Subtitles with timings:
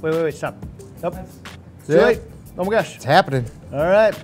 [0.00, 0.54] Wait, wait, wait, stop.
[1.02, 1.16] Nope.
[1.84, 2.20] Too late.
[2.56, 2.94] Oh my gosh.
[2.94, 3.44] It's happening.
[3.72, 4.14] All right.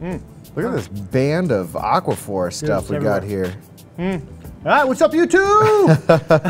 [0.00, 3.54] Look at this band of Aquaforest stuff it's we got everywhere.
[3.96, 4.22] here.
[4.64, 5.86] All right, what's up, YouTube?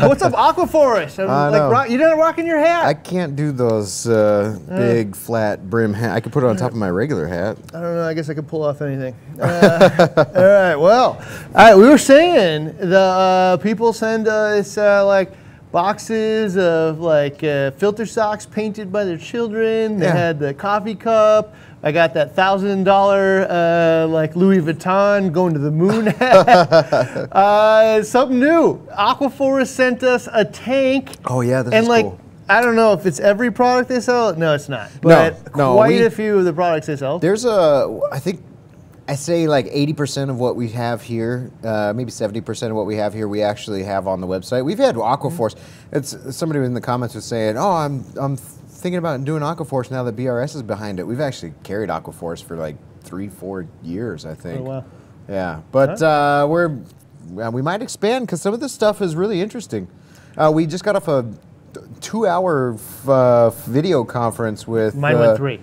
[0.09, 1.19] what's up, Aquaforest?
[1.19, 2.83] Like, rock, you didn't rocking your hat.
[2.85, 6.15] I can't do those uh, big flat brim hat.
[6.15, 7.59] I could put it on top of my regular hat.
[7.75, 8.07] I don't know.
[8.07, 9.15] I guess I could pull off anything.
[9.39, 10.75] Uh, all right.
[10.75, 11.21] Well, all
[11.53, 11.75] right.
[11.75, 15.31] We were saying the uh, people send us uh, like
[15.71, 19.97] boxes of like uh, filter socks painted by their children.
[19.99, 20.15] They Yeah.
[20.15, 21.53] had the coffee cup.
[21.83, 26.47] I got that thousand dollar uh, like Louis Vuitton going to the moon hat.
[27.31, 28.77] uh, something new.
[28.97, 31.15] Aquaforest sent us a tank.
[31.25, 32.05] Oh, yeah, this and is like.
[32.05, 32.19] cool.
[32.49, 34.35] I don't know if it's every product they sell.
[34.35, 34.91] No, it's not.
[35.01, 37.17] But no, quite we- a few of the products they sell.
[37.17, 38.41] There's a, I think,
[39.11, 42.95] I say like 80% of what we have here, uh, maybe 70% of what we
[42.95, 44.63] have here, we actually have on the website.
[44.63, 45.57] We've had Aquaforest.
[45.91, 50.03] It's somebody in the comments was saying, "Oh, I'm I'm thinking about doing Aquaforest now
[50.03, 54.33] that BRS is behind it." We've actually carried Aquaforest for like three, four years, I
[54.33, 54.61] think.
[54.61, 54.85] Oh, wow.
[55.27, 56.77] Yeah, but uh, we're
[57.37, 59.89] uh, we might expand because some of this stuff is really interesting.
[60.37, 61.29] Uh, we just got off a
[61.99, 64.95] two-hour f- uh, video conference with.
[64.95, 65.59] Mine uh, went three.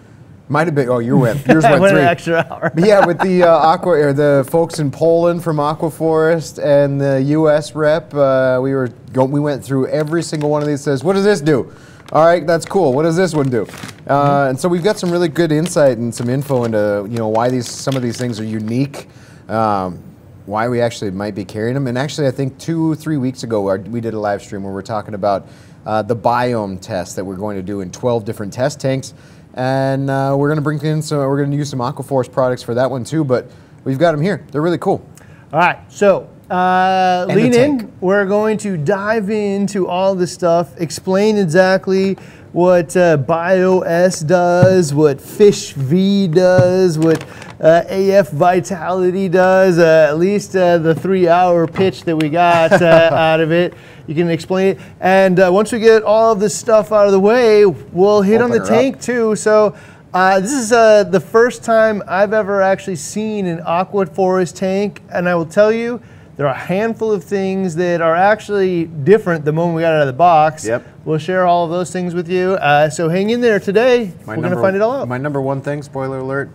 [0.48, 0.88] Might have been.
[0.88, 1.46] Oh, you went.
[1.48, 2.00] Yours went went three.
[2.00, 2.72] an extra hour.
[2.76, 7.74] Yeah, with the uh, aqua or the folks in Poland from Aquaforest and the U.S.
[7.74, 10.80] rep, uh, we were go, we went through every single one of these.
[10.80, 11.72] Says, what does this do?
[12.12, 12.94] All right, that's cool.
[12.94, 13.66] What does this one do?
[14.06, 17.28] Uh, and so we've got some really good insight and some info into you know
[17.28, 19.08] why these some of these things are unique.
[19.48, 20.02] Um,
[20.48, 21.86] why we actually might be carrying them.
[21.86, 24.80] And actually, I think two, three weeks ago, we did a live stream where we're
[24.80, 25.46] talking about
[25.84, 29.12] uh, the biome test that we're going to do in 12 different test tanks.
[29.58, 32.62] And uh, we're going to bring in some, we're going to use some Aquaforest products
[32.62, 33.50] for that one too, but
[33.82, 34.46] we've got them here.
[34.52, 35.04] They're really cool.
[35.52, 37.92] All right, so uh, lean in.
[38.00, 42.14] We're going to dive into all this stuff, explain exactly
[42.52, 47.24] what uh, BioS does, what Fish V does, what
[47.60, 49.78] uh, AF Vitality does.
[49.78, 53.74] Uh, at least uh, the three-hour pitch that we got uh, out of it.
[54.06, 57.12] You can explain it, and uh, once we get all of this stuff out of
[57.12, 58.68] the way, we'll hit on the her up.
[58.68, 59.36] tank too.
[59.36, 59.76] So.
[60.10, 65.02] Uh, this is uh, the first time I've ever actually seen an aqua forest tank,
[65.12, 66.00] and I will tell you,
[66.38, 70.02] there are a handful of things that are actually different the moment we got out
[70.02, 70.64] of the box.
[70.64, 70.86] Yep.
[71.04, 72.52] We'll share all of those things with you.
[72.52, 74.12] Uh, so hang in there today.
[74.24, 75.08] We're going to find it all out.
[75.08, 76.50] My number one thing, spoiler alert,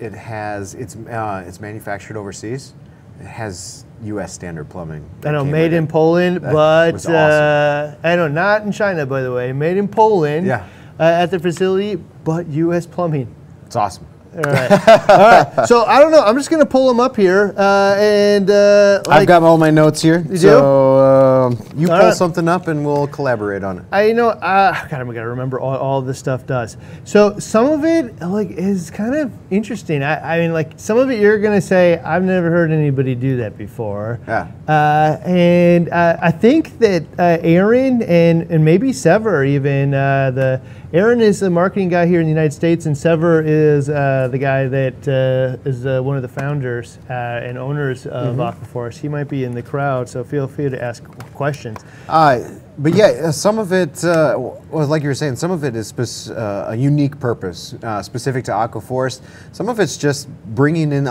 [0.00, 2.72] it has it's uh, it's manufactured overseas.
[3.20, 4.32] It has U.S.
[4.32, 5.08] standard plumbing.
[5.24, 5.90] I know, made in it.
[5.90, 9.52] Poland, That but was uh, I know, not in China, by the way.
[9.52, 10.66] Made in Poland Yeah.
[10.98, 12.86] uh, at the facility, but U.S.
[12.86, 13.34] plumbing.
[13.66, 14.06] It's awesome.
[14.34, 14.70] All right.
[14.70, 15.66] all right.
[15.66, 16.22] So I don't know.
[16.24, 17.52] I'm just going to pull them up here.
[17.56, 20.18] Uh, and uh, like, I've got all my notes here.
[20.22, 20.36] do?
[20.38, 20.58] so
[21.50, 22.14] um, you pull right.
[22.14, 23.84] something up and we'll collaborate on it.
[23.92, 26.76] I you know uh, God, I gotta remember all, all this stuff does.
[27.04, 30.02] So some of it like is kind of interesting.
[30.02, 33.36] I, I mean, like some of it you're gonna say I've never heard anybody do
[33.38, 34.20] that before.
[34.26, 34.50] Yeah.
[34.68, 40.60] Uh, and uh, I think that uh, Aaron and and maybe Sever even uh, the
[40.92, 44.38] Aaron is the marketing guy here in the United States, and Sever is uh, the
[44.38, 48.98] guy that uh, is uh, one of the founders uh, and owners of Aquaforest.
[48.98, 51.78] He might be in the crowd, so feel free to ask questions.
[52.08, 55.62] Uh, but yeah, uh, some of it, uh, well, like you were saying, some of
[55.62, 55.92] it is
[56.28, 59.22] uh, a unique purpose uh, specific to Aquaforest.
[59.52, 61.06] Some of it's just bringing in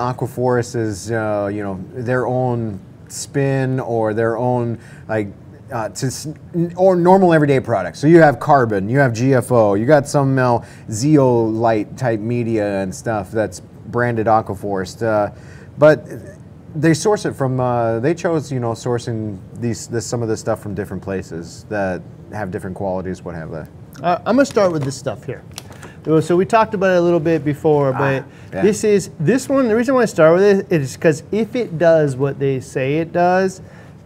[1.09, 5.29] uh, you know their own spin or their own like.
[5.71, 6.35] Uh, to
[6.77, 7.99] or normal everyday products.
[7.99, 12.93] So you have carbon, you have GFO, you got some uh, zeolite type media and
[12.93, 15.03] stuff that's branded Aquaforest.
[15.03, 15.31] Uh,
[15.77, 16.07] but
[16.75, 17.59] they source it from.
[17.59, 21.65] Uh, they chose, you know, sourcing these this some of this stuff from different places
[21.69, 22.01] that
[22.31, 23.23] have different qualities.
[23.23, 23.65] What have they?
[24.01, 25.43] Uh, I'm gonna start with this stuff here.
[26.21, 28.61] So we talked about it a little bit before, but yeah.
[28.61, 29.67] this is this one.
[29.67, 32.97] The reason why I start with it is because if it does what they say
[32.97, 33.61] it does,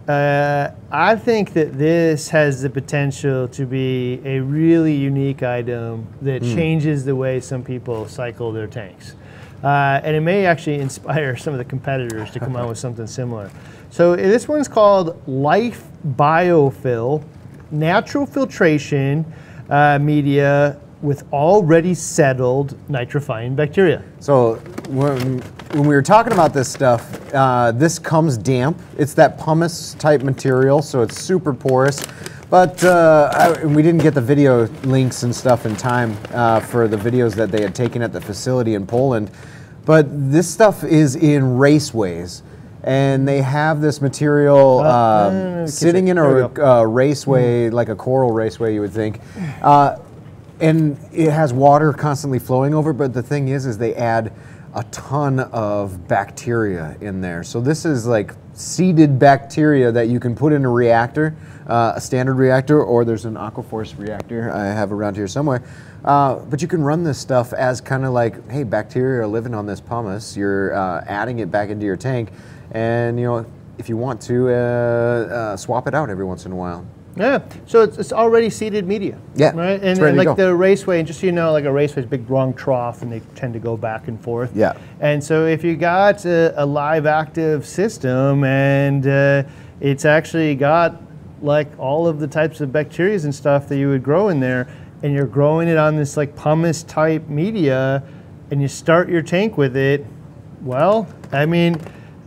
[0.08, 6.42] uh, I think that this has the potential to be a really unique item that
[6.42, 9.14] changes the way some people cycle their tanks.
[9.62, 13.06] Uh, and it may actually inspire some of the competitors to come out with something
[13.06, 13.50] similar.
[13.90, 17.24] So uh, this one's called Life Biofill,
[17.70, 19.24] natural filtration
[19.70, 24.02] uh, media with already settled nitrifying bacteria.
[24.20, 24.54] So
[24.88, 25.40] when,
[25.72, 27.02] when we were talking about this stuff,
[27.34, 28.80] uh, this comes damp.
[28.96, 32.02] It's that pumice type material, so it's super porous.
[32.48, 36.88] But uh, I, we didn't get the video links and stuff in time uh, for
[36.88, 39.30] the videos that they had taken at the facility in Poland.
[39.84, 42.42] But this stuff is in raceways.
[42.82, 47.94] And they have this material Uh, um, uh, sitting in a uh, raceway, like a
[47.94, 49.20] coral raceway, you would think.
[50.60, 52.92] And it has water constantly flowing over.
[52.92, 54.32] But the thing is, is they add
[54.74, 57.44] a ton of bacteria in there.
[57.44, 61.36] So this is like seeded bacteria that you can put in a reactor,
[61.68, 65.62] uh, a standard reactor, or there's an Aquaforest reactor I have around here somewhere.
[66.04, 69.54] Uh, but you can run this stuff as kind of like, hey, bacteria are living
[69.54, 70.36] on this pumice.
[70.36, 72.30] You're uh, adding it back into your tank,
[72.72, 73.46] and you know,
[73.78, 76.84] if you want to, uh, uh, swap it out every once in a while.
[77.16, 79.18] Yeah, so it's, it's already seeded media.
[79.36, 79.80] Yeah, right.
[79.80, 82.08] And, and like the raceway, and just so you know, like a raceway is a
[82.08, 84.54] big long trough, and they tend to go back and forth.
[84.54, 84.76] Yeah.
[85.00, 89.44] And so if you got a, a live active system, and uh,
[89.80, 91.00] it's actually got
[91.40, 94.66] like all of the types of bacteria and stuff that you would grow in there,
[95.02, 98.02] and you're growing it on this like pumice type media,
[98.50, 100.04] and you start your tank with it,
[100.62, 101.80] well, I mean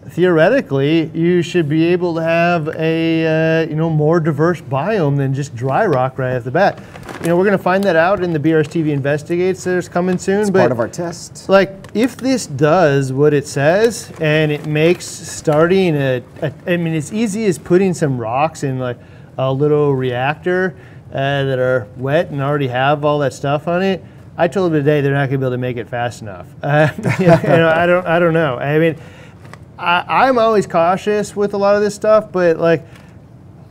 [0.10, 5.34] theoretically, you should be able to have a uh, you know more diverse biome than
[5.34, 6.82] just dry rock right off the bat.
[7.22, 10.42] You know, we're going to find that out in the BRSTV investigates that's coming soon.
[10.42, 11.50] It's but part of our test.
[11.50, 16.94] like, if this does what it says and it makes starting a, a I mean,
[16.94, 18.98] as easy as putting some rocks in like
[19.38, 20.76] a little reactor
[21.12, 24.04] uh, that are wet and already have all that stuff on it.
[24.38, 26.48] I told them today they're not going to be able to make it fast enough.
[26.62, 26.90] Uh,
[27.20, 28.58] you know, I don't, I don't know.
[28.58, 28.96] I mean,
[29.78, 32.86] I, I'm always cautious with a lot of this stuff, but like,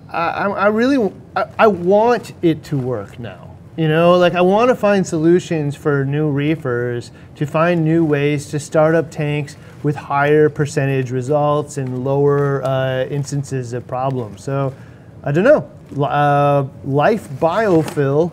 [0.09, 3.57] I, I really, I, I want it to work now.
[3.77, 8.49] You know, like I want to find solutions for new reefers to find new ways
[8.51, 14.43] to start up tanks with higher percentage results and lower uh, instances of problems.
[14.43, 14.75] So,
[15.23, 15.71] I don't know.
[16.03, 18.33] Uh, Life Biofill,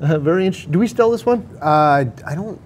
[0.00, 0.72] uh, very interesting.
[0.72, 1.48] Do we still this one?
[1.60, 2.60] Uh, I don't.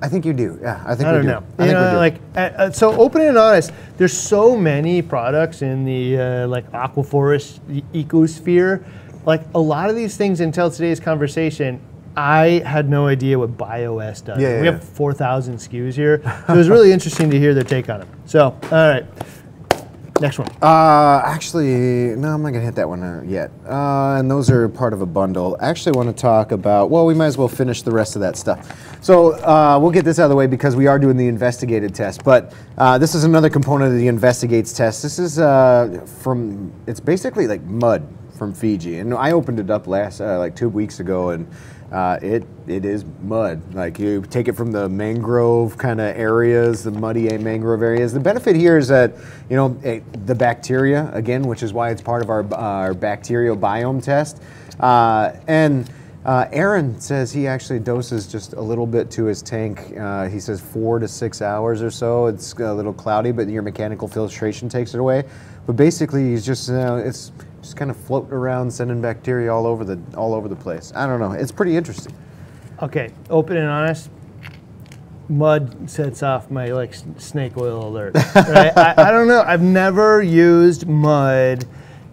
[0.00, 0.58] I think you do.
[0.62, 1.28] Yeah, I think I don't do.
[1.28, 1.44] know.
[1.58, 1.96] I you think know, we do.
[1.96, 3.72] like uh, uh, so open and honest.
[3.96, 7.60] There's so many products in the uh, like aquaforest
[7.92, 8.84] ecosphere.
[9.26, 11.80] Like a lot of these things until today's conversation,
[12.16, 14.40] I had no idea what BioS does.
[14.40, 17.64] Yeah, yeah, we have 4,000 SKUs here, so it was really interesting to hear their
[17.64, 18.08] take on it.
[18.26, 19.04] So, all right,
[20.20, 20.48] next one.
[20.62, 23.50] Uh, actually, no, I'm not gonna hit that one uh, yet.
[23.66, 25.56] Uh, and those are part of a bundle.
[25.60, 26.90] I actually want to talk about.
[26.90, 28.87] Well, we might as well finish the rest of that stuff.
[29.08, 31.94] So uh, we'll get this out of the way because we are doing the investigated
[31.94, 32.22] test.
[32.24, 35.02] But uh, this is another component of the investigates test.
[35.02, 36.70] This is uh, from.
[36.86, 38.06] It's basically like mud
[38.36, 41.50] from Fiji, and I opened it up last uh, like two weeks ago, and
[41.90, 43.62] uh, it it is mud.
[43.72, 48.12] Like you take it from the mangrove kind of areas, the muddy mangrove areas.
[48.12, 49.14] The benefit here is that
[49.48, 53.56] you know eh, the bacteria again, which is why it's part of our our bacterial
[53.56, 54.42] biome test.
[54.78, 55.90] Uh, and
[56.28, 59.96] uh, Aaron says he actually doses just a little bit to his tank.
[59.98, 62.26] Uh, he says four to six hours or so.
[62.26, 65.24] It's a little cloudy, but your mechanical filtration takes it away.
[65.66, 67.32] But basically, he's just uh, it's
[67.62, 70.92] just kind of floating around, sending bacteria all over the all over the place.
[70.94, 71.32] I don't know.
[71.32, 72.14] It's pretty interesting.
[72.82, 74.10] Okay, open and honest.
[75.30, 78.14] Mud sets off my like snake oil alert.
[78.34, 78.72] Right?
[78.76, 79.40] I, I don't know.
[79.46, 81.66] I've never used mud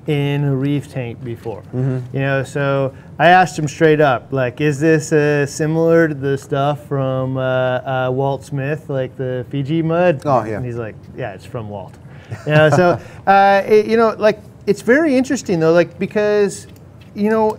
[0.07, 1.61] in a reef tank before.
[1.73, 2.15] Mm-hmm.
[2.15, 6.37] You know, so I asked him straight up, like, is this uh, similar to the
[6.37, 10.21] stuff from uh, uh, Walt Smith, like the Fiji mud?
[10.25, 10.57] Oh, yeah.
[10.57, 11.97] And he's like, yeah, it's from Walt.
[12.45, 16.67] You know, so uh, it- you know, like, it's very interesting though, like because,
[17.13, 17.57] you know.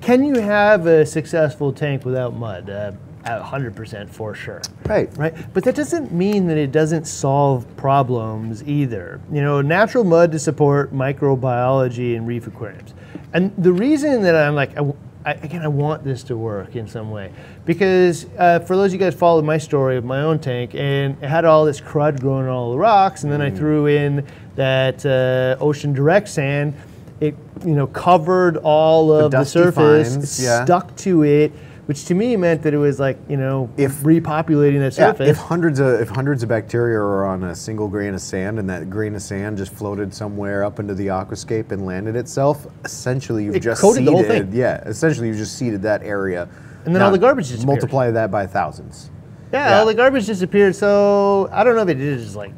[0.00, 2.96] Can you have a successful tank without mud?
[3.24, 4.62] Uh, at 100% for sure.
[4.86, 5.10] Right.
[5.16, 5.34] Right?
[5.52, 9.20] But that doesn't mean that it doesn't solve problems either.
[9.30, 12.94] You know, natural mud to support microbiology in reef aquariums.
[13.32, 14.92] And the reason that I'm like, I
[15.24, 17.30] I again, I want this to work in some way
[17.66, 21.22] because uh, for those of you guys followed my story of my own tank, and
[21.22, 24.26] it had all this crud growing on all the rocks, and then I threw in
[24.56, 26.74] that uh, ocean direct sand.
[27.20, 30.64] It you know covered all of the, dusty surface, fines, yeah.
[30.64, 31.52] stuck to it,
[31.86, 35.26] which to me meant that it was like you know If- repopulating that surface.
[35.26, 38.58] Yeah, if hundreds of if hundreds of bacteria are on a single grain of sand,
[38.58, 42.66] and that grain of sand just floated somewhere up into the aquascape and landed itself,
[42.84, 44.50] essentially you've It just coated the whole seeded.
[44.50, 44.58] thing.
[44.60, 46.48] Yeah, essentially you've just seeded that area.
[46.84, 47.66] And then all the garbage disappears.
[47.66, 49.10] Multiply that by thousands.
[49.52, 49.78] Yeah, Yeah.
[49.80, 50.74] all the garbage disappeared.
[50.76, 52.52] So I don't know if it did just like,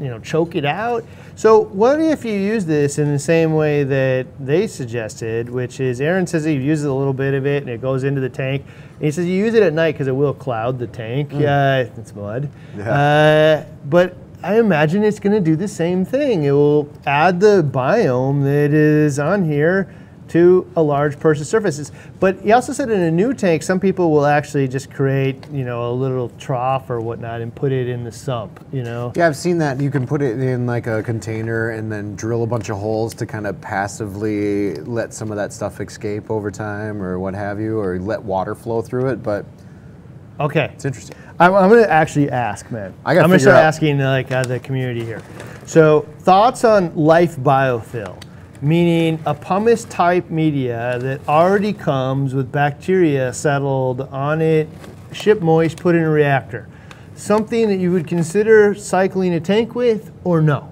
[0.00, 1.04] you know, choke it out.
[1.36, 6.00] So what if you use this in the same way that they suggested, which is
[6.00, 8.64] Aaron says he uses a little bit of it and it goes into the tank.
[8.94, 11.32] And he says you use it at night because it will cloud the tank.
[11.32, 12.50] Yeah, it's mud.
[12.78, 16.44] Uh, but I imagine it's going to do the same thing.
[16.44, 19.94] It will add the biome that is on here
[20.30, 21.90] to a large porous surfaces.
[22.20, 25.64] But he also said in a new tank, some people will actually just create, you
[25.64, 29.12] know, a little trough or whatnot and put it in the sump, you know.
[29.16, 29.80] Yeah, I've seen that.
[29.80, 33.12] You can put it in like a container and then drill a bunch of holes
[33.14, 37.60] to kind of passively let some of that stuff escape over time or what have
[37.60, 39.22] you, or let water flow through it.
[39.22, 39.44] But
[40.38, 40.70] Okay.
[40.72, 41.16] it's interesting.
[41.38, 42.94] I'm, I'm going to actually ask, man.
[43.04, 45.22] I I'm going to start out- asking like uh, the community here.
[45.66, 48.20] So, thoughts on life biofill,
[48.62, 54.68] meaning a pumice type media that already comes with bacteria settled on it,
[55.12, 56.68] ship moist, put in a reactor.
[57.14, 60.68] Something that you would consider cycling a tank with, or no?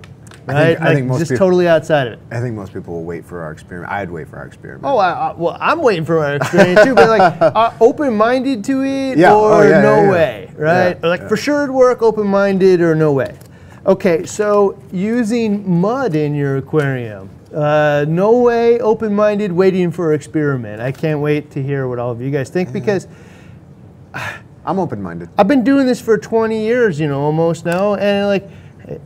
[0.47, 0.67] I Right?
[0.69, 2.19] think- I like think most just people- totally outside of it.
[2.31, 3.93] I think most people will wait for our experiment.
[3.93, 4.85] I'd wait for our experiment.
[4.87, 8.83] Oh, I, I, well, I'm waiting for our experiment too, but like uh, open-minded to
[8.83, 10.99] it Yeah, or oh, yeah, no yeah, way, right?
[11.05, 13.37] Or like for sure it'd work, open-minded or no way.
[13.87, 20.81] Okay, so using mud in your aquarium, uh, no way, open-minded, waiting for experiment.
[20.81, 23.09] I can't wait to hear what all of you guys think because
[24.65, 25.31] I'm open-minded.
[25.39, 28.51] I've been doing this for 20 years, you know, almost now, and like,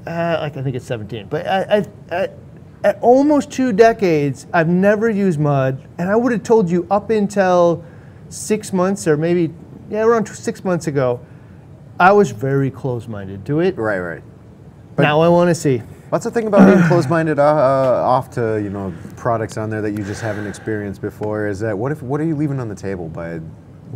[0.07, 1.27] uh, like I think it's 17.
[1.29, 2.29] But I, I, I,
[2.85, 7.11] at almost two decades, I've never used mud, and I would have told you up
[7.11, 7.85] until
[8.29, 9.53] six months or maybe
[9.89, 11.21] yeah, around t- six months ago,
[12.01, 13.77] I was very close-minded to it.
[13.77, 14.23] Right, right.
[14.99, 15.83] now I want to see.
[16.13, 19.81] What's the thing about being closed-minded uh, uh, off to you know products on there
[19.81, 21.47] that you just haven't experienced before?
[21.47, 23.39] Is that what if what are you leaving on the table by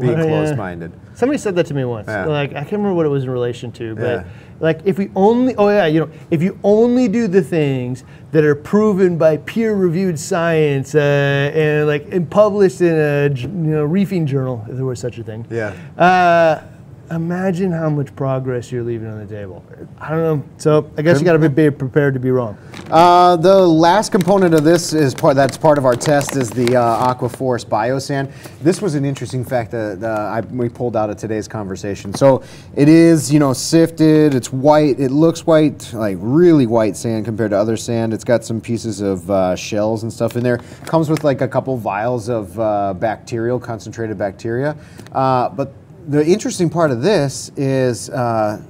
[0.01, 0.93] being Well, closed-minded?
[1.13, 2.09] Somebody said that to me once.
[2.09, 2.25] Yeah.
[2.25, 4.25] Like I can't remember what it was in relation to, but Yeah.
[4.61, 8.45] like if we only oh yeah, you know, if you only do the things that
[8.45, 14.25] are proven by peer-reviewed science uh, and like and published in a you know reefing
[14.25, 15.47] journal, if there was such a thing.
[15.51, 15.75] Yeah.
[15.99, 16.63] Uh,
[17.11, 19.65] imagine how much progress you're leaving on the table.
[20.01, 20.45] I don't know.
[20.59, 22.59] So I guess you got to be prepared to be wrong.
[22.91, 26.77] Uh, the last component of this is part that's part of our test is the
[26.77, 28.33] uh, Aquaforest Biosand.
[28.61, 32.15] This was an interesting fact that uh, I, we pulled out of today's conversation.
[32.15, 32.43] So
[32.75, 34.35] it is, you know, sifted.
[34.35, 35.01] It's white.
[35.01, 38.13] It looks white, like really white sand compared to other sand.
[38.13, 40.59] It's got some pieces of uh, shells and stuff in there.
[40.87, 44.77] Comes with like a couple vials of uh, bacterial, concentrated bacteria.
[45.13, 45.73] Uh, but
[46.07, 48.11] the interesting part of this is.
[48.11, 48.63] Uh,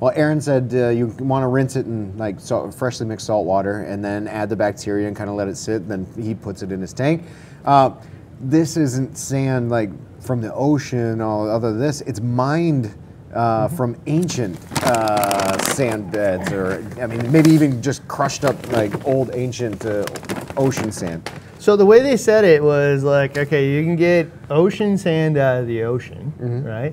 [0.00, 3.46] well, Aaron said uh, you want to rinse it in like salt, freshly mixed salt
[3.46, 5.86] water and then add the bacteria and kind of let it sit.
[5.86, 7.22] Then he puts it in his tank.
[7.64, 7.92] Uh,
[8.40, 12.00] this isn't sand like from the ocean or other than this.
[12.00, 12.92] It's mined
[13.32, 19.06] uh, from ancient uh, sand beds, or I mean, maybe even just crushed up like
[19.06, 20.04] old ancient uh,
[20.56, 21.30] ocean sand.
[21.62, 25.60] So the way they said it was like, okay, you can get ocean sand out
[25.60, 26.64] of the ocean, Mm-hmm.
[26.66, 26.92] right?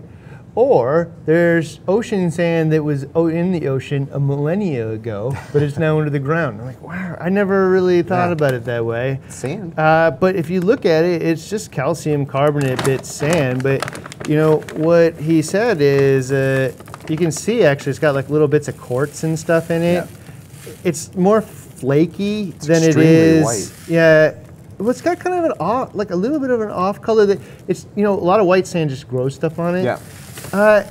[0.53, 5.97] Or there's ocean sand that was in the ocean a millennia ago, but it's now
[5.97, 6.59] under the ground.
[6.61, 8.33] I'm like, wow, I never really thought Yeah.
[8.33, 9.19] about it that way.
[9.29, 9.73] Sand.
[9.79, 13.63] Uh, but if you look at it, it's just calcium carbonate bit sand.
[13.63, 13.81] But
[14.29, 16.73] you know what he said is, uh,
[17.09, 20.07] you can see actually it's got like little bits of quartz and stuff in it.
[20.07, 20.73] Yeah.
[20.83, 23.43] It's more flaky than it is.
[23.43, 23.89] white.
[23.89, 24.35] Yeah.
[24.79, 27.25] Well, it's got kind of an off, like a little bit of an off color.
[27.25, 29.83] That it's you know a lot of white sand just grows stuff on it.
[29.83, 29.99] Yeah.
[30.53, 30.89] Uh,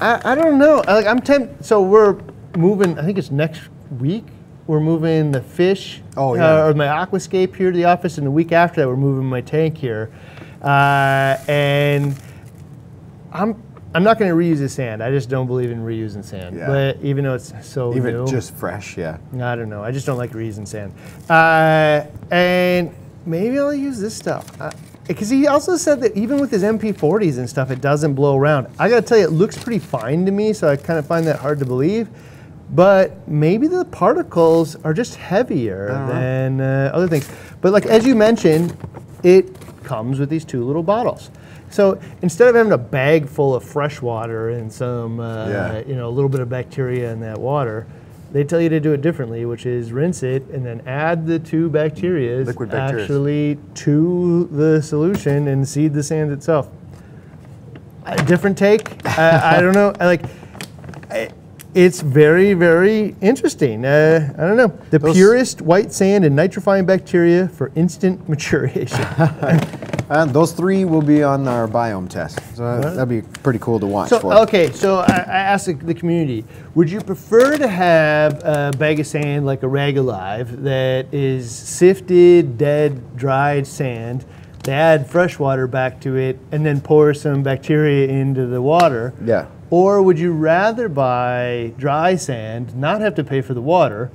[0.00, 0.82] I, I don't know.
[0.86, 1.64] I, like I'm tempted.
[1.64, 2.18] So we're
[2.56, 2.98] moving.
[2.98, 3.62] I think it's next
[3.98, 4.24] week.
[4.66, 6.02] We're moving the fish.
[6.16, 6.64] Oh, yeah.
[6.64, 9.24] Uh, or my aquascape here to the office, and the week after that, we're moving
[9.24, 10.12] my tank here.
[10.60, 12.14] Uh, and
[13.32, 13.62] I'm
[13.94, 15.02] I'm not going to reuse the sand.
[15.02, 16.56] I just don't believe in reusing sand.
[16.56, 16.66] Yeah.
[16.66, 19.18] But even though it's so Even new, just fresh, yeah.
[19.34, 19.82] I don't know.
[19.82, 20.92] I just don't like reusing sand.
[21.30, 22.94] Uh, and
[23.26, 24.46] maybe I'll use this stuff.
[25.06, 28.66] Because he also said that even with his MP40s and stuff, it doesn't blow around.
[28.78, 31.26] I gotta tell you, it looks pretty fine to me, so I kind of find
[31.26, 32.08] that hard to believe.
[32.70, 37.30] But maybe the particles are just heavier than uh, other things.
[37.62, 38.76] But like as you mentioned,
[39.22, 41.30] it comes with these two little bottles.
[41.70, 45.78] So instead of having a bag full of fresh water and some, uh, Yeah.
[45.86, 47.86] you know, a little bit of bacteria in that water,
[48.30, 51.38] they tell you to do it differently, which is rinse it and then add the
[51.38, 56.68] two bacteria actually to the solution and seed the sand itself.
[58.04, 59.04] A different take.
[59.06, 59.92] I, I don't know.
[60.00, 60.22] I like.
[61.74, 63.84] It's very, very interesting.
[63.84, 64.72] Uh, I don't know.
[64.90, 69.04] The Those- purest white sand and nitrifying bacteria for instant maturation.
[70.10, 72.40] And those three will be on our biome test.
[72.56, 75.92] So that'd be pretty cool to watch So okay, so I, I asked the, the
[75.92, 82.56] community: Would you prefer to have a bag of sand like Arag-Alive that is sifted,
[82.56, 84.24] dead, dried sand?
[84.64, 89.12] They add fresh water back to it, and then pour some bacteria into the water.
[89.22, 89.46] Yeah.
[89.70, 94.10] Or would you rather buy dry sand, not have to pay for the water,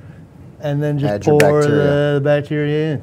[0.60, 1.68] and then just Add pour bacteria.
[2.14, 3.02] the bacteria in?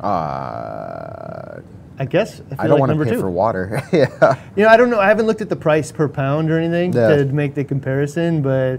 [0.00, 1.60] Uh,
[1.98, 2.40] I guess.
[2.40, 3.20] I, feel I don't like want to pay two.
[3.20, 3.82] for water.
[3.92, 4.38] yeah.
[4.56, 5.00] You know, I don't know.
[5.00, 7.16] I haven't looked at the price per pound or anything Yeah.
[7.16, 8.78] to make the comparison, but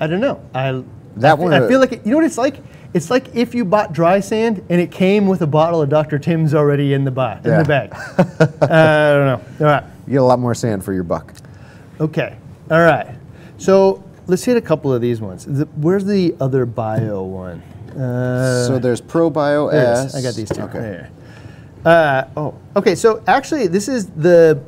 [0.00, 0.40] I don't know.
[0.54, 0.82] I
[1.16, 2.56] That I, one- I feel like it, you know what it's like.
[2.94, 6.18] It's like if you bought dry sand and it came with a bottle of Dr.
[6.18, 7.62] Tim's already in the, ba- in Yeah.
[7.62, 7.92] the bag.
[7.92, 9.40] uh, I don't know.
[9.60, 9.84] All right.
[10.06, 11.34] You get a lot more sand for your buck.
[12.00, 12.36] Okay.
[12.70, 13.14] All right.
[13.58, 15.44] So let's hit a couple of these ones.
[15.44, 17.62] The, where's the other bio one?
[17.90, 20.14] Uh, so there's ProBio there S.
[20.14, 20.62] I got these two.
[20.62, 21.08] Okay.
[21.84, 22.94] Uh, oh, okay.
[22.94, 24.62] So actually, this is the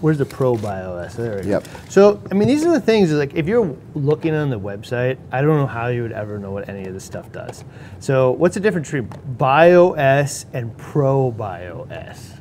[0.00, 1.14] where's the Pro BioS?
[1.14, 1.44] There.
[1.44, 1.66] Yep.
[1.88, 3.12] So I mean, these are the things.
[3.12, 6.52] Like, if you're looking on the website, I don't know how you would ever know
[6.52, 7.64] what any of this stuff does.
[7.98, 12.38] So, what's the difference between BioS and Pro BioS?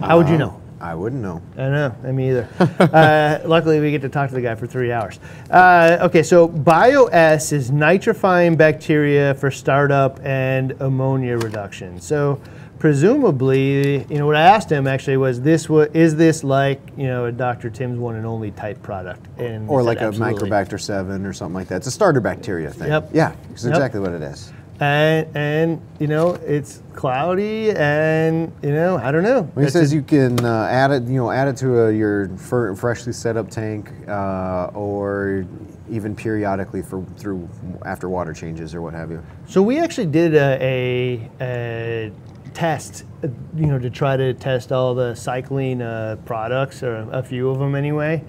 [0.00, 0.60] How would you know?
[0.80, 1.42] I wouldn't know.
[1.56, 2.48] I know, me either.
[2.80, 5.18] uh, luckily, we get to talk to the guy for three hours.
[5.50, 12.00] Uh, okay, so BioS is nitrifying bacteria for startup and ammonia reduction.
[12.00, 12.40] So
[12.78, 17.06] presumably, you know, what I asked him actually was, "This wa- is this like you
[17.08, 17.70] know a Dr.
[17.70, 21.32] Tim's one and only type product?" And Or said, like a "Absolutely." Microbacter 7 or
[21.32, 21.76] something like that.
[21.76, 22.88] It's a starter bacteria thing.
[22.88, 23.10] Yep.
[23.12, 23.72] Yeah, it's Yep.
[23.72, 24.52] exactly what it is.
[24.80, 29.50] And and you know it's cloudy and you know I don't know.
[29.54, 32.28] Well, he says you can uh, add it, you know, add it to a, your
[32.36, 35.44] fir- freshly set up tank, uh, or
[35.90, 37.48] even periodically for through
[37.86, 39.20] after water changes or what have you.
[39.46, 42.12] So we actually did a, a, a
[42.54, 47.22] test, uh, you know, to try to test all the cycling uh, products, or a
[47.22, 48.22] few of them anyway,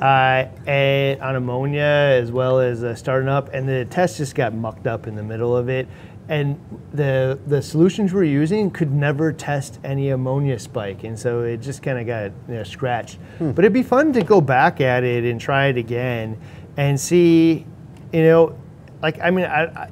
[0.00, 4.54] uh, and on ammonia as well as uh, starting up, and the test just got
[4.54, 5.88] mucked up in the middle of it.
[6.26, 6.58] And
[6.92, 11.82] the the solutions we're using could never test any ammonia spike, and so it just
[11.82, 13.18] kind of got you know, scratched.
[13.38, 16.40] But it'd be fun to go back at it and try it again,
[16.78, 17.66] and see,
[18.12, 18.58] you know,
[19.02, 19.90] like I mean, I, I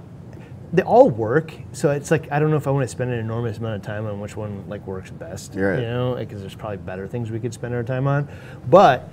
[0.73, 1.53] they all work.
[1.73, 3.83] So it's like I don't know if I want to spend an enormous amount of
[3.83, 5.55] time on which one like works best.
[5.55, 5.81] Right.
[5.81, 8.29] You know, because there's probably better things we could spend our time on.
[8.71, 9.09] But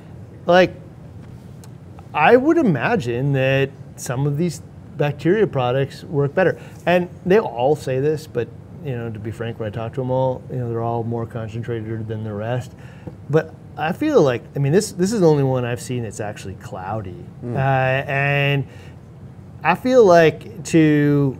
[0.46, 0.74] like,
[2.14, 4.62] I would imagine that some of these
[4.98, 8.48] bacteria products work better, and they all say this, but.
[8.82, 11.04] You know, to be frank, when I talk to them all, you know, they're all
[11.04, 12.72] more concentrated than the rest.
[13.30, 16.22] But I feel like, I mean, this this is the only one I've seen that's
[16.22, 18.66] actually cloudy, uh, and
[19.66, 21.38] I feel like to,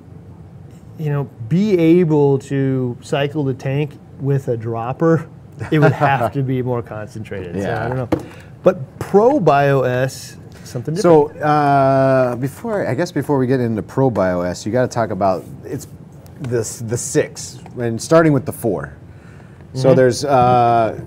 [0.98, 5.30] you know, be able to cycle the tank with a dropper,
[5.72, 7.56] it would have to be more concentrated.
[7.62, 8.10] So I don't know.
[8.64, 11.34] But ProBIOS, something different.
[11.34, 15.44] So uh, before, I guess before we get into ProBioS, you got to talk about
[15.64, 15.88] it's
[16.40, 18.94] this the six, and starting with the 4
[19.74, 21.06] So there's uh,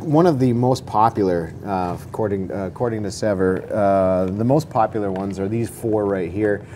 [0.00, 5.10] one of the most popular, uh, according uh, according to Sever, uh, the most popular
[5.10, 6.66] ones are these four right here.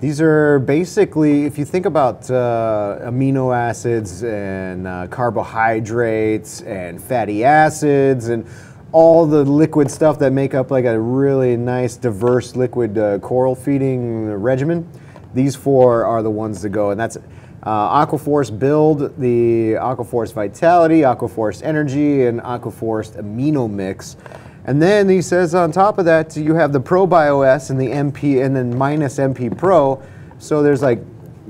[0.00, 7.44] These are basically, if you think about uh, amino acids and uh, carbohydrates and fatty
[7.44, 8.46] acids and
[8.92, 13.54] all the liquid stuff that make up like a really nice, diverse liquid uh, coral
[13.54, 14.88] feeding regimen,
[15.34, 17.16] these four are the ones to go, and that's
[17.62, 24.16] uh, Aquaforest Build, the Aquaforest Vitality, Aquaforest Energy, and Aquaforest Amino Mix.
[24.64, 27.88] And then he says on top of that, you have the Pro BioS and the
[27.88, 30.02] NP, and then minus NP Pro.
[30.38, 31.00] So there's like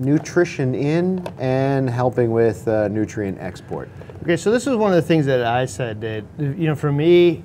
[0.01, 3.89] nutrition in and helping with uh, nutrient export.
[4.23, 6.91] Okay, so this was one of the things that I said that you know, for
[6.93, 7.43] me,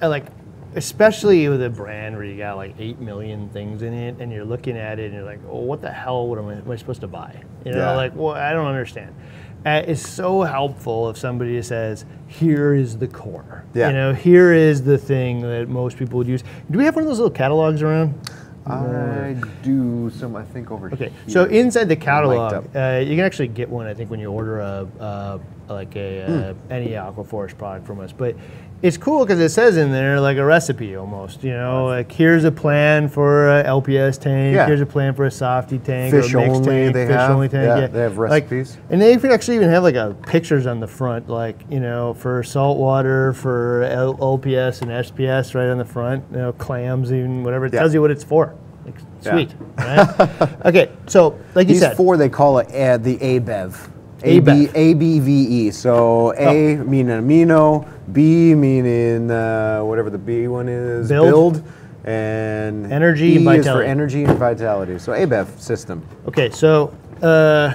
[0.00, 0.26] I like,
[0.76, 4.44] especially with a brand where you got like eight million things in it, and you're
[4.44, 6.26] looking at it and you're like, oh, what the hell?
[6.28, 7.42] What am I, am I supposed to buy?
[7.64, 7.96] You know, Yeah.
[7.96, 9.14] like, well, I don't understand.
[9.66, 13.88] Uh, it's so helpful if somebody says, "Here is the core." Yeah.
[13.88, 16.42] You know, here is the thing that most people would use.
[16.70, 18.14] Do we have one of those little catalogs around?
[18.66, 21.12] I do some, I think, over Okay, here.
[21.28, 23.86] so inside the catalog, uh, you can actually get one.
[23.86, 26.72] I think when you order a uh, like a uh, Hmm.
[26.72, 28.34] any Aquaforest product from us, but
[28.82, 31.44] it's cool because it says in there like a recipe almost.
[31.44, 34.54] You know, like here's a plan for a LPS tank.
[34.54, 34.66] Yeah.
[34.66, 36.12] Here's a plan for a softy tank.
[36.14, 37.30] Fish or a mixed only tank, they fish have.
[37.30, 37.66] only tank.
[37.66, 38.78] Yeah, Yeah, they have Like- recipes.
[38.88, 42.14] and they could actually even have like a pictures on the front, like you know,
[42.14, 46.24] for saltwater, for L- LPS and SPS right on the front.
[46.32, 47.66] You know, clams, even whatever.
[47.66, 47.80] It Yeah.
[47.80, 48.54] tells you what it's for.
[48.86, 49.32] Like, Yeah.
[49.32, 49.54] sweet.
[49.76, 50.48] Right?
[50.64, 53.74] okay, so like you These said, four they call it uh, the ABEV.
[54.22, 54.72] ABEV.
[54.72, 55.72] ABVE.
[55.72, 61.62] So A meaning amino, B meaning uh, whatever the B one is, Build.
[62.04, 64.98] and Energy E and is for energy and vitality.
[64.98, 66.06] So ABEV system.
[66.26, 67.74] Okay, so uh,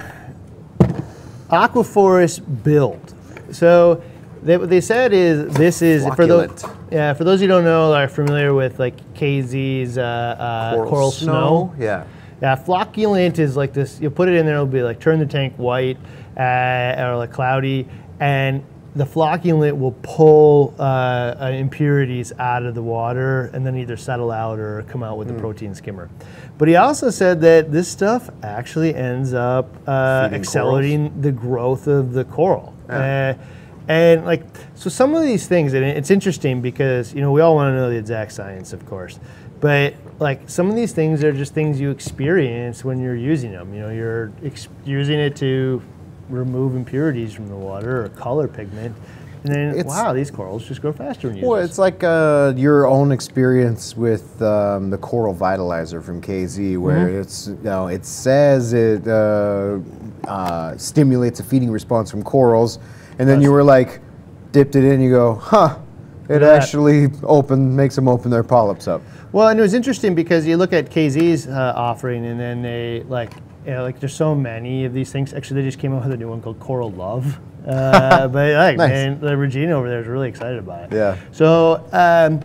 [1.48, 3.14] Aquaforest build.
[3.52, 4.02] So
[4.42, 7.92] they, what they said is this is for those yeah for those who don't know
[7.92, 11.74] are familiar with like KZ's uh, uh, coral, snow.
[11.78, 12.04] Yeah.
[12.42, 13.98] Yeah, flocculant is like this.
[13.98, 15.96] You put it in there, it'll be like turn the tank white
[16.36, 17.88] uh, or like cloudy,
[18.20, 18.64] and
[18.96, 24.30] the flocculant will pull uh, uh, impurities out of the water and then either settle
[24.30, 26.08] out or come out with the protein skimmer.
[26.56, 32.14] But he also said that this stuff actually ends up uh, accelerating the growth of
[32.14, 32.74] the coral.
[32.88, 33.34] Uh,
[33.88, 34.42] and like,
[34.74, 37.76] so some of these things, and it's interesting because, you know, we all want to
[37.76, 39.20] know the exact science, of course.
[39.60, 43.74] But like some of these things are just things you experience when you're using them.
[43.74, 45.82] You know, you're ex- using it to
[46.28, 48.94] remove impurities from the water or color pigment.
[49.44, 52.52] And then, It's- wow, these corals just grow faster when you Well, it's like uh,
[52.56, 57.20] your own experience with um, the Coral Vitalizer from KZ, where Mm-hmm.
[57.20, 59.78] it's you know it says it uh,
[60.26, 62.80] uh, stimulates a feeding response from corals,
[63.20, 64.00] and then you were like
[64.50, 65.76] dipped it in, you go, huh?
[66.28, 66.48] It Yeah.
[66.48, 69.00] actually open makes them open their polyps up.
[69.30, 73.04] Well, and it was interesting because you look at KZ's uh, offering, and then they
[73.08, 73.30] like,
[73.72, 75.34] know, like there's so many of these things.
[75.34, 77.38] Actually, they just came out with a new one called Coral Love.
[77.66, 78.88] Uh, but like, Nice.
[78.88, 80.96] man, the Regina over there is really excited about it.
[80.96, 81.16] Yeah.
[81.32, 82.40] So, um,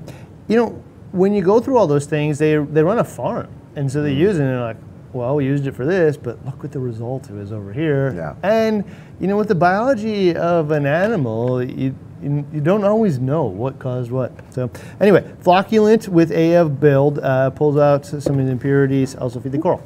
[0.47, 3.91] you know, when you go through all those things, they they run a farm, and
[3.91, 4.77] so they use it, and they're like,
[5.13, 8.13] well, we used it for this, but look what the result is over here.
[8.15, 8.35] Yeah.
[8.43, 8.83] And
[9.19, 13.77] you know, with the biology of an animal, you, you, you don't always know what
[13.77, 14.31] caused what.
[14.53, 19.51] So anyway, flocculant with AF build uh, pulls out some of the impurities, also feed
[19.51, 19.83] the coral.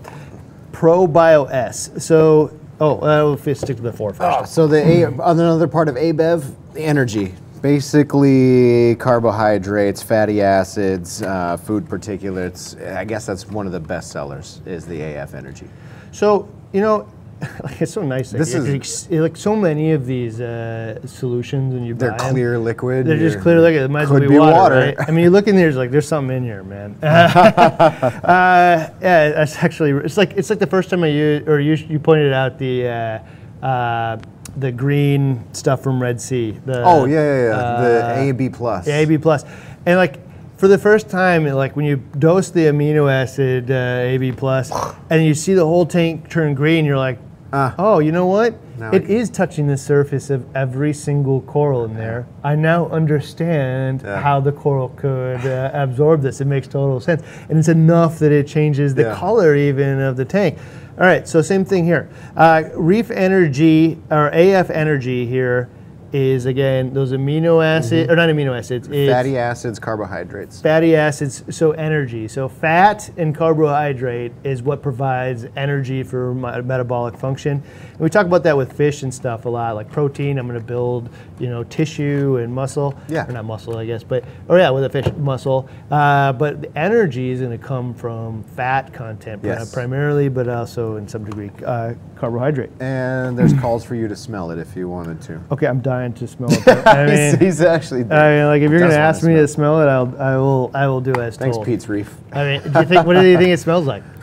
[0.76, 1.90] ProBio S.
[1.98, 4.22] So, oh, uh, we'll stick to the four first.
[4.22, 7.34] Oh, so the A, another part of ABEV, the energy.
[7.62, 12.80] Basically, carbohydrates, fatty acids, uh, food particulates.
[12.94, 15.70] I guess that's one of the best sellers is the AF energy.
[16.12, 17.10] So you know,
[17.64, 18.32] like it's so nice.
[18.32, 22.12] Like, This you- is- like, like so many of these uh, solutions, and you They're
[22.12, 23.06] buy clear liquid.
[23.06, 23.84] They're just clear liquid.
[23.84, 24.54] It might as well be, be water.
[24.54, 24.76] water.
[24.76, 24.96] Right?
[25.08, 26.96] I mean, you look in there, it's like there's something in here, man.
[27.04, 31.74] uh, yeah, that's actually it's like it's like the first time I used or you,
[31.74, 34.18] you pointed out the uh, uh,
[34.58, 36.52] the green stuff from Red Sea.
[36.66, 37.56] The, Oh yeah, yeah, yeah.
[37.56, 38.86] uh, the AB plus.
[38.86, 39.44] the AB plus,
[39.86, 40.20] and like
[40.58, 44.72] for the first time, like when you dose the amino acid uh, AB plus,
[45.10, 47.20] and you see the whole tank turn green, you're like,
[47.58, 47.74] Ah.
[47.80, 48.54] oh, you know what?
[48.78, 52.28] Now It is touching the surface of every single coral in there.
[52.44, 54.20] I now understand Yeah.
[54.20, 56.42] how the coral could uh, absorb this.
[56.42, 59.16] It makes total sense, and it's enough that it changes the Yeah.
[59.16, 60.58] color even of the tank.
[61.00, 62.10] All right, so same thing here.
[62.36, 65.70] Uh, Reef Energy or AF Energy here
[66.16, 68.88] is again those amino acids or not amino acids.
[68.88, 69.12] Mm-hmm.
[69.12, 70.62] Fatty acids, carbohydrates.
[70.62, 72.28] fatty acids, so energy.
[72.30, 77.62] So fat and carbohydrate is what provides energy for my metabolic function.
[77.92, 80.38] And we talk about that with fish and stuff a lot, like protein.
[80.40, 82.98] I'm going to build, you know, tissue and muscle.
[83.10, 83.28] Yeah.
[83.28, 85.68] Or not muscle, I guess, but or yeah, with a fish muscle.
[85.92, 89.74] Uh, but the energy is going to come from fat content Yes.
[89.74, 92.70] primarily, but also in some degree uh, carbohydrate.
[92.80, 95.42] And there's calls for you to smell it if you wanted to.
[95.52, 96.68] Okay, I'm dying to smell it.
[96.88, 98.02] I he's, mean, he's actually.
[98.12, 100.36] I mean, like if you're going to wanna ask me to smell it, I'll, I
[100.38, 101.66] will, I will do as Thanks, told.
[101.66, 102.16] Pete's Reef.
[102.32, 103.06] I mean, do you think?
[103.06, 104.04] What do you think it smells like?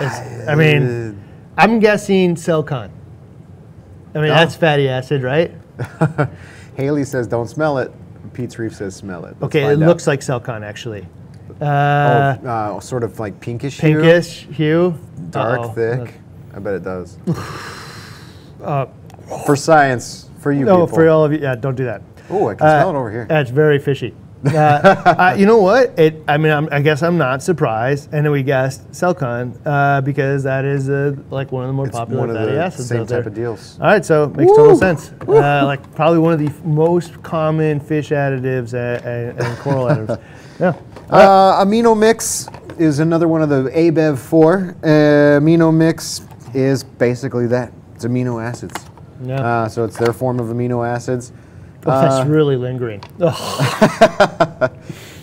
[0.00, 1.20] It's- I mean,
[1.58, 2.90] I'm guessing Selcon.
[4.14, 5.52] I mean, that's fatty acid, right?
[6.76, 7.92] Haley says don't smell it.
[8.32, 9.36] Pete's Reef says smell it.
[9.40, 9.78] Let's Okay, it out.
[9.78, 11.06] looks like Selcon actually.
[11.60, 13.96] Oh, Uh, uh, sort of like pinkish hue.
[14.00, 14.94] pinkish hue,
[15.30, 15.68] dark, Uh-oh.
[15.72, 16.14] thick.
[16.54, 17.18] I bet it does.
[18.62, 18.86] Uh,
[19.46, 20.96] for science, for you no, people.
[20.98, 22.02] for all of you, yeah, don't do that.
[22.30, 23.26] Oh, I can Uh, smell it over here.
[23.28, 24.14] That's very fishy.
[24.44, 25.98] Uh, uh, you know what?
[25.98, 26.22] It.
[26.26, 28.08] I mean, I'm, I guess I'm not surprised.
[28.12, 31.86] And then we guessed Selcon uh, because that is uh, like one of the more
[31.88, 33.18] It's popular one of fatty the acids same out there.
[33.18, 33.78] type of deals.
[33.80, 35.12] All right, so it makes total sense.
[35.28, 40.20] Uh, like probably one of the most common fish additives and, and, and coral additives.
[40.58, 40.74] Yeah.
[41.10, 42.48] Uh, amino mix
[42.78, 44.74] is another one of the ABEV four.
[44.82, 44.86] Uh,
[45.38, 46.22] amino mix
[46.54, 47.72] is basically that.
[47.94, 48.74] It's amino acids.
[49.22, 49.40] Yeah.
[49.40, 51.32] Uh, so it's their form of amino acids.
[51.86, 53.02] Oh, that's Uh, really lingering.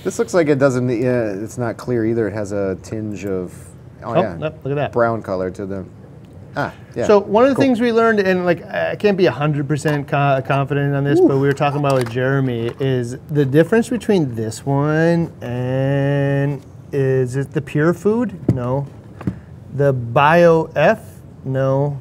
[0.04, 0.90] This looks like it doesn't.
[0.90, 2.28] Uh, it's not clear either.
[2.30, 3.54] It has a tinge of.
[4.04, 4.38] Oh, Oh, yeah.
[4.40, 4.92] look at that.
[4.94, 5.86] Brown color to the.
[6.56, 7.06] Ah, yeah.
[7.06, 7.64] So one of the Cool.
[7.66, 11.36] things we learned, and like I can't be hundred percent co- confident on this, but
[11.38, 16.62] we were talking about with Jeremy is the difference between this one and
[16.94, 18.34] is it the pure food?
[18.54, 18.88] No.
[19.76, 21.02] The Bio F?
[21.44, 22.00] No.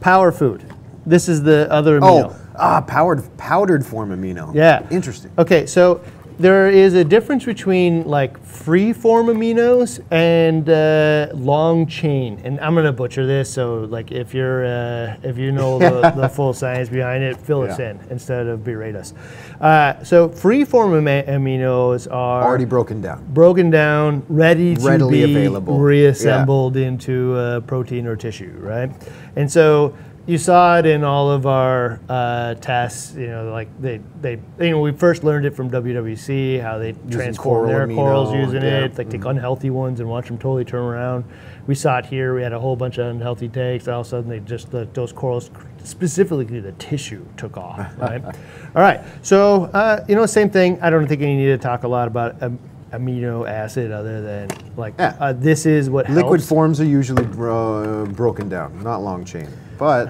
[0.00, 0.62] Power food.
[1.08, 2.32] This is the other amino.
[2.34, 4.54] Oh, ah, powdered powdered form amino.
[4.54, 4.86] Yeah.
[4.90, 5.30] Interesting.
[5.38, 6.02] Okay, so
[6.38, 12.40] there is a difference between like free form aminos and uh, long chain.
[12.44, 16.28] And I'm gonna butcher this, so like if you're uh, if you know the, the
[16.36, 19.14] full science behind it, fill us in instead of berate us.
[19.60, 23.24] Uh, so free form ama- aminos are Already broken down.
[23.32, 25.78] broken down, ready to Readily be available.
[25.78, 28.90] reassembled into uh, protein or tissue, right?
[29.34, 29.96] And so
[30.28, 33.14] you saw it in all of our uh, tests.
[33.14, 36.92] You know, like they, they, you know, we first learned it from WWC how they
[37.10, 38.84] transform coral their amino, corals using yeah.
[38.84, 41.24] it, like take unhealthy ones and watch them totally turn around.
[41.66, 42.34] We saw it here.
[42.34, 43.86] We had a whole bunch of unhealthy takes.
[43.86, 45.50] And all of a sudden, they just the, those corals,
[45.82, 47.78] specifically the tissue, took off.
[47.98, 48.22] Right.
[48.24, 49.00] all right.
[49.22, 50.78] So uh, you know, same thing.
[50.82, 52.40] I don't think you need to talk a lot about.
[52.42, 52.58] Um,
[52.90, 55.14] amino acid other than like Yeah.
[55.20, 56.48] uh, this is what Liquid helps.
[56.48, 59.46] forms are usually bro- broken down, not long chain.
[59.78, 60.08] But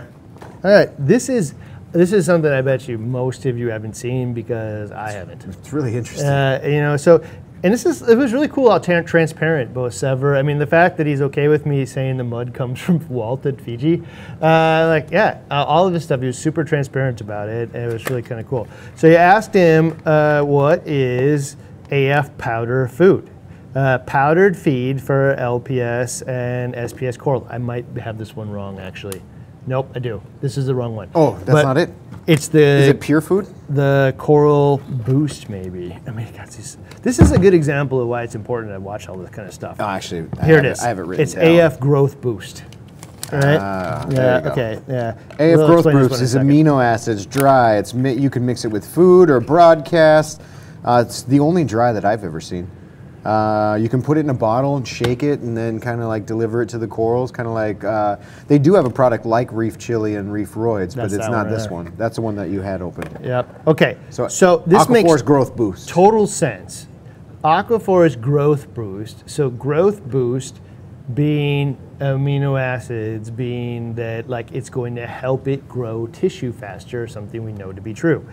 [0.64, 1.54] All right, this is
[1.92, 5.44] this is something I bet you most of you haven't seen because I haven't.
[5.44, 6.28] it's really interesting.
[6.28, 7.24] Uh, you know, so
[7.62, 10.37] and this is it was really cool how tran- transparent both Sever.
[10.37, 13.46] I mean, the fact that he's okay with me saying the mud comes from Walt
[13.46, 14.02] at Fiji,
[14.40, 16.20] uh, like yeah, uh, all of this stuff.
[16.20, 18.68] He was super transparent about it, and it was really kind of cool.
[18.94, 21.57] So you asked him uh, what is
[21.90, 23.31] AF powder food.
[23.74, 27.46] Uh, powdered feed for LPS and SPS coral.
[27.50, 29.20] I might have this one wrong actually.
[29.68, 30.22] Nope, I do.
[30.40, 31.11] This is the wrong one.
[31.14, 31.90] Oh, that's But not it?
[32.26, 33.46] It's the Is it pure food?
[33.70, 38.22] the coral boost maybe i mean God, this, this is a good example of why
[38.22, 40.68] it's important to watch all this kind of stuff Oh, actually, I here have it
[40.72, 41.61] is I have it written it's down.
[41.61, 42.64] af growth boost
[43.31, 44.50] all right Ah, yeah there you go.
[44.52, 47.76] okay yeah AF We'll growth boost is amino acids, dry.
[47.76, 50.40] It's mi- you can mix it with food or broadcast.
[50.83, 52.70] Uh, it's the only dry that I've ever seen.
[53.28, 56.08] Uh, you can put it in a bottle and shake it, and then kind of
[56.08, 57.30] like deliver it to the corals.
[57.30, 60.96] Kind of like uh, they do have a product like Reef Chili and Reef Roids,
[60.96, 61.92] but That's it's that not one this one.
[61.98, 63.04] That's the one that you had open.
[63.22, 65.88] yep okay So, so this makes Aquaforest growth boost.
[65.90, 66.86] total sense.
[67.44, 69.28] Aquaforest growth boost.
[69.28, 70.60] So growth boost
[71.14, 77.44] being amino acids being that like it's going to help it grow tissue faster, something
[77.44, 78.26] we know to be true.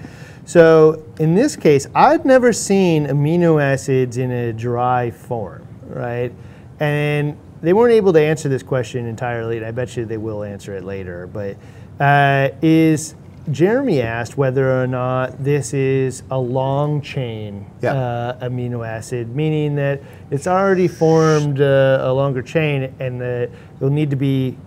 [0.45, 6.31] So in this case, I've never seen amino acids in a dry form, right?
[6.79, 10.43] And they weren't able to answer this question entirely, and I bet you they will
[10.43, 11.25] answer it later.
[11.27, 11.57] But
[11.99, 13.15] uh, is
[13.51, 17.93] Jeremy asked whether or not this is a long chain Yeah.
[17.93, 23.89] uh, amino acid, meaning that it's already formed uh, a longer chain, and that it'll
[23.89, 24.57] need to be,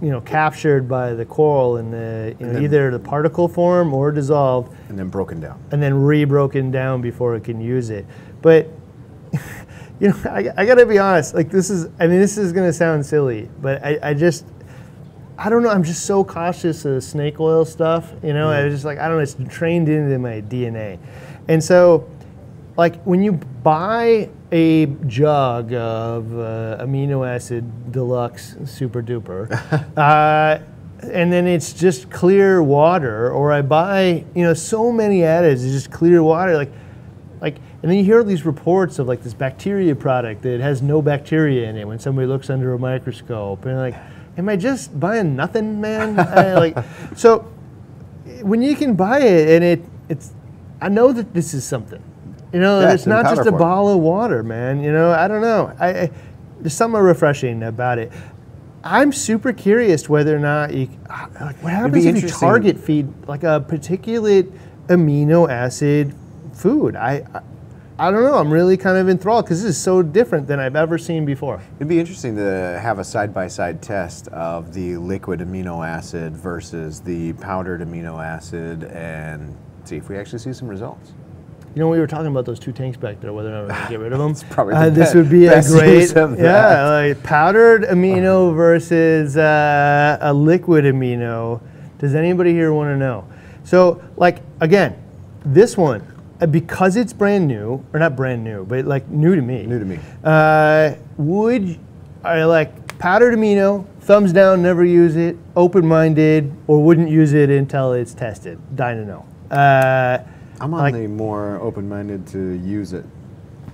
[0.00, 3.92] you know, captured by the coral in the you know, then- either the particle form
[3.92, 5.58] or dissolved, and then broken down.
[5.72, 8.06] and then re-broken down before it can use it.
[8.40, 8.68] But
[10.00, 11.34] you know, I, I gotta be honest.
[11.34, 14.44] Like this is, I mean, this is gonna sound silly, but I, I just,
[15.36, 15.70] I don't know.
[15.70, 18.12] I'm just so cautious of snake oil stuff.
[18.22, 18.60] You know, mm-hmm.
[18.60, 19.22] I was just like, I don't know.
[19.22, 20.98] It's trained into my DNA,
[21.48, 22.08] and so,
[22.76, 29.50] like when you buy a jug of uh, amino acid deluxe super duper.
[29.96, 30.62] uh,
[31.02, 35.72] and then it's just clear water, or I buy, you know, so many additives, it's
[35.72, 36.56] just clear water.
[36.56, 36.72] Like,
[37.40, 40.82] like, and then you hear all these reports of like this bacteria product that has
[40.82, 43.94] no bacteria in it when somebody looks under a microscope, and like,
[44.36, 46.18] am I just buying nothing, man?
[46.18, 46.78] I, like,
[47.14, 47.40] so
[48.42, 50.32] when you can buy it and it, it's,
[50.80, 52.02] I know that this is something.
[52.52, 53.58] You know, Yeah, it's it's not just a form.
[53.58, 54.82] bottle of water, man.
[54.82, 55.72] You know, I don't know.
[55.78, 56.10] I, I
[56.60, 58.10] there's something refreshing about it.
[58.82, 60.88] I'm super curious whether or not you,
[61.40, 64.50] like, what happens if you target feed like a particulate
[64.86, 66.14] amino acid
[66.52, 66.96] food?
[66.96, 67.40] I, I,
[67.98, 68.36] I don't know.
[68.36, 71.60] I'm really kind of enthralled because this is so different than I've ever seen before.
[71.76, 77.32] It'd be interesting to have a side-by-side test of the liquid amino acid versus the
[77.34, 81.12] powdered amino acid and see if we actually see some results.
[81.78, 83.68] You know, we were talking about those two tanks back there, whether or not we're
[83.68, 84.34] gonna get rid of them.
[84.50, 90.86] probably uh, this would be a great, yeah, like powdered amino versus uh, a liquid
[90.86, 91.60] amino.
[92.00, 93.28] Does anybody here want to know?
[93.62, 95.00] So, like again,
[95.44, 96.04] this one
[96.40, 99.64] uh, because it's brand new, or not brand new, but like new to me.
[99.64, 100.00] New to me.
[100.24, 101.78] Uh, would
[102.24, 103.86] I like powdered amino?
[104.00, 105.36] Thumbs down, never use it.
[105.54, 108.58] Open-minded, or wouldn't use it until it's tested.
[108.76, 109.24] Know.
[109.48, 110.24] Uh,
[110.60, 113.04] I'm on like- the more open-minded to use it.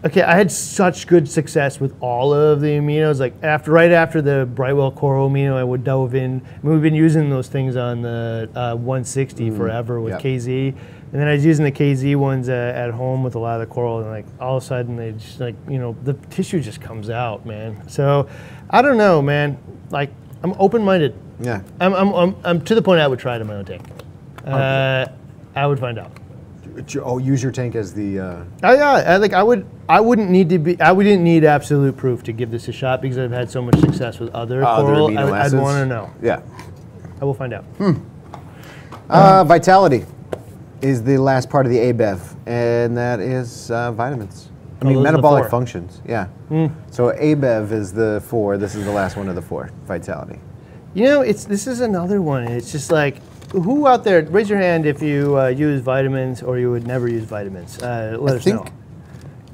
[0.05, 3.21] Okay, I had such good success with all of the aminos.
[3.21, 6.43] Like after, right after the Brightwell Coral amino, I would delve in.
[6.45, 10.21] I mean, we've been using those things on the uh, 160 forever with yep.
[10.21, 13.59] KZ, and then I was using the KZ ones uh, at home with a lot
[13.59, 16.13] of the coral, and like all of a sudden they just like you know the
[16.29, 17.89] tissue just comes out, man.
[17.89, 18.29] So
[18.69, 19.57] I don't know, man.
[19.89, 20.11] Like
[20.43, 21.15] I'm open-minded.
[21.41, 21.63] Yeah.
[21.81, 23.83] I'm, I'm, I'm, I'm to the point I would try it in my own tank.
[24.45, 25.07] Uh,
[25.57, 26.13] I would find out.
[27.03, 28.19] Oh, use your tank as the.
[28.21, 31.45] Uh, I, yeah, I like I would I wouldn't need to be I wouldn't need
[31.45, 34.65] absolute proof to give this a shot because I've had so much success with other
[34.65, 35.09] Other coral.
[35.09, 36.11] amino I, I'd want to know.
[36.23, 36.41] yeah.
[37.21, 37.65] I will find out.
[37.79, 37.93] Hmm.
[39.09, 40.05] Uh, vitality
[40.81, 44.51] is the last part of the ABEV, and that is uh, vitamins.
[44.83, 46.03] I Oh, mean, metabolic functions.
[46.07, 46.27] Yeah.
[46.91, 48.59] So ABEV is the four.
[48.59, 49.71] This is the last one of the four.
[49.87, 50.41] Vitality.
[50.93, 52.45] You know, it's this is another one.
[52.45, 53.17] It's just like
[53.63, 54.23] who out there?
[54.25, 57.79] Raise your hand if you uh, use vitamins or you would never use vitamins.
[57.83, 58.73] Uh, let I us think- know.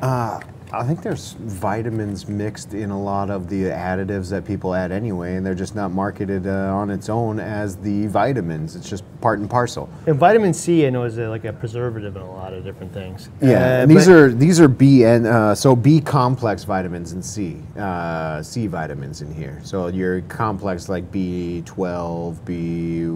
[0.08, 0.40] Uh,
[0.72, 5.34] I think there's vitamins mixed in a lot of the additives that people add anyway,
[5.34, 8.76] and they're just not marketed uh, on its own as the vitamins.
[8.76, 9.88] It's just part and parcel.
[10.06, 12.92] And vitamin C, I know, is a, like a preservative in a lot of different
[12.92, 13.30] things.
[13.42, 17.24] Yeah, Uh, and these are these are B and uh, so B complex vitamins and
[17.24, 19.60] C uh, C vitamins in here.
[19.64, 23.06] So your complex like B twelve, B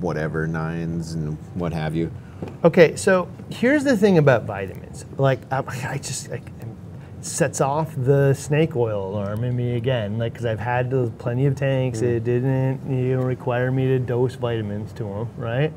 [0.00, 2.12] whatever nines and what have you.
[2.64, 5.04] Okay, so here's the thing about vitamins.
[5.18, 6.69] Like, I, I just like it
[7.24, 10.18] sets off the snake oil alarm in me again.
[10.18, 12.00] Like, because I've had those plenty of tanks.
[12.00, 15.72] It didn't you know require me to dose vitamins to them, right?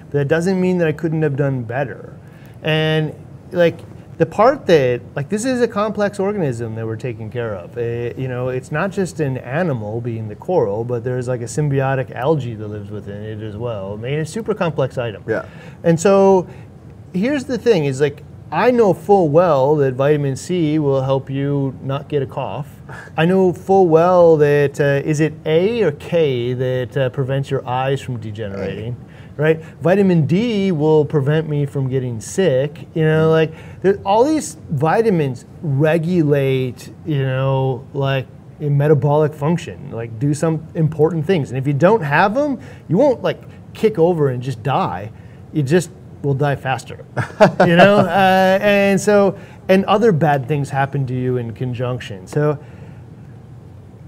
[0.00, 2.18] But that doesn't mean that I couldn't have done better.
[2.62, 3.14] And
[3.50, 3.80] like
[4.18, 7.76] the part that like this is a complex organism that we're taking care of.
[7.76, 11.46] Eh, you know, it's not just an animal being the coral, but there's like a
[11.46, 13.94] symbiotic algae that lives within it as well.
[13.94, 15.24] I mean, it's a super complex item.
[15.26, 15.48] Yeah.
[15.82, 16.46] And so
[17.12, 21.74] here's the thing is like I know full well that vitamin C will help you
[21.80, 22.68] not get a cough.
[23.16, 27.66] I know full well that uh, is it A or K that uh, prevents your
[27.66, 28.94] eyes from degenerating,
[29.38, 29.64] right?
[29.80, 32.86] Vitamin D will prevent me from getting sick.
[32.94, 38.26] You know, like there, all these vitamins regulate, you know, like
[38.60, 41.50] metabolic function, like do some important things.
[41.50, 43.40] And if you don't have them, you won't like
[43.72, 45.10] kick over and just die.
[45.54, 45.90] You just
[46.22, 47.04] will die faster,
[47.66, 47.98] you know.
[47.98, 52.26] Uh, and so, and other bad things happen to you in conjunction.
[52.26, 52.58] So,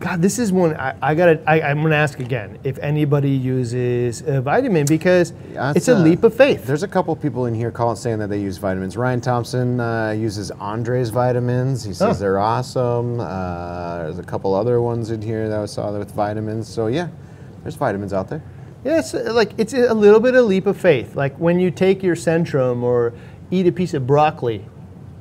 [0.00, 1.40] God, this is one I, I gotta.
[1.46, 6.00] I, I'm gonna ask again if anybody uses a vitamin because That's, it's a uh,
[6.00, 6.66] leap of faith.
[6.66, 8.96] There's a couple people in here calling saying that they use vitamins.
[8.96, 11.84] Ryan Thompson uh, uses Andre's vitamins.
[11.84, 12.20] He says Oh.
[12.20, 13.18] they're awesome.
[13.20, 16.68] Uh, there's a couple other ones in here that I saw with vitamins.
[16.68, 17.08] So yeah,
[17.62, 18.42] there's vitamins out there.
[18.84, 21.16] Yeah, it's uh, like it's a little bit of a leap of faith.
[21.16, 23.14] Like when you take your Centrum or
[23.50, 24.64] eat a piece of broccoli,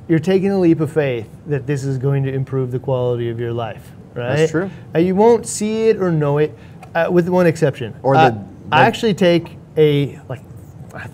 [0.08, 3.40] you're taking a leap of faith that this is going to improve the quality of
[3.40, 4.36] your life, right?
[4.36, 4.70] That's true.
[4.94, 6.56] Uh, you won't see it or know it,
[6.94, 7.94] uh, with one exception.
[8.02, 8.38] Or Uh, the-
[8.72, 10.40] I actually take a like,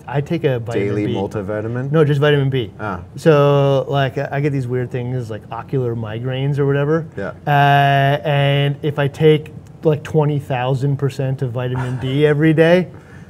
[0.07, 1.13] I, take a vitamin Daily B.
[1.15, 1.91] multivitamin.
[1.91, 2.71] No, just vitamin B.
[2.79, 3.01] Ah.
[3.15, 7.05] So like I I get these weird things like ocular migraines or whatever.
[7.17, 7.31] Yeah.
[7.47, 9.51] Uh, and if I take
[9.83, 12.89] like twenty thousand percent of vitamin D every day,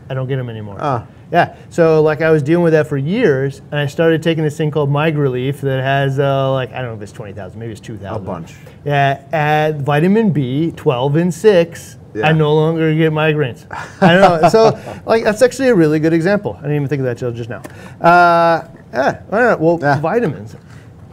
[0.09, 0.77] I don't get them anymore.
[0.79, 1.07] Ah.
[1.31, 1.55] Yeah.
[1.69, 4.69] So like I was dealing with that for years, and I started taking this thing
[4.69, 7.79] called MyGrelief that has uh, like I don't know if it's twenty thousand, maybe it's
[7.81, 8.23] two thousand.
[8.23, 8.55] A bunch.
[8.83, 9.23] Yeah.
[9.31, 11.97] Add vitamin B, twelve and six.
[12.13, 12.27] Yeah.
[12.27, 13.65] I no longer get migraines.
[14.01, 14.49] I don't know.
[14.49, 16.55] So, like, that's actually a really good example.
[16.57, 17.61] I didn't even think of that till just now.
[18.01, 19.57] Uh, yeah, all right.
[19.57, 19.97] Well, Yeah.
[20.01, 20.57] vitamins.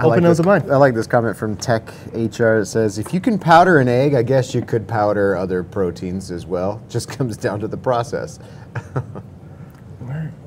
[0.01, 0.71] I like Open the mind.
[0.71, 2.59] I like this comment from Tech HR.
[2.59, 6.31] It says, "If you can powder an egg, I guess you could powder other proteins
[6.31, 6.81] as well.
[6.89, 8.39] Just comes down to the process."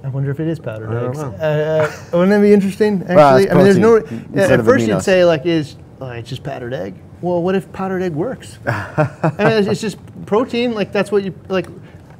[0.03, 1.19] I wonder if it is powdered I eggs.
[1.19, 3.01] Uh, uh, wouldn't that be interesting?
[3.07, 3.97] Actually, Well, I mean, there's no.
[4.33, 7.71] yeah, at first, you'd say like, "Is oh, it's just powdered egg?" Well, what if
[7.71, 8.57] powdered egg works?
[8.67, 10.73] I mean, it's, it's just protein.
[10.73, 11.67] Like that's what you like.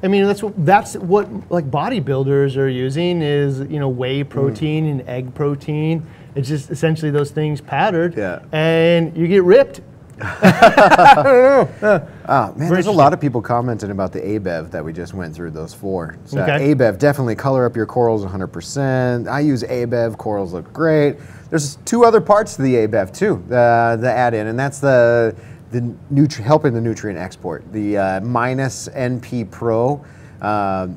[0.04, 4.86] I mean, that's what that's what like bodybuilders are using is you know whey protein
[4.88, 6.06] and egg protein.
[6.36, 8.40] It's just essentially those things powdered, Yeah.
[8.52, 9.82] and you get ripped.
[10.22, 12.08] I don't know.
[12.34, 15.36] Ah, man, there's a lot of people commenting about the ABEV that we just went
[15.36, 16.16] through, those four.
[16.24, 16.74] So Okay.
[16.74, 19.28] ABEV, definitely color up your corals 100%.
[19.28, 21.18] I use ABEV, corals look great.
[21.50, 25.36] There's two other parts to the ABEV too, the, the add-in, and that's the,
[25.72, 25.82] the
[26.14, 27.64] nutri- helping the nutrient export.
[27.72, 30.04] The uh, minus NP Pro,
[30.42, 30.88] uh,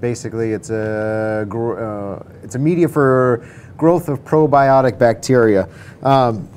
[0.00, 5.68] basically it's a, uh, it's a media for growth of probiotic bacteria.
[6.02, 6.48] Um,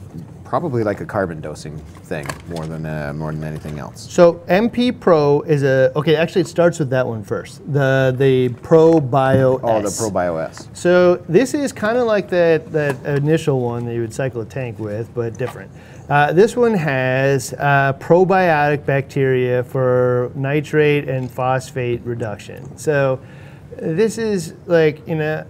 [0.49, 4.11] probably like a carbon dosing thing more than uh, more than anything else.
[4.11, 6.15] So NP Pro is a okay.
[6.15, 7.61] Actually, it starts with that one first.
[7.71, 9.59] The the Pro Bio.
[9.61, 10.01] Oh, the S.
[10.01, 10.75] ProBioS.
[10.75, 14.45] So this is kind of like that that initial one that you would cycle a
[14.45, 15.71] tank with, but different.
[16.09, 22.75] Uh, this one has uh, probiotic bacteria for nitrate and phosphate reduction.
[22.77, 23.21] So
[23.77, 25.45] this is like you know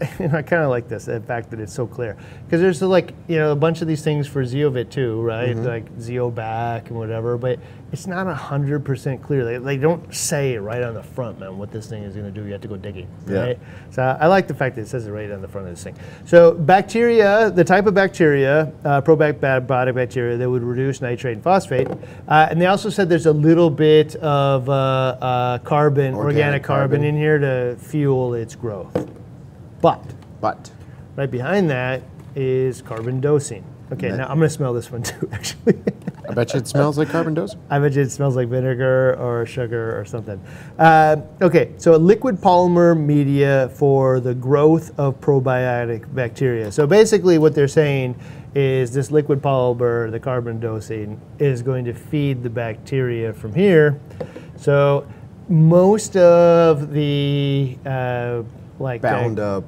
[0.20, 2.16] you know, I kind of like this, the fact that it's so clear.
[2.44, 5.56] Because there's like, you know, a bunch of these things for Zeovit too, right?
[5.56, 5.64] Mm-hmm.
[5.64, 7.58] Like Zeobac and whatever, but
[7.92, 9.44] it's not 100% clear.
[9.44, 12.32] They, they don't say right on the front, man, what this thing is going to
[12.32, 12.44] do.
[12.46, 13.38] You have to go digging, Yeah.
[13.40, 13.58] right?
[13.90, 15.84] So I like the fact that it says it right on the front of this
[15.84, 15.94] thing.
[16.26, 21.88] So bacteria, the type of bacteria, uh, probiotic bacteria that would reduce nitrate and phosphate.
[22.28, 26.62] Uh, and they also said there's a little bit of uh, uh, carbon, organic, Organic
[26.64, 26.90] carbon.
[27.00, 27.04] carbon.
[27.04, 28.94] in here to fuel its growth.
[29.80, 30.02] But
[30.40, 30.70] But
[31.16, 32.02] right behind that
[32.34, 33.64] is carbon dosing.
[33.92, 34.18] Okay, Right.
[34.18, 35.78] now I'm going to smell this one too, actually.
[36.28, 37.60] I bet you it smells like carbon dosing.
[37.70, 40.40] I bet you it smells like vinegar or sugar or something.
[40.76, 46.72] Uh, okay, so a liquid polymer media for the growth of probiotic bacteria.
[46.72, 48.16] So basically, what they're saying
[48.56, 54.00] is this liquid polymer, the carbon dosing, is going to feed the bacteria from here.
[54.56, 55.06] So
[55.48, 58.42] most of the uh,
[58.78, 59.64] like uh, Bound up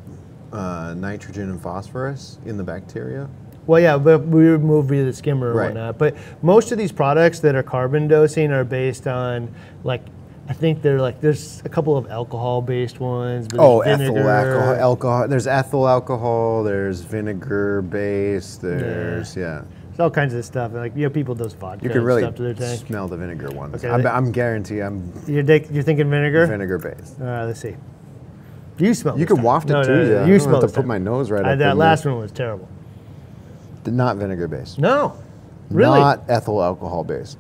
[0.53, 3.29] uh, nitrogen and phosphorus in the bacteria.
[3.67, 5.67] Well, yeah, but we remove via the skimmer and Right.
[5.67, 5.99] whatnot.
[5.99, 9.53] But most of these products that are carbon dosing are based on
[9.85, 10.01] like
[10.49, 13.47] I think they're like there's a couple of alcohol-based ones.
[13.49, 15.29] But Oh, there's ethyl alcohol, alcohol.
[15.29, 16.65] There's ethyl alcohol.
[16.65, 18.63] There's vinegar based.
[18.63, 19.65] There's yeah.
[19.89, 20.73] There's all kinds of stuff.
[20.73, 22.87] Like you know, people does vodka You can really stuff to their tank.
[22.87, 23.75] smell the vinegar ones.
[23.75, 26.47] Okay, I'm, they- I'm guarantee I'm You're, you're thinking vinegar?
[26.47, 27.21] vinegar based.
[27.21, 27.77] All right, let's see.
[28.79, 29.15] You smell.
[29.15, 29.45] You this can time.
[29.45, 30.21] waft it No, too, no, no, yeah.
[30.23, 30.61] I You don't smell.
[30.61, 30.87] have to put time.
[30.89, 32.13] my nose right Uh, up That in last there.
[32.13, 32.69] one was terrible.
[33.87, 34.79] Not vinegar based.
[34.79, 35.15] No,
[35.71, 35.99] really.
[35.99, 37.39] Not ethyl alcohol based.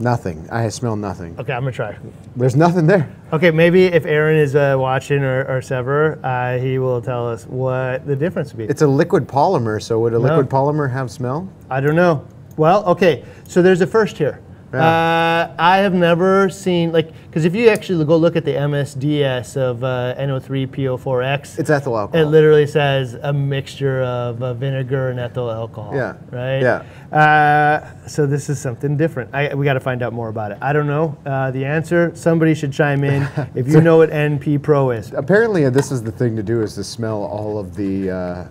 [0.00, 0.48] Nothing.
[0.50, 1.36] I smell nothing.
[1.38, 1.96] Okay, I'm gonna try.
[2.34, 3.08] There's nothing there.
[3.32, 7.46] Okay, maybe if Aaron is uh, watching or, or Sever, uh, he will tell us
[7.46, 8.64] what the difference would be.
[8.64, 10.22] It's a liquid polymer, so would a No.
[10.24, 11.48] liquid polymer have smell?
[11.70, 12.24] I don't know.
[12.56, 13.24] Well, okay.
[13.46, 14.40] So there's a first here.
[14.80, 19.56] Uh, I have never seen like because if you actually go look at the MSDS
[19.56, 25.50] of uh, NO3PO4X, It's ethyl it literally says a mixture of uh, vinegar and ethyl
[25.50, 25.94] alcohol.
[25.94, 26.16] Yeah.
[26.30, 26.60] Right.
[26.60, 27.16] Yeah.
[27.16, 29.34] Uh, so this is something different.
[29.34, 30.58] I, we got to find out more about it.
[30.60, 32.12] I don't know uh, the answer.
[32.14, 35.12] Somebody should chime in if you know what NP Pro is.
[35.12, 38.44] Apparently, uh, this is the thing to do: is to smell all of the uh,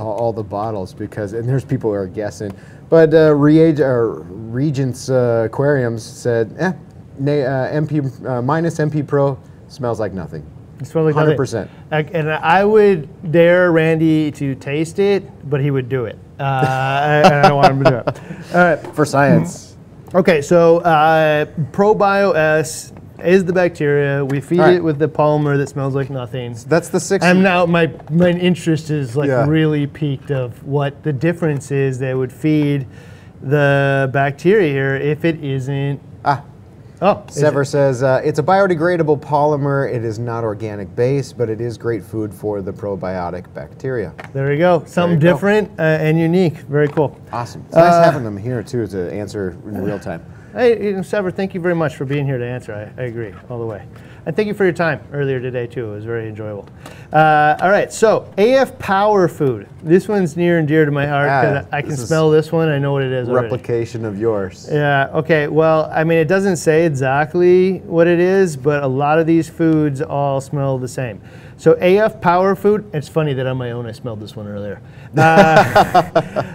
[0.00, 2.52] all, all the bottles because, and there's people who are guessing.
[2.88, 6.72] But uh, Regents uh, Aquariums said, eh, uh,
[7.20, 9.38] MP uh, minus NP Pro
[9.68, 10.44] smells like nothing.
[10.80, 11.68] It smells like 100%.
[11.90, 16.18] Like, And I would dare Randy to taste it, but he would do it.
[16.38, 16.42] Uh,
[17.24, 18.54] and I don't want him to do it.
[18.54, 18.78] All right.
[18.94, 19.64] For science.
[20.14, 22.94] Okay, so uh, ProBio S
[23.24, 24.24] is the bacteria.
[24.24, 24.74] We feed right.
[24.76, 26.54] it with the polymer that smells like nothing.
[26.66, 27.24] That's the six.
[27.24, 29.46] I'm now my my interest is like Yeah.
[29.46, 32.86] really piqued of what the difference is that would feed
[33.42, 36.00] the bacteria here if it isn't.
[36.24, 36.42] ah,
[37.00, 39.88] Oh, Sever it- says uh, it's a biodegradable polymer.
[39.92, 44.12] It is not organic base, but it is great food for the probiotic bacteria.
[44.32, 44.82] there you go.
[44.84, 45.32] Something you go.
[45.32, 46.56] different uh, and unique.
[46.68, 47.16] Very cool.
[47.32, 47.62] Awesome.
[47.68, 50.24] It's nice Uh, having them here too to answer in real time.
[50.52, 52.74] Hey, Sever, thank you very much for being here to answer.
[52.74, 53.86] I, I agree all the way.
[54.26, 55.90] And thank you for your time earlier today, too.
[55.92, 56.68] It was very enjoyable.
[57.12, 59.68] Uh, all right, so AF Power Food.
[59.82, 62.68] This one's near and dear to my heart because Ah, I can smell this one.
[62.68, 63.44] I know what it is already.
[63.46, 64.68] Replication of yours.
[64.70, 65.48] Yeah, okay.
[65.48, 69.48] Well, I mean, it doesn't say exactly what it is, but a lot of these
[69.48, 71.20] foods all smell the same.
[71.56, 74.80] So, AF Power Food, it's funny that on my own I smelled this one earlier.
[75.16, 75.22] Uh,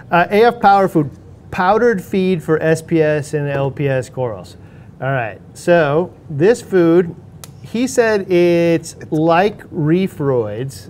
[0.10, 1.10] uh, AF Power Food,
[1.58, 4.56] powdered feed for SPS and LPS corals.
[5.00, 7.14] All right, so this food,
[7.62, 10.88] he said it's like reefroids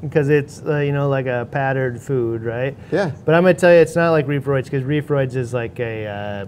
[0.00, 2.76] because it's, uh, you know, like a powdered food, right?
[2.90, 3.12] Yeah.
[3.24, 6.46] But I'm gonna tell you, it's not like Reefroids because Reefroids is like a uh,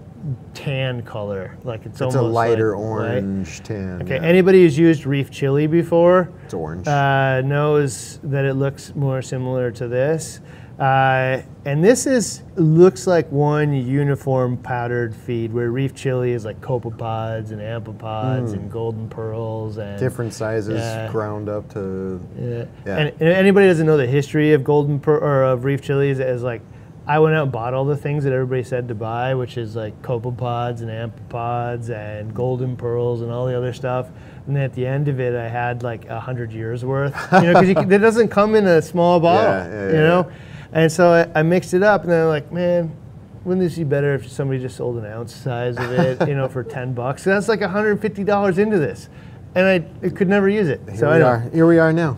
[0.53, 3.13] tan color, like it's, It's a lighter like- right?
[3.23, 4.01] orange tan.
[4.01, 4.15] Okay.
[4.15, 4.21] yeah.
[4.21, 6.87] Anybody who's used Reef Chili before It's orange.
[6.87, 10.39] uh, knows that it looks more similar to this.
[10.79, 16.61] Uh, and this is looks like one uniform powdered feed, where Reef Chili is like
[16.61, 20.05] copepods and amphipods and golden pearls and Hmm.
[20.05, 21.11] Different sizes Yeah.
[21.11, 22.21] ground up to.
[22.39, 22.65] yeah.
[22.85, 22.97] Yeah.
[22.97, 26.43] And, and anybody doesn't know the history of golden per, or of reef chilies is
[26.43, 26.61] like
[27.07, 29.75] I went out and bought all the things that everybody said to buy, which is
[29.77, 34.09] like copepods and amphipods and golden pearls and all the other stuff.
[34.45, 37.41] And then at the end of it, I had like a hundred years worth, you
[37.51, 40.31] know, because it doesn't come in a small bottle, Yeah, you know.
[40.71, 42.95] And so I, I mixed it up, and then I'm like, man,
[43.43, 46.47] wouldn't this be better if somebody just sold an ounce size of it, you know,
[46.47, 47.23] for ten bucks?
[47.23, 49.09] So that's like 150 dollars into this,
[49.55, 50.81] and I, I could never use it.
[50.85, 51.39] Here so we are.
[51.51, 52.17] Here we are now.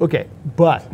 [0.00, 0.90] Okay, but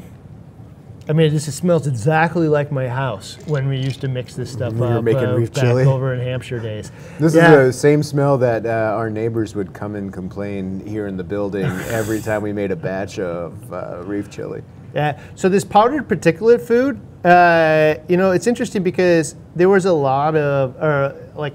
[1.09, 4.73] I mean, this smells exactly like my house when we used to mix this stuff
[4.73, 5.85] were up making uh, reef back chili?
[5.85, 6.91] over in Hampshire days.
[7.21, 7.61] This Yeah.
[7.61, 11.23] is the same smell that uh, our neighbors would come and complain here in the
[11.23, 14.63] building every time we made a batch of uh, reef chili.
[14.97, 15.21] Yeah.
[15.35, 20.35] So this powdered particulate food, uh, you know, it's interesting because there was a lot
[20.35, 21.53] of, uh, like,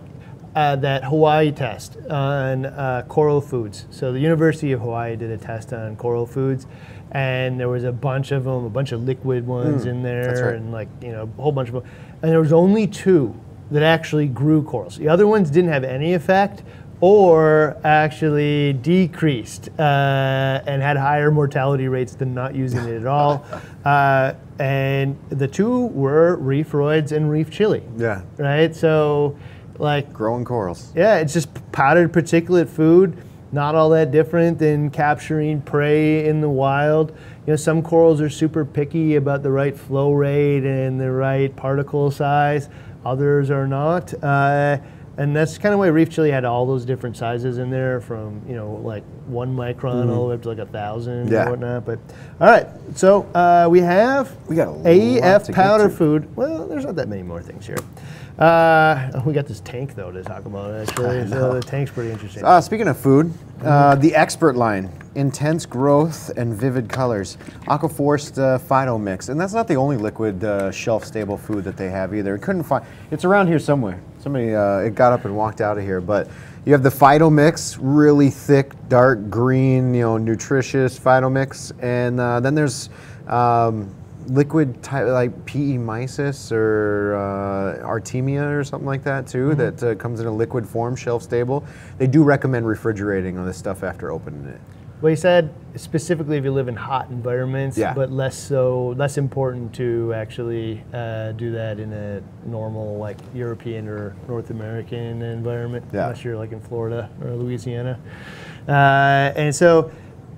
[0.56, 3.88] uh, that Hawaii test on uh, coral foods.
[3.90, 6.68] So the University of Hawaii did a test on coral foods,
[7.14, 10.56] and there was a bunch of them, a bunch of liquid ones in there, right.
[10.56, 11.84] and like you know, a whole bunch of them.
[12.22, 13.34] And there was only two
[13.72, 14.98] that actually grew corals.
[14.98, 16.64] The other ones didn't have any effect
[17.02, 23.44] or actually decreased uh, and had higher mortality rates than not using it at all.
[23.84, 27.82] Uh, and the two were reef roids and reef chili.
[27.98, 28.22] Yeah.
[28.38, 28.76] Right?
[28.76, 29.36] So,
[29.80, 30.94] like, Growing corals.
[30.96, 33.18] yeah, it's just powdered particulate food,
[33.52, 37.10] not all that different than capturing prey in the wild.
[37.48, 41.54] You know, some corals are super picky about the right flow rate and the right
[41.56, 42.70] particle size,
[43.04, 44.14] others are not.
[44.24, 44.78] Uh,
[45.18, 48.42] and that's kind of why reef chili had all those different sizes in there from,
[48.48, 51.48] you know, like one micron all the way up to like a thousand Yeah.
[51.48, 51.86] or whatnot.
[51.86, 52.00] But
[52.40, 56.34] all right, so uh, we have We got a lot AF powder food.
[56.36, 57.78] Well, there's not that many more things here.
[58.40, 61.28] Uh, we got this tank though to talk about actually.
[61.28, 62.44] So the tank's pretty interesting.
[62.44, 63.32] Uh, speaking of food,
[63.64, 67.38] uh, the expert line intense growth and vivid colors.
[67.68, 69.28] Aquaforest uh, Phyto Mix.
[69.28, 72.38] And that's not the only liquid uh, shelf stable food that they have either.
[72.38, 74.00] Couldn't find it's around here somewhere.
[74.22, 76.00] Somebody uh, it got up and walked out of here.
[76.00, 76.28] But
[76.64, 81.72] you have the Phyto Mix, really thick, dark green, you know, nutritious Phyto Mix.
[81.80, 82.90] And uh, then there's
[83.28, 83.94] um,
[84.28, 89.96] liquid type like PE mysis or uh, Artemia or something like that too that uh,
[89.96, 91.66] comes in a liquid form, shelf stable.
[91.98, 94.62] They do recommend refrigerating on this stuff after opening it.
[95.02, 97.94] Well, he said specifically if you live in hot environments, Yeah.
[97.94, 103.88] but less so, less important to actually uh, do that in a normal like European
[103.88, 106.04] or North American environment, Yeah.
[106.04, 107.98] unless you're like in Florida or Louisiana.
[108.68, 109.92] Uh, and so,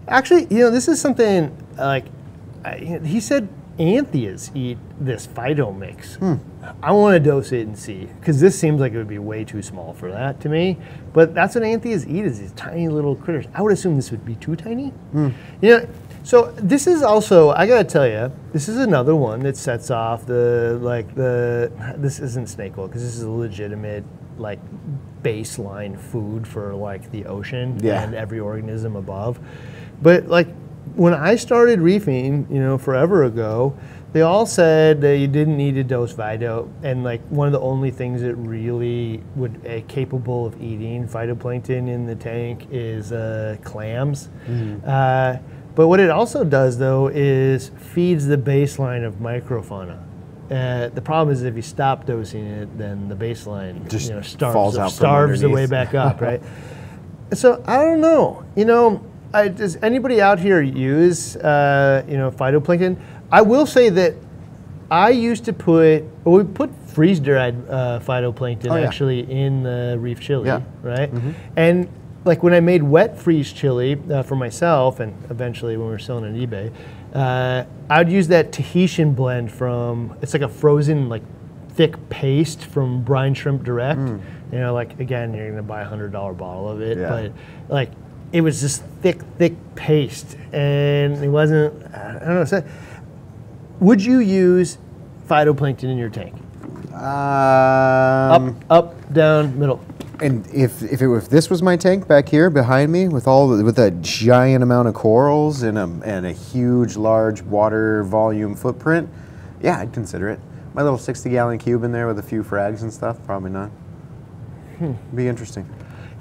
[0.08, 2.06] actually, you know, this is something like
[2.64, 3.48] I, he said.
[3.80, 6.16] Anthias eat this phyto mix.
[6.16, 6.36] Hmm.
[6.82, 9.44] I want to dose it and see because this seems like it would be way
[9.44, 10.78] too small for that to me.
[11.12, 13.46] But that's what Anthias eat is these tiny little critters.
[13.54, 14.90] I would assume this would be too tiny.
[15.12, 15.30] Hmm.
[15.62, 15.88] You know,
[16.24, 20.26] so this is also I gotta tell you, this is another one that sets off
[20.26, 24.04] the like the this isn't snake oil because this is a legitimate
[24.38, 24.60] like
[25.24, 28.04] baseline food for like the ocean Yeah.
[28.04, 29.40] and every organism above.
[30.02, 30.48] But like
[30.96, 33.76] when I started reefing, you know, forever ago,
[34.14, 37.60] they all said that you didn't need to dose phyto, and like one of the
[37.60, 43.58] only things that really would uh, capable of eating phytoplankton in the tank is uh,
[43.64, 44.30] clams.
[44.86, 45.40] Uh,
[45.74, 50.00] but what it also does though is feeds the baseline of microfauna.
[50.52, 54.22] Uh, the problem is if you stop dosing it, then the baseline Just you know,
[54.22, 56.42] starves, falls out starves the way back up, right?
[57.34, 58.46] So I don't know.
[58.56, 59.04] You know,
[59.34, 62.98] I, does anybody out here use uh, you know phytoplankton?
[63.32, 64.14] I will say that
[64.92, 68.86] I used to put well, we put freeze dried uh, phytoplankton Oh, yeah.
[68.88, 70.62] actually in the reef chili, Yeah.
[70.84, 71.10] right?
[71.56, 71.90] And
[72.26, 76.00] like when I made wet freeze chili uh, for myself, and eventually when we were
[76.00, 76.72] selling on eBay,
[77.14, 81.24] uh, I'd use that Tahitian blend from it's like a frozen like
[81.70, 84.00] thick paste from Brine Shrimp Direct.
[84.00, 84.22] Mm.
[84.52, 87.10] You know, like again, you're gonna buy a hundred dollar bottle of it, Yeah.
[87.10, 87.32] but
[87.68, 87.90] like
[88.34, 91.74] it was just thick, thick paste, and it wasn't.
[91.96, 92.46] I don't know.
[92.46, 92.66] So,
[93.80, 94.80] would you use
[95.30, 96.34] phytoplankton in your tank?
[96.94, 99.80] Um, up, up, down, middle.
[100.20, 103.50] And if if, it, if this was my tank back here behind me with all
[103.50, 108.56] the, with that giant amount of corals and a and a huge large water volume
[108.56, 109.10] footprint,
[109.62, 110.40] yeah, I'd consider it.
[110.74, 113.70] My little 60 gallon cube in there with a few frags and stuff, probably not.
[114.80, 114.94] Hmm.
[115.14, 115.70] Be interesting.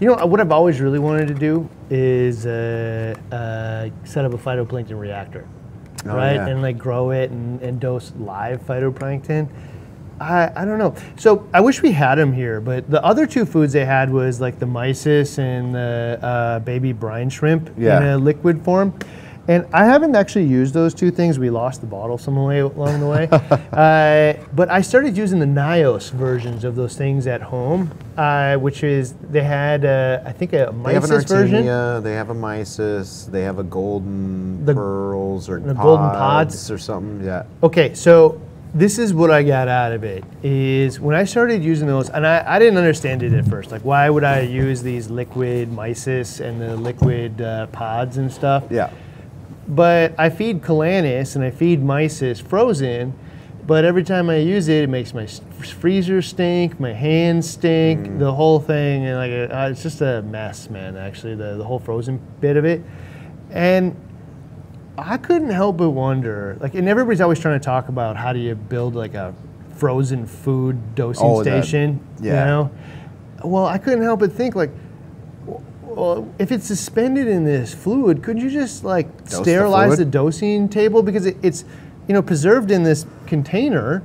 [0.00, 4.38] You know what I've always really wanted to do is uh, uh, set up a
[4.38, 5.46] phytoplankton reactor,
[6.06, 6.34] Oh, right?
[6.34, 6.48] yeah.
[6.48, 9.48] And like grow it and, and dose live phytoplankton.
[10.20, 10.94] I, I don't know.
[11.16, 14.40] So I wish we had them here, but the other two foods they had was
[14.40, 17.96] like the mysis and the uh, baby brine shrimp Yeah.
[17.98, 18.94] in a liquid form.
[19.48, 21.38] And I haven't actually used those two things.
[21.38, 23.28] We lost the bottle some way along the way.
[23.72, 28.84] uh, but I started using the Nios versions of those things at home, uh, which
[28.84, 31.64] is they had uh, I think a They have an mysis version.
[32.04, 36.70] They have a mysis, they have a golden The- pearls or the golden pods?
[36.70, 37.26] or something.
[37.26, 37.44] Yeah.
[37.64, 38.40] Okay, so
[38.74, 42.26] this is what I got out of it is when I started using those, and
[42.26, 43.70] I, I didn't understand it at first.
[43.70, 48.64] Like, why would I use these liquid mysis and the liquid uh, pods and stuff?
[48.70, 48.90] Yeah.
[49.68, 53.14] But I feed Calanus and I feed Mysis frozen.
[53.64, 58.32] But every time I use it, it makes my freezer stink, my hands stink, the
[58.32, 60.96] whole thing, and like uh, it's just a mess, man.
[60.96, 62.82] Actually, the the whole frozen bit of it,
[63.52, 63.94] and
[64.98, 68.40] I couldn't help but wonder, like, and everybody's always trying to talk about how do
[68.40, 69.32] you build like a
[69.76, 72.70] frozen food dosing Oh, that- station, you know?
[73.44, 74.70] Well, I couldn't help but think, like,
[75.94, 80.10] well, if it's suspended in this fluid, could you just like the sterilize the, fluid?
[80.10, 81.64] dosing table because it, it's,
[82.08, 84.00] you know, preserved in this container?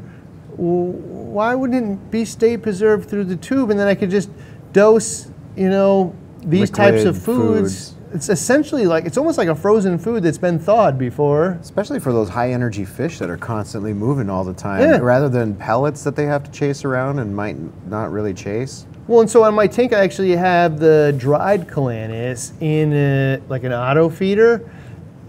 [0.55, 4.29] Why wouldn't it be stay preserved through the tube, and then I could just
[4.73, 7.91] dose, you know, these types of foods?
[7.91, 7.93] foods.
[8.13, 11.57] It's essentially like it's almost like a frozen food that's been thawed before.
[11.61, 14.97] Especially for those high energy fish that are constantly moving all the time, Yeah.
[14.99, 17.57] rather than pellets that they have to chase around and might
[17.87, 18.85] not really chase.
[19.07, 23.63] Well, and so on my tank, I actually have the dried calanus in a, like
[23.63, 24.69] an auto feeder.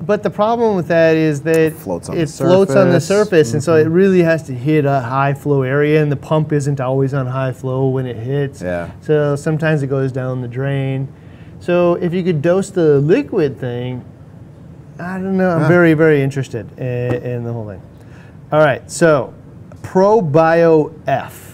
[0.01, 3.49] But the problem with that is that Floats on the it floats on the surface.
[3.49, 3.93] surface, and so it mm-hmm.
[3.93, 7.53] really has to hit a high flow area, and the pump isn't always on high
[7.53, 8.63] flow when it hits.
[8.63, 8.93] Yeah.
[9.01, 11.13] So sometimes it goes down the drain.
[11.61, 14.05] So if you could dose the liquid thing,
[15.01, 15.51] I don't know.
[15.51, 17.83] I'm very, very interested in, in the whole thing.
[18.53, 19.35] All right, so
[19.83, 21.48] ProBio F.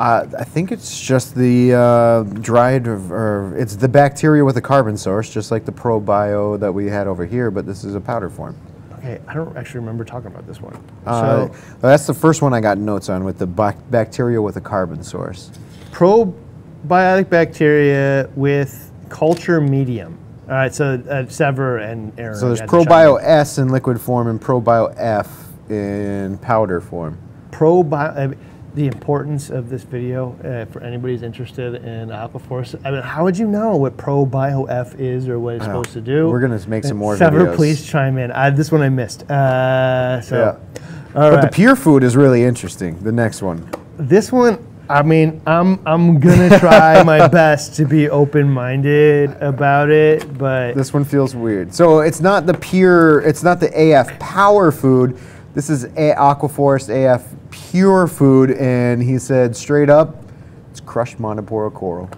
[0.00, 4.96] Uh, I think it's just the uh, dried, or it's the bacteria with a carbon
[4.96, 8.30] source, just like the probio that we had over here, but this is a powder
[8.30, 8.56] form.
[8.94, 10.82] Okay, I don't actually remember talking about this one.
[11.04, 14.60] Uh, so that's the first one I got notes on with the bacteria with a
[14.62, 15.50] carbon source.
[15.92, 20.18] probiotic bacteria with culture medium.
[20.44, 22.38] All right, so uh, Sever and Aaron.
[22.38, 23.22] So there's had to chime probio.
[23.22, 27.18] S in liquid form and probio F in powder form.
[27.50, 28.34] Probio.
[28.74, 32.80] The importance of this video uh, for anybody who's interested in Aquaforest.
[32.84, 36.00] I mean, how would you know what ProBio F is or what it's supposed to
[36.00, 36.28] do?
[36.28, 37.56] We're gonna make some more Sever, videos.
[37.56, 38.30] please chime in.
[38.30, 39.28] I, this one I missed.
[39.28, 40.80] Uh, so, Yeah.
[41.20, 41.40] all But right.
[41.42, 42.96] the pure food is really interesting.
[43.02, 43.68] The next one.
[43.98, 50.38] This one, I mean, I'm I'm gonna try my best to be open-minded about it,
[50.38, 51.74] but This one feels weird.
[51.74, 55.18] So it's not the pure, it's not the AF power food.
[55.54, 60.22] This is A- Aquaforest AF pure food, and he said straight up,
[60.70, 62.08] it's crushed Montipora coral,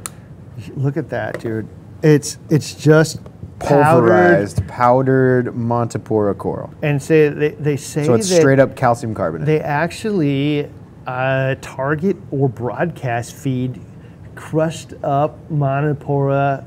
[0.76, 1.66] look at that, dude.
[2.02, 3.20] It's it's just
[3.58, 6.70] pulverized, powdered Montipora coral.
[6.82, 9.46] and say they, they say So it's straight up calcium carbonate.
[9.46, 10.68] they actually
[11.06, 13.80] uh, target or broadcast feed
[14.34, 16.64] crushed up Montipora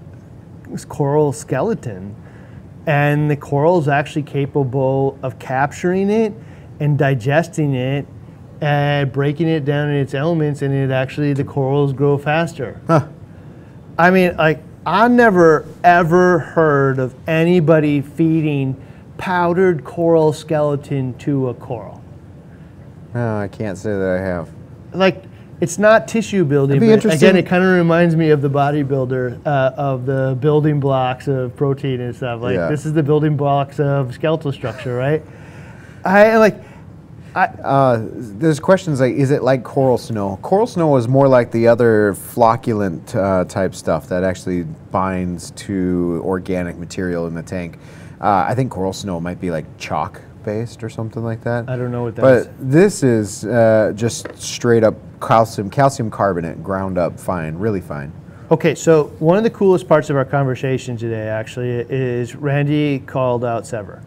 [0.89, 2.15] coral skeleton,
[2.87, 6.33] and the coral is actually capable of capturing it
[6.79, 8.05] and digesting it
[8.61, 12.79] and breaking it down in its elements, and it actually the corals grow faster.
[12.87, 13.07] Huh.
[13.97, 18.81] I mean, like I never ever heard of anybody feeding
[19.17, 22.01] powdered coral skeleton to a coral.
[23.13, 24.49] Oh, I can't say that I have.
[24.93, 25.23] Like
[25.61, 29.71] it's not tissue building, but again, it kind of reminds me of the bodybuilder uh,
[29.77, 32.41] of the building blocks of protein and stuff.
[32.41, 32.67] Like Yeah.
[32.67, 35.23] this is the building blocks of skeletal structure, right?
[36.05, 36.63] I like.
[37.35, 40.39] Uh, there's questions like, is it like coral snow?
[40.41, 46.21] Coral snow is more like the other flocculent uh, type stuff that actually binds to
[46.23, 47.77] organic material in the tank.
[48.21, 51.67] Uh, I think coral snow might be like chalk based or something like that.
[51.67, 52.47] I don't know what that but is.
[52.59, 58.13] this is uh, just straight up calcium calcium carbonate, ground up fine, really fine.
[58.49, 63.43] Okay, so one of the coolest parts of our conversation today actually is Randy called
[63.43, 64.01] out Sever.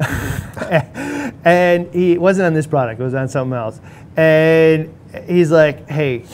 [1.44, 3.80] and he wasn't on this product, it was on something else.
[4.16, 4.94] And
[5.26, 6.24] he's like, hey,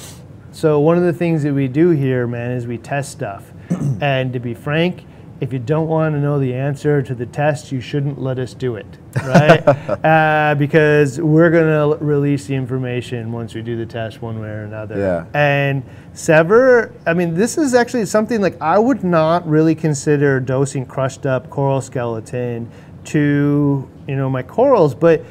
[0.52, 3.52] so one of the things that we do here, man, is we test stuff.
[4.00, 5.04] and to be frank,
[5.42, 8.54] if you don't want to know the answer to the test, you shouldn't let us
[8.54, 8.86] do it,
[9.24, 9.66] right?
[10.04, 14.46] uh, because we're going to release the information once we do the test one way
[14.46, 14.96] or another.
[14.96, 15.26] Yeah.
[15.34, 15.82] And
[16.12, 21.26] Sever, I mean, this is actually something like I would not really consider dosing crushed
[21.26, 22.70] up coral skeleton
[23.07, 25.24] to, you know, my corals, but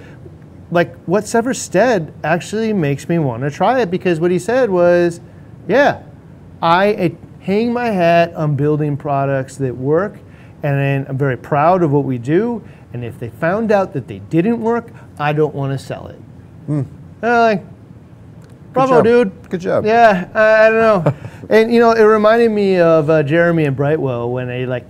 [0.72, 4.70] like what Sever said actually makes me want to try it because what he said
[4.70, 5.20] was,
[5.68, 6.04] yeah,
[6.62, 10.16] I hang my hat on building products that work,
[10.64, 12.64] and then I'm very proud of what we do.
[12.94, 16.20] And if they found out that they didn't work, I don't want to sell it.
[16.70, 16.84] Uh,
[17.22, 17.64] like,
[18.74, 19.04] bravo, job.
[19.04, 19.50] dude.
[19.50, 19.86] Good job.
[19.86, 21.16] Yeah, I, I don't know.
[21.50, 24.88] and you know, it reminded me of uh, Jeremy and Brightwell when they like,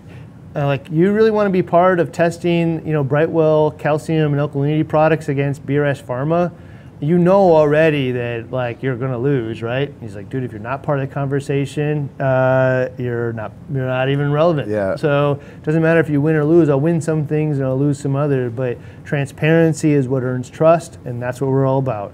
[0.56, 4.42] uh, like you really want to be part of testing, you know, Brightwell calcium and
[4.42, 6.52] alkalinity products against BRS Pharma.
[7.00, 9.92] you know already that like you're gonna lose, right?
[10.02, 14.10] He's like, dude, if you're not part of the conversation, uh, you're not you're not
[14.10, 14.70] even relevant.
[14.70, 14.96] Yeah.
[14.98, 16.70] So it doesn't matter if you win or lose.
[16.70, 18.50] I'll win some things and I'll lose some other.
[18.50, 22.14] But transparency is what earns trust, and that's what we're all about.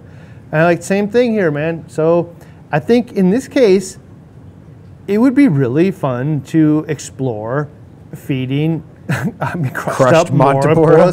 [0.52, 1.90] And like same thing here, man.
[1.90, 2.34] So
[2.72, 3.98] I think in this case,
[5.08, 7.68] it would be really fun to explore
[8.16, 8.84] feeding
[9.39, 10.32] I mean, crushed, Crushed up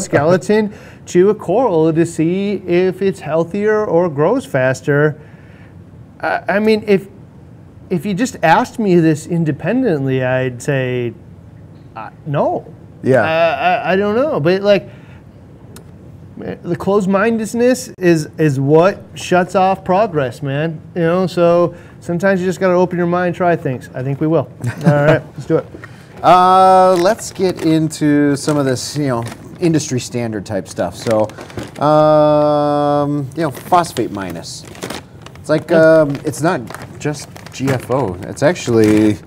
[0.01, 0.75] skeleton
[1.07, 5.21] to a coral to see if it's healthier or grows faster.
[6.21, 7.09] I, I mean, if
[7.91, 11.15] if you just asked me this independently, I'd say
[11.95, 12.73] uh, no.
[13.03, 13.23] Yeah.
[13.23, 14.89] I, I, I don't know, but like
[16.37, 20.81] the closed-mindedness is is what shuts off progress, man.
[20.97, 23.89] You know, so sometimes you just got to open your mind, try things.
[23.95, 24.51] I think we will.
[24.87, 25.67] All right, let's do it.
[26.25, 29.23] Uh, let's get into some of this, you know,
[29.61, 30.97] industry standard type stuff.
[30.97, 31.25] So,
[31.85, 34.65] um, you know, phosphate minus.
[35.37, 36.63] It's like um, it's not
[36.99, 38.25] just GFO.
[38.25, 39.19] It's actually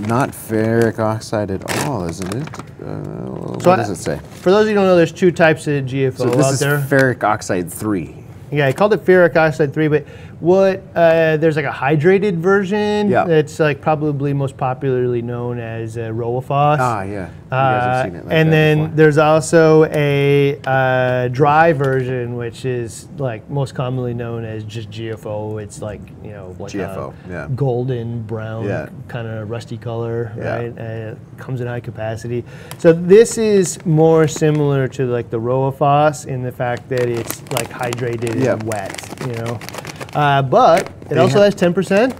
[0.00, 2.48] not ferric oxide at all, isn't it?
[2.82, 4.20] Uh, So what does it say?
[4.42, 6.52] For those of you who don't know, there's two types of GFO So this out
[6.52, 6.78] is there.
[6.80, 8.14] ferric oxide three.
[8.50, 10.04] Yeah, I called it ferric oxide three, but
[10.44, 13.24] what uh, there's like a hydrated version Yeah.
[13.24, 16.12] that's like probably most popularly known as uh.
[16.12, 17.06] Ah, yeah.
[17.06, 18.96] You guys Uh, have seen it like and then before.
[18.96, 25.62] there's also a uh, dry version, which is like most commonly known as just GFO.
[25.62, 27.48] It's like you know like GFO, a yeah.
[27.54, 28.88] golden brown Yeah.
[29.08, 30.78] kind of rusty color, right?
[30.78, 32.44] Uh, comes in high capacity.
[32.78, 37.70] So this is more similar to like the Rowaphos in the fact that it's like
[37.70, 38.92] hydrated and wet,
[39.26, 39.58] you know.
[40.14, 42.16] Uh, but it They also has 10%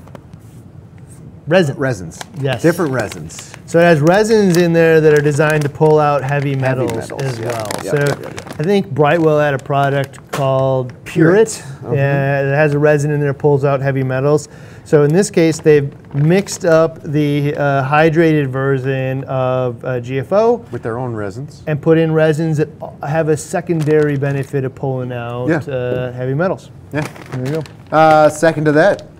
[1.46, 1.76] resin.
[1.76, 2.18] resins.
[2.40, 2.62] Yes.
[2.62, 3.52] Different resins.
[3.66, 7.22] So it has resins in there that are designed to pull out heavy metals, metals,
[7.22, 7.68] as yeah, well.
[7.82, 8.28] yeah, so yeah,
[8.58, 11.60] I think Brightwell had a product called Purit.
[11.84, 11.94] Uh-huh.
[11.94, 14.48] Yeah, it has a resin in there, that pulls out heavy metals.
[14.84, 20.82] So in this case, they've mixed up the uh, hydrated version of uh, GFO With
[20.82, 21.62] their own resins.
[21.66, 22.68] and put in resins that
[23.02, 26.70] have a secondary benefit of pulling out uh, heavy metals.
[26.94, 27.00] Yeah.
[27.32, 27.96] There you go.
[27.96, 29.12] Uh, second to that,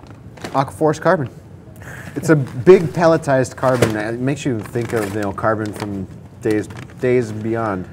[0.53, 1.29] Aquaforest carbon.
[2.15, 3.97] It's a big pelletized carbon.
[3.97, 6.07] It makes you think of you know carbon from
[6.41, 6.67] days
[7.01, 7.89] days beyond.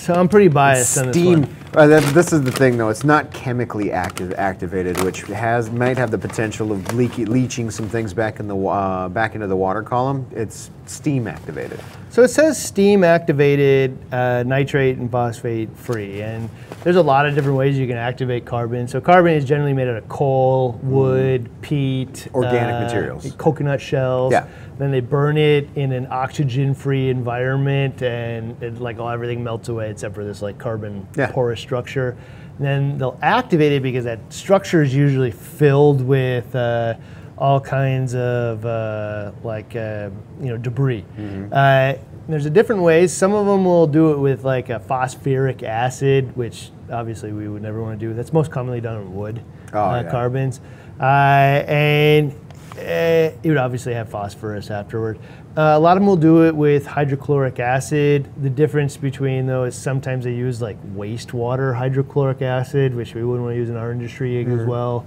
[0.00, 1.42] So I'm pretty biased on this Steam.
[1.42, 1.56] one.
[1.74, 2.90] Uh, that, this is the thing, though.
[2.90, 7.88] It's not chemically active activated, which has might have the potential of leaky, leaching some
[7.88, 10.26] things back in the uh, back into the water column.
[10.32, 11.80] It's steam activated.
[12.10, 16.50] So it says steam activated uh, nitrate and phosphate free, and
[16.84, 18.86] there's a lot of different ways you can activate carbon.
[18.86, 22.34] So carbon is generally made out of coal, wood, peat, Mm.
[22.34, 23.34] Organic uh, materials.
[23.38, 24.32] coconut shells.
[24.32, 24.46] Yeah.
[24.78, 29.90] Then they burn it in an oxygen-free environment, and it, like all everything melts away
[29.90, 31.30] except for this like carbon Yeah.
[31.30, 32.16] porous structure.
[32.58, 36.94] And then they'll activate it because that structure is usually filled with uh,
[37.38, 40.10] all kinds of uh, like uh,
[40.40, 41.04] you know debris.
[41.16, 41.52] Mm-hmm.
[41.52, 41.94] Uh,
[42.28, 43.12] there's a different ways.
[43.12, 47.62] Some of them will do it with like a phosphoric acid, which obviously we would
[47.62, 48.14] never want to do.
[48.14, 49.42] That's most commonly done in wood
[49.72, 50.10] Oh, uh, yeah.
[50.10, 50.60] carbons,
[51.00, 52.32] uh, and
[52.76, 55.18] uh, it would obviously have phosphorus afterward.
[55.54, 58.26] Uh, a lot of them will do it with hydrochloric acid.
[58.42, 63.44] The difference between though is sometimes they use like wastewater hydrochloric acid, which we wouldn't
[63.44, 64.60] want to use in our industry Mm-hmm.
[64.60, 65.04] as well.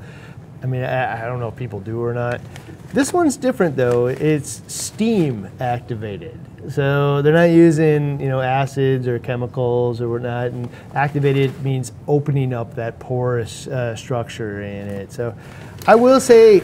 [0.61, 2.41] I mean, I, I don't know if people do or not.
[2.93, 4.05] This one's different though.
[4.07, 6.39] It's steam activated.
[6.69, 10.47] So they're not using, you know, acids or chemicals or whatnot.
[10.47, 15.11] And activated means opening up that porous uh, structure in it.
[15.11, 15.35] So
[15.87, 16.61] I will say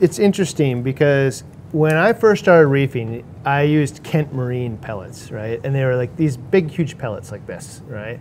[0.00, 5.60] it's interesting because when I first started reefing, I used Kent Marine pellets, right?
[5.64, 8.20] And they were like these big, huge pellets like this, right?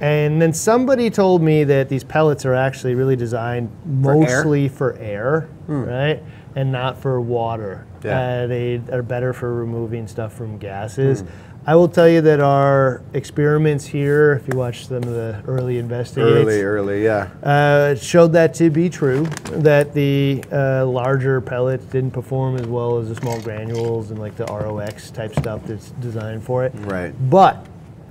[0.00, 3.68] And then somebody told me that these pellets are actually really designed
[4.02, 4.14] For air?
[4.14, 4.20] Hmm.
[4.22, 6.22] mostly for air, right?
[6.56, 7.86] And not for water.
[8.02, 8.18] Yeah.
[8.18, 10.58] Uh, they are better for removing stuff from Hmm.
[10.58, 11.22] gases.
[11.66, 15.78] I will tell you that our experiments here, if you watch some of the early
[15.78, 17.28] investigates, Early, early, yeah.
[17.42, 19.26] uh, showed that to be true.
[19.52, 24.36] That the uh, larger pellets didn't perform as well as the small granules and like
[24.36, 26.72] the ROX type stuff that's designed for it.
[26.76, 27.14] Right.
[27.30, 27.66] But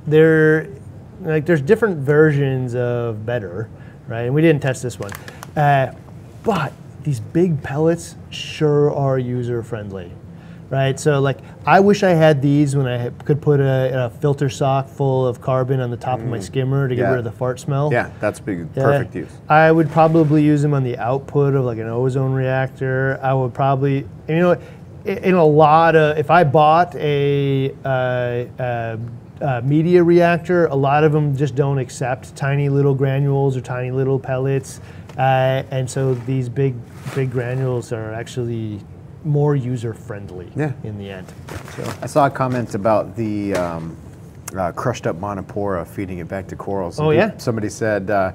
[0.05, 0.67] there,
[1.21, 3.67] like, there's different versions of better,
[4.07, 4.21] right?
[4.25, 5.11] And we didn't test this one,
[5.55, 5.93] uh,
[6.43, 6.71] but
[7.03, 10.11] these big pellets sure are user friendly,
[10.69, 10.99] right?
[10.99, 14.87] So like, I wish I had these when I could put a, a filter sock
[14.87, 17.09] full of carbon on the top of my skimmer to get Yeah.
[17.09, 17.89] rid of the fart smell.
[17.91, 18.83] Yeah, that's big, Yeah.
[18.83, 19.31] perfect use.
[19.49, 23.19] I would probably use them on the output of like an ozone reactor.
[23.21, 24.57] I would probably, you know,
[25.05, 27.87] in a lot of, if I bought a, uh,
[28.61, 28.97] uh,
[29.41, 33.89] uh, media reactor, a lot of them just don't accept tiny little granules or tiny
[33.89, 34.81] little pellets,
[35.17, 36.75] uh, and so these big
[37.15, 38.81] big granules are actually
[39.23, 40.73] more user friendly Yeah.
[40.83, 41.27] in the end.
[41.75, 41.93] So.
[42.01, 43.97] I saw a comment about the um,
[44.57, 46.99] uh, crushed up montipora feeding it back to corals.
[46.99, 47.37] Oh, yeah?
[47.37, 48.31] Somebody said uh,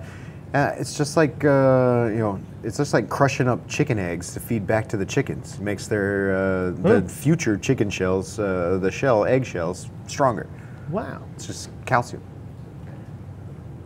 [0.53, 4.41] uh, it's just like uh, you know, it's just like crushing up chicken eggs to
[4.41, 5.55] feed back to the chickens.
[5.55, 7.07] It makes their uh, the Hmm.
[7.09, 10.47] future chicken shells, uh, the shell egg shells, stronger.
[10.91, 11.23] Wow.
[11.35, 12.23] It's just calcium.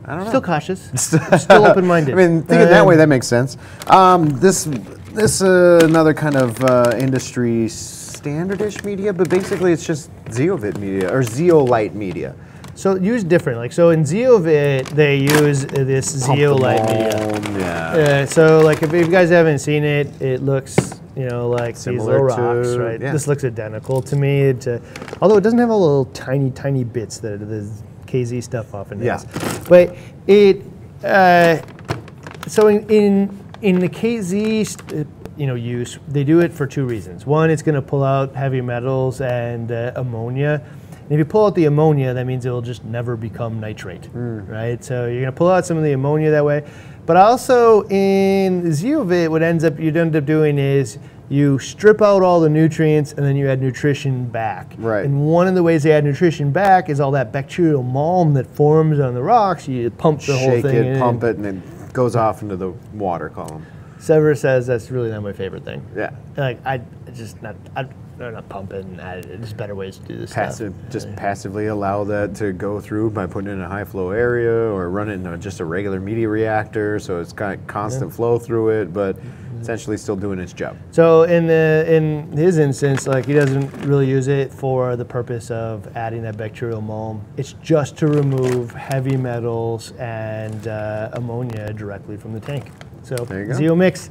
[0.04, 0.28] I don't know.
[0.30, 0.90] Still cautious.
[1.42, 2.12] Still open-minded.
[2.14, 3.58] I mean, thinking that way, that makes sense.
[3.88, 4.66] Um, this,
[5.18, 11.12] this uh, another kind of uh, industry standardish media, but basically it's just zeovit media
[11.12, 12.34] or zeolite media.
[12.74, 13.58] So used different.
[13.58, 17.58] Like so in Zeovit, they use this zeolite media.
[17.58, 18.22] Yeah.
[18.22, 21.82] Uh, so like if you guys haven't seen it, it looks you know like these
[21.82, 23.00] Similar little rocks, to- right?
[23.00, 23.10] yeah.
[23.12, 24.52] This looks identical to me.
[24.60, 24.80] To,
[25.20, 27.68] although it doesn't have all the little tiny tiny bits that the
[28.06, 29.14] KZ stuff often Yeah.
[29.18, 29.24] has.
[29.68, 29.96] But
[30.28, 30.62] it
[31.02, 31.58] uh,
[32.46, 35.04] so in in, in the KZ uh,
[35.36, 37.26] you know use they do it for two reasons.
[37.26, 40.62] One, it's going to pull out heavy metals and uh, ammonia.
[40.90, 44.82] And if you pull out the ammonia, that means it'll just never become nitrate, right?
[44.84, 46.68] So you're going to pull out some of the ammonia that way.
[47.06, 50.98] But also in zeovit, what ends up you end up doing is
[51.30, 54.74] you strip out all the nutrients and then you add nutrition back.
[54.76, 55.04] Right.
[55.06, 58.46] And one of the ways they add nutrition back is all that bacterial mulm that
[58.46, 59.66] forms on the rocks.
[59.66, 60.62] You pump the whole thing.
[60.62, 60.98] Shake it, in.
[60.98, 63.66] pump it, and it goes off into the water column.
[63.98, 65.84] Sever says that's really not my favorite thing.
[65.96, 66.10] Yeah.
[66.36, 66.80] Like I
[67.12, 69.24] just not I they're not pumping and.
[69.24, 70.92] There's better ways to do this Passive, stuff.
[70.92, 74.52] just passively allow that to go through by putting it in a high flow area
[74.52, 78.12] or run it in a, just a regular media reactor, so it's kind of constant
[78.12, 79.16] flow through it, but
[79.60, 80.76] essentially still doing its job.
[80.92, 85.50] So in the in his instance, like he doesn't really use it for the purpose
[85.50, 87.24] of adding that bacterial mulm.
[87.36, 92.70] It's just to remove heavy metals and uh, ammonia directly from the tank.
[93.02, 93.54] So There you go.
[93.54, 94.10] Zeo mix,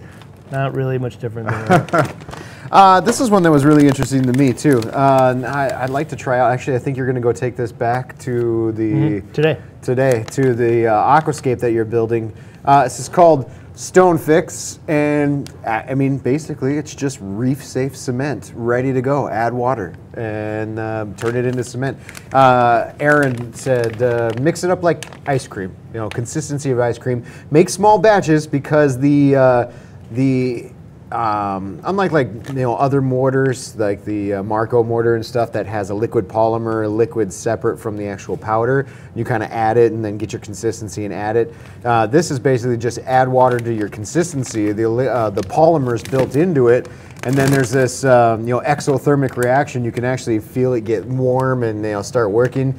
[0.51, 1.87] not really much different than
[2.71, 4.79] Uh, this is one that was really interesting to me too.
[4.91, 6.51] Uh, I, I'd like to try out.
[6.51, 9.59] Actually, I think you're going to go take this back to the today.
[9.81, 12.33] today to the uh, aquascape that you're building.
[12.65, 17.95] Uh, this is called Stone Fix, and uh, I mean basically it's just reef safe
[17.95, 19.29] cement ready to go.
[19.29, 21.97] Add water and uh, turn it into cement.
[22.33, 25.73] Uh, Aaron said uh, mix it up like ice cream.
[25.93, 27.23] You know, consistency of ice cream.
[27.51, 29.71] Make small batches because the uh,
[30.11, 30.71] the
[31.11, 35.65] um, unlike like you know other mortars like the uh, Marco mortar and stuff that
[35.65, 39.93] has a liquid polymer, liquid separate from the actual powder, you kind of add it
[39.93, 41.53] and then get your consistency and add it.
[41.85, 44.73] Uh, this is basically just add water to your consistency.
[44.73, 46.89] The uh, the polymers built into it,
[47.23, 49.85] and then there's this um, you know exothermic reaction.
[49.85, 52.73] You can actually feel it get warm and know start working.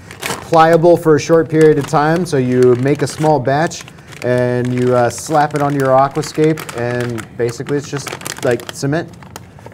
[0.48, 3.84] Pliable for a short period of time, so you make a small batch
[4.24, 8.08] and you uh, slap it on your aquascape, and basically it's just
[8.44, 9.10] like cement.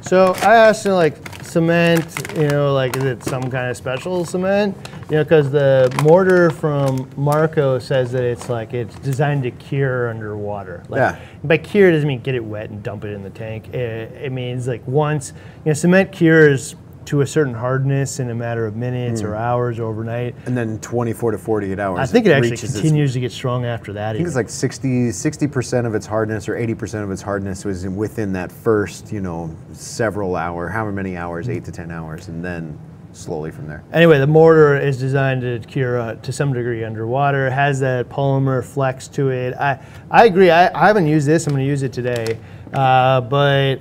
[0.02, 2.04] So I asked him like cement,
[2.36, 4.76] you know, like is it some kind of special cement?
[5.08, 10.08] You know, because the mortar from Marco says that it's like it's designed to cure
[10.10, 10.82] underwater.
[10.88, 11.20] Like, Yeah.
[11.44, 13.68] By cure doesn't mean get it wet and dump it in the tank.
[13.68, 15.32] It, it means like once,
[15.64, 16.74] you know, cement cures
[17.06, 20.34] to a certain hardness in a matter of minutes or hours or overnight.
[20.46, 21.98] And then 24 to 48 hours.
[21.98, 24.10] I think it actually reaches its- continues to get strong after that.
[24.10, 27.64] I think it's like 60 percent of its hardness or 80 percent of its hardness
[27.64, 32.28] was within that first, you know, several hour, however many hours, eight to 10 hours,
[32.28, 32.78] and then
[33.12, 33.84] slowly from there.
[33.92, 37.46] Anyway, the mortar is designed to cure uh, to some degree underwater.
[37.46, 39.54] It has that polymer flex to it.
[39.54, 39.78] I,
[40.10, 40.50] I agree.
[40.50, 41.46] I, I haven't used this.
[41.46, 42.38] I'm going to use it today.
[42.72, 43.76] Uh, but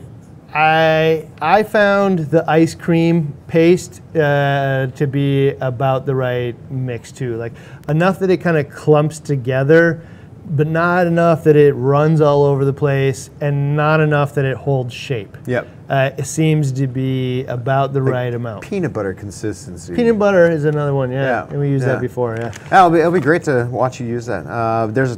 [0.54, 7.38] I I found the ice cream paste uh, to be about the right mix too.
[7.38, 7.54] Like
[7.90, 10.06] enough that it kind of clumps together,
[10.46, 14.58] but not enough that it runs all over the place, and not enough that it
[14.58, 15.36] holds shape.
[15.48, 15.68] Yep.
[15.90, 18.64] Uh, it seems to be about the right amount.
[18.64, 19.96] Peanut butter consistency.
[19.96, 21.24] Peanut butter is another one, yeah.
[21.24, 21.94] Yeah, And we used yeah.
[21.94, 22.52] that before, yeah.
[22.72, 24.46] Yeah, It'll be, it'll be great to watch you use that.
[24.48, 25.18] Uh, there's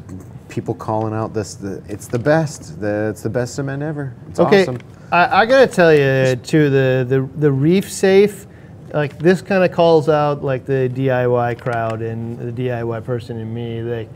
[0.49, 1.55] people calling out this.
[1.55, 2.81] The, it's the best.
[2.81, 4.13] The, it's the best cement ever.
[4.29, 4.79] It's Okay, awesome.
[5.11, 8.47] I, I gotta tell you too, the, the, the reef safe,
[8.93, 13.53] like this kind of calls out like the DIY crowd and the DIY person in
[13.53, 13.81] me.
[13.81, 14.09] Like,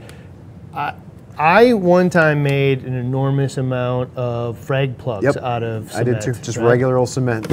[0.74, 0.94] I,
[1.38, 5.38] I one time made an enormous amount of frag plugs Yep.
[5.38, 6.34] out of I did too.
[6.34, 6.66] Just right?
[6.68, 7.48] regular old cement,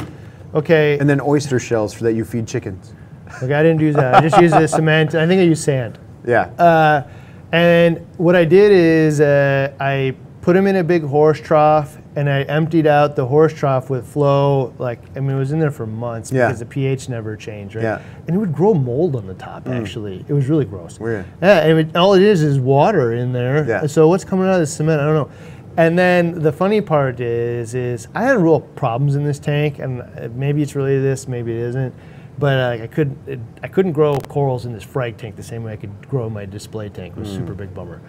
[0.54, 2.94] Okay, and then oyster shells for that you feed chickens.
[3.42, 4.14] okay, I didn't use that.
[4.14, 5.14] I just used the cement.
[5.14, 5.98] I think I used sand.
[6.26, 6.44] Yeah.
[6.58, 7.06] Uh,
[7.52, 12.28] and what I did is uh, I put them in a big horse trough, and
[12.30, 14.72] I emptied out the horse trough with flow.
[14.78, 16.46] Like, I mean, it was in there for months Yeah.
[16.46, 17.82] because the pH never changed, right?
[17.82, 18.02] Yeah.
[18.26, 20.24] And it would grow mold on the top, actually.
[20.26, 20.98] It was really gross.
[20.98, 21.26] Weird.
[21.42, 23.64] Yeah, and it, all it is is water in there.
[23.68, 23.86] Yeah.
[23.86, 25.00] So what's coming out of the cement?
[25.00, 25.30] I don't know.
[25.76, 30.00] And then the funny part is, is I had real problems in this tank, and
[30.00, 31.94] uh, maybe it's related to this, maybe it isn't.
[32.38, 35.64] But uh, I couldn't, it, I couldn't grow corals in this frag tank the same
[35.64, 37.14] way I could grow my display tank.
[37.16, 38.00] It was a super big bummer.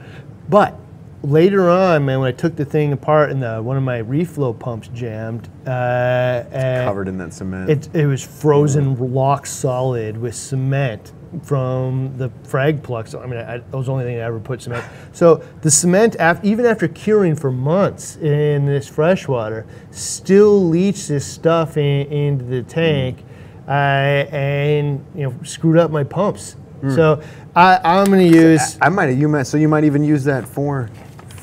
[0.49, 0.77] But
[1.23, 4.57] later on, man, when I took the thing apart and the, one of my reflow
[4.57, 6.43] pumps jammed, uh,
[6.85, 7.69] Covered in that cement.
[7.69, 11.13] it, it was frozen rock solid with cement
[11.43, 13.13] from the frag plugs.
[13.13, 14.85] I mean, I, that was the only thing I ever put cement.
[15.11, 21.25] So the cement, af- even after curing for months in this freshwater, still leached this
[21.25, 23.23] stuff in, into the tank,
[23.67, 26.55] uh, and you know screwed up my pumps.
[26.93, 27.21] So
[27.55, 28.77] I, I'm going to use.
[28.79, 30.89] I might you might so you might even use that for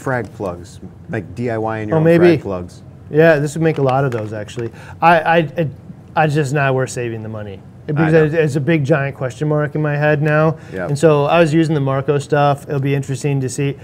[0.05, 2.27] frag plugs, like DIY in your Oh, own maybe.
[2.27, 2.83] frag plugs.
[3.11, 4.71] Yeah, this would make a lot of those actually.
[5.01, 5.69] I, I, it,
[6.15, 9.75] I just not worth saving the money because it's, it's a big giant question mark
[9.75, 10.59] in my head now.
[10.73, 10.91] Yep.
[10.91, 12.65] And so I was using the Marco stuff.
[12.69, 13.77] It'll be interesting to see.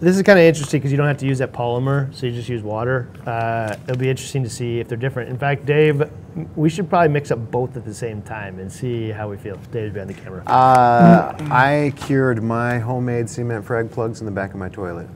[0.00, 2.32] This is kind of interesting because you don't have to use that polymer, so you
[2.32, 3.08] just use water.
[3.24, 5.30] Uh, it'll be interesting to see if they're different.
[5.30, 6.02] In fact, Dave,
[6.56, 9.56] we should probably mix up both at the same time and see how we feel.
[9.70, 10.42] Dave's behind the camera.
[10.46, 15.08] Uh, I cured my homemade cement frag plugs in the back of my toilet.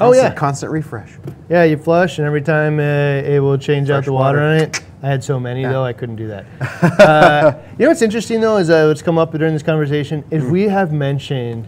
[0.00, 1.12] Oh yeah, constant refresh.
[1.48, 1.64] yeah.
[1.64, 4.48] You flush, and every time uh, it will change out the water, water.
[4.48, 4.82] on it.
[5.02, 6.44] I had so many though, I couldn't do that.
[7.00, 10.44] uh, you know what's interesting though is uh, what's come up during this conversation is
[10.44, 10.50] Hmm.
[10.50, 11.66] we have mentioned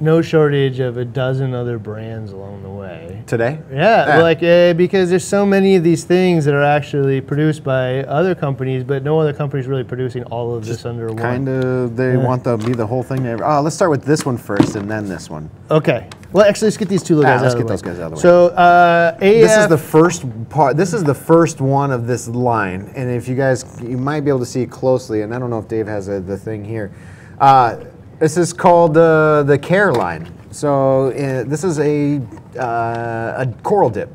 [0.00, 3.22] no shortage of a dozen other brands along the way.
[3.26, 3.58] Today?
[3.72, 4.22] Yeah, Yeah.
[4.22, 8.34] like uh, because there's so many of these things that are actually produced by other
[8.34, 11.16] companies, but no other company's really producing all of this under one.
[11.18, 13.22] Kind of, they want to be the whole thing.
[13.22, 13.38] There.
[13.44, 15.48] Oh, let's start with this one first and then this one.
[15.70, 16.08] Okay.
[16.32, 17.82] Well, actually, let's get these two little Ah, guys let's out of get the those
[17.82, 17.90] way.
[17.90, 18.22] guys out of the way.
[18.22, 19.20] So, uh, AF.
[19.20, 20.76] This is the first part.
[20.76, 24.30] This is the first one of this line, and if you guys, you might be
[24.30, 25.22] able to see closely.
[25.22, 26.90] And I don't know if Dave has a, the thing here.
[27.38, 27.76] Uh,
[28.18, 30.32] this is called uh, the Care line.
[30.52, 32.20] So uh, this is a
[32.58, 34.10] uh, a coral dip.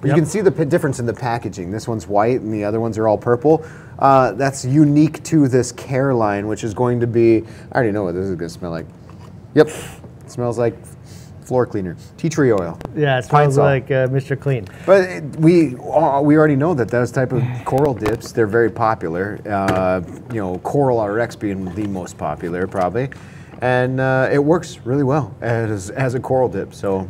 [0.00, 1.70] But you can see the p- difference in the packaging.
[1.70, 3.64] This one's white, and the other ones are all purple.
[4.00, 7.44] Uh, that's unique to this Care line, which is going to be.
[7.70, 8.86] I already know what this is going to smell like.
[9.54, 10.76] Yep, it smells like
[11.44, 12.78] floor cleaner, tea tree oil.
[12.94, 14.38] yeah, it smells like uh, Mr.
[14.38, 14.66] Clean.
[14.86, 18.70] But it, we uh, we already know that those type of coral dips they're very
[18.70, 19.40] popular.
[19.48, 20.00] Uh,
[20.32, 23.10] you know, Coral RX being the most popular probably,
[23.60, 26.72] and uh, it works really well as as a coral dip.
[26.74, 27.08] So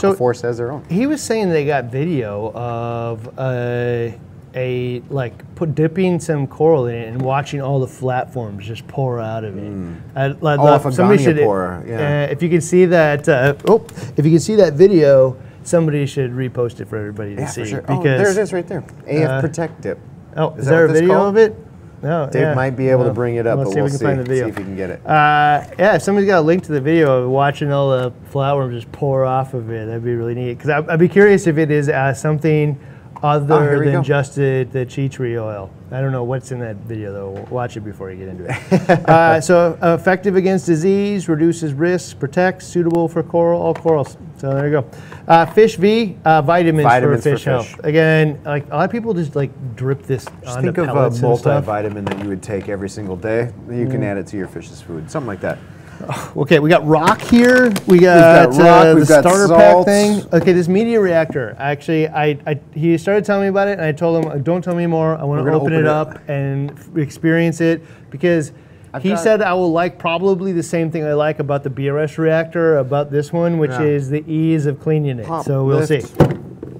[0.00, 0.82] So- Aquaforest has their own.
[0.88, 4.10] He was saying they got video of uh,
[4.54, 9.20] a like put dipping some coral in it and watching all the flatworms just pour
[9.20, 9.96] out of it.
[10.14, 12.26] I, I'd Oh, love- somebody should, yeah.
[12.28, 13.84] uh, if you can see that, uh, oh,
[14.16, 17.62] if you can see that video, somebody should repost it for everybody to Yeah, see.
[17.62, 17.84] for sure.
[17.88, 18.84] Oh, there it is right there.
[19.06, 19.98] AF uh, Protect dip.
[20.36, 21.28] Oh, Is is, there a video called?
[21.28, 21.56] of it?
[22.02, 22.54] No, Dave yeah.
[22.54, 24.04] might be able to bring it up, let's but see we'll see.
[24.04, 24.44] find the video.
[24.44, 25.00] See if we can get it.
[25.06, 28.72] Uh, yeah, if somebody's got a link to the video of watching all the flatworms
[28.72, 30.54] just pour off of it, that'd be really neat.
[30.58, 32.78] Because I'd, I'd be curious if it is uh, something
[33.24, 34.02] other we than go.
[34.02, 35.70] just the, the tea tree oil.
[35.90, 37.46] I don't know what's in that video though.
[37.50, 38.90] Watch it before you get into it.
[39.08, 44.18] uh, so effective against disease, reduces risk, protects, suitable for coral, all corals.
[44.36, 44.90] So there you go.
[45.26, 47.78] Uh, fish V, uh, vitamins, Vitamins for for fish health.
[47.82, 51.20] Again, like a lot of people just like drip this Just think of a pellets
[51.20, 51.64] and stuff.
[51.64, 53.52] multivitamin that you would take every single day.
[53.70, 55.58] You can add it to your fish's food, something like that.
[56.36, 57.72] Okay, we got rock here.
[57.86, 59.86] We got, got rock, uh, we've the got starter salt.
[59.86, 60.22] pack thing.
[60.34, 61.54] Okay, this media reactor.
[61.58, 64.74] Actually, I, I he started telling me about it, and I told him, "Don't tell
[64.74, 65.16] me more.
[65.16, 65.86] I want to open, open it it.
[65.86, 68.52] up and experience it because."
[69.00, 72.16] he got- said I will like probably the same thing I like about the BRS
[72.18, 73.82] reactor about this one, which Yeah.
[73.82, 75.26] is the ease of cleaning it.
[75.26, 75.88] Pop, so we'll lift.
[76.08, 76.24] see.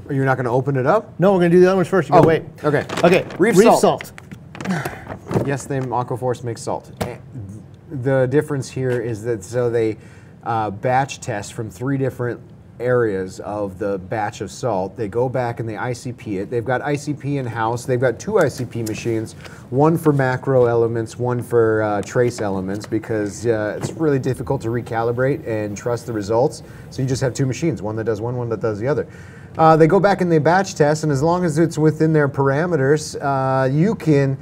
[0.09, 1.13] Are you not going to open it up?
[1.19, 2.09] No, we're gonna do the other ones first.
[2.09, 2.43] You gotta Oh, wait.
[2.63, 2.85] okay.
[3.03, 3.25] Okay.
[3.39, 3.81] Reef Reef salt.
[3.81, 4.13] salt.
[5.47, 6.91] Yes, they Aquaforest makes salt.
[8.03, 9.99] The difference here is that so they
[10.43, 12.41] uh, batch test from three different
[12.81, 14.97] areas of the batch of salt.
[14.97, 16.51] They go back and they ICP it.
[16.51, 17.85] They've got ICP in house.
[17.85, 19.35] They've got two ICP machines,
[19.71, 24.69] one for macro elements, one for uh, trace elements, because uh, it's really difficult to
[24.69, 26.63] recalibrate and trust the results.
[26.91, 29.07] So you just have two machines, one that does one, one that does the other.
[29.57, 32.29] Uh, they go back and they batch test, and as long as it's within their
[32.29, 34.37] parameters, uh, you can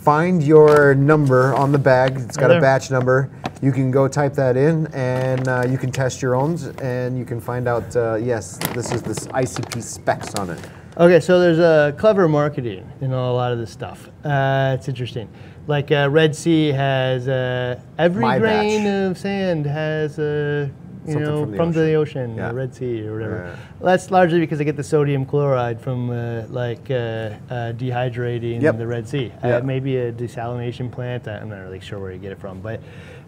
[0.00, 2.16] find your number on the bag.
[2.16, 3.30] It's got Right a batch number.
[3.62, 7.24] You can go type that in, and uh, you can test your own, and you
[7.24, 7.94] can find out.
[7.94, 10.58] Uh, yes, this is this ICP specs on it.
[10.96, 14.08] Okay, so there's a clever marketing in a lot of this stuff.
[14.24, 15.28] Uh, it's interesting.
[15.66, 19.10] Like uh, Red Sea has uh, every My grain batch.
[19.10, 20.70] of sand has a
[21.06, 22.22] you Something know, from the from the ocean.
[22.22, 22.48] ocean, Yeah.
[22.48, 23.56] the Red Sea or whatever.
[23.80, 23.86] Yeah.
[23.86, 28.78] That's largely because they get the sodium chloride from uh, like uh, uh, dehydrating Yep.
[28.78, 29.32] the Red Sea.
[29.42, 31.26] Uh, maybe a desalination plant.
[31.26, 32.80] I'm not really sure where you get it from, but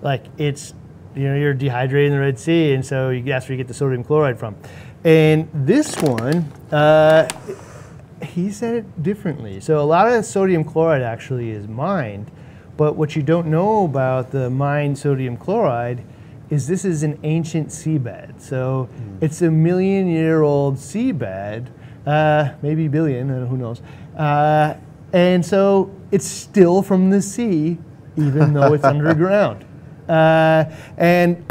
[0.03, 0.75] like it's
[1.15, 3.75] you know you're dehydrating the Red Sea, and so you, that's where you get the
[3.75, 4.57] sodium chloride from.
[5.05, 7.29] And this one, uh,
[8.23, 9.61] he said it differently.
[9.61, 12.31] So a lot of sodium chloride actually is mined,
[12.77, 16.03] but what you don't know about the mined sodium chloride
[16.53, 18.39] is this is an ancient seabed.
[18.39, 18.87] So
[19.23, 21.69] it's a million year old seabed,
[22.07, 23.81] uh, maybe billion, who knows.
[24.15, 24.75] Uh,
[25.15, 27.79] and so it's still from the sea,
[28.17, 29.65] even though it's underground.
[30.07, 30.65] Uh,
[30.99, 31.43] and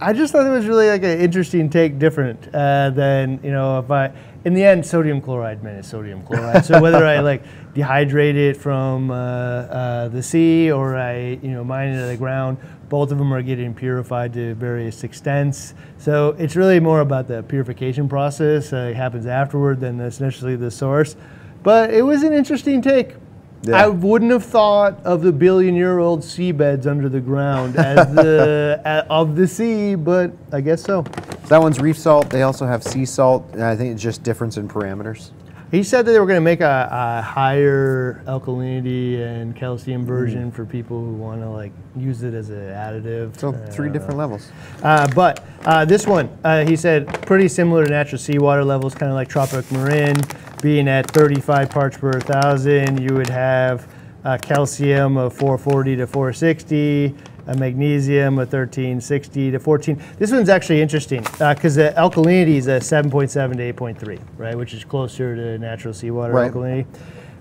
[0.00, 3.80] I just thought it was really like an interesting take, different uh, than you know
[3.80, 4.12] if I.
[4.48, 6.64] In the end, sodium chloride meant it's sodium chloride.
[6.64, 7.42] so whether I like
[7.74, 12.08] dehydrate it from uh, uh, the sea or I you know mine it out of
[12.08, 12.56] the ground,
[12.88, 15.74] both of them are getting purified to various extents.
[15.98, 18.72] So it's really more about the purification process.
[18.72, 21.14] Uh, it happens afterward than essentially the source.
[21.62, 23.16] But it was an interesting take.
[23.62, 23.76] Yeah.
[23.84, 29.34] I wouldn't have thought of the billion-year-old seabeds under the ground as the a- of
[29.36, 31.04] the sea, but I guess so.
[31.04, 32.30] So that one's reef salt.
[32.30, 33.48] They also have sea salt.
[33.52, 35.30] And I think it's just difference in parameters.
[35.70, 40.50] He said that they were going to make a, a higher alkalinity and calcium version
[40.50, 43.38] for people who want to like use it as an additive.
[43.38, 44.50] So Uh, three different levels.
[44.82, 49.10] Uh, but uh, this one, uh, he said, pretty similar to natural seawater levels, kind
[49.10, 50.16] of like tropic marin,
[50.60, 53.00] being at 35 parts per thousand.
[53.00, 53.86] You would have
[54.24, 57.14] uh, calcium of 440 to 460,
[57.46, 60.02] a magnesium of 1360 to 14.
[60.18, 64.84] This one's actually interesting because the alkalinity is a 7.7 to 8.3, right, which is
[64.84, 66.52] closer to natural seawater Right.
[66.52, 66.86] alkalinity.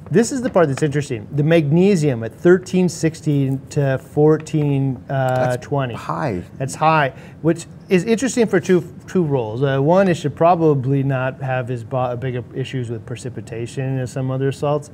[0.09, 1.27] This is the part that's interesting.
[1.33, 5.93] The magnesium at 1360 to 1420.
[5.95, 6.43] High.
[6.57, 9.63] That's high, which is interesting for two two roles.
[9.63, 14.51] Uh, one, it should probably not have as big issues with precipitation as some other
[14.51, 14.89] salts.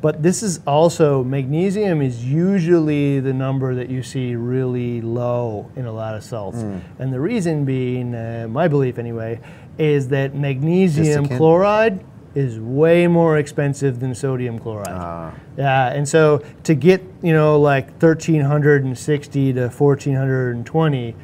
[0.00, 5.86] But this is also magnesium is usually the number that you see really low in
[5.86, 6.58] a lot of salts,
[6.98, 9.40] and the reason being, uh, my belief anyway,
[9.78, 12.04] is that magnesium chloride
[12.34, 14.88] is way more expensive than sodium chloride.
[14.90, 15.34] Ah.
[15.56, 21.14] Yeah, and so to get you know like 1360 to 1420,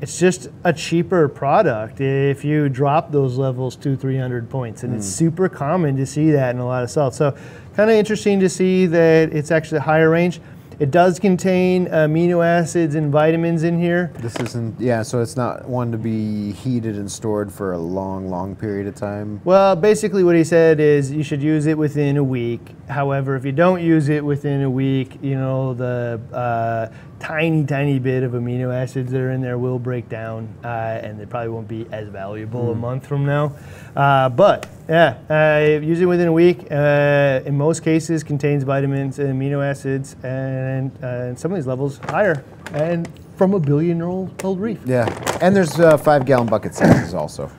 [0.00, 5.06] it's just a cheaper product if you drop those levels to 300 points, and it's
[5.06, 7.16] super common to see that in a lot of salts.
[7.18, 7.36] So
[7.74, 10.40] kind of interesting to see that it's actually a higher range.
[10.80, 14.10] It does contain amino acids and vitamins in here.
[14.14, 18.30] This isn't, yeah, so it's not one to be heated and stored for a long,
[18.30, 19.42] long period of time.
[19.44, 22.62] Well, basically, what he said is you should use it within a week.
[22.88, 27.98] However, if you don't use it within a week, you know, the uh, tiny, tiny
[27.98, 31.50] bit of amino acids that are in there will break down uh, and they probably
[31.50, 33.52] won't be as valuable a month from now.
[33.94, 35.60] Uh, but yeah, uh,
[36.02, 36.66] it within a week.
[36.70, 41.68] Uh, in most cases, contains vitamins and amino acids, and, uh, and some of these
[41.68, 44.80] levels higher, and from a billion-year-old old reef.
[44.84, 45.06] Yeah,
[45.40, 47.50] and there's uh, five gallon bucket sizes also.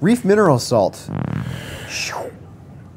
[0.00, 1.08] Reef mineral salt.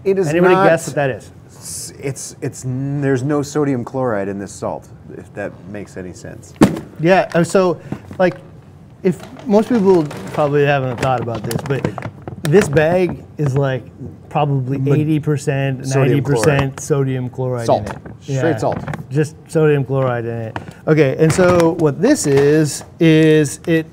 [0.03, 1.31] It is Anybody not, guess what that is?
[1.45, 6.11] It's, it's, it's, n- there's no sodium chloride in this salt, if that makes any
[6.13, 6.53] sense.
[6.99, 7.79] Yeah, uh, so
[8.17, 8.37] like
[9.03, 11.85] if most people probably haven't thought about this, but
[12.43, 13.83] this bag is like
[14.29, 16.79] probably 80%, 90% chloride.
[16.79, 17.89] sodium chloride Salt.
[17.89, 18.23] in it.
[18.37, 18.77] Straight salt.
[19.09, 20.59] Just sodium chloride in it.
[20.87, 23.85] Okay, and so what this is is it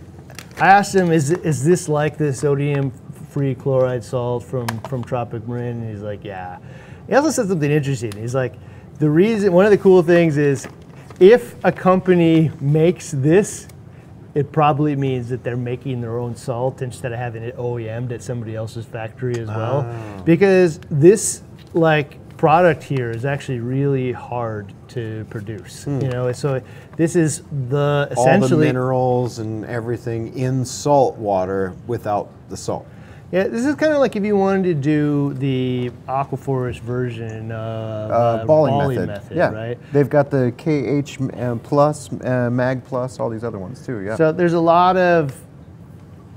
[0.60, 2.90] I asked him is is this like the sodium
[3.30, 5.82] free chloride salt from from Tropic Marin?
[5.82, 6.58] And he's like, "Yeah."
[7.06, 8.12] He also said something interesting.
[8.16, 8.54] He's like,
[8.98, 10.66] "The reason one of the cool things is
[11.20, 13.68] if a company makes this
[14.34, 18.22] it probably means that they're making their own salt instead of having it OEM'd at
[18.22, 19.84] somebody else's factory as well.
[19.86, 20.22] Ah.
[20.24, 21.42] Because this
[21.74, 25.84] like product here is actually really hard to produce.
[25.84, 26.00] Hmm.
[26.00, 26.62] You know, so
[26.96, 32.86] this is the All the minerals and everything in salt water without the salt.
[33.32, 38.10] Yeah, this is kind of like if you wanted to do the Aquaforest version of
[38.10, 39.36] Uh, uh, balling, method.
[39.36, 39.78] yeah, right?
[39.92, 44.00] They've got the KH uh, plus, uh, Mag plus, all these other ones too.
[44.00, 44.16] Yeah.
[44.16, 45.32] So there's a lot of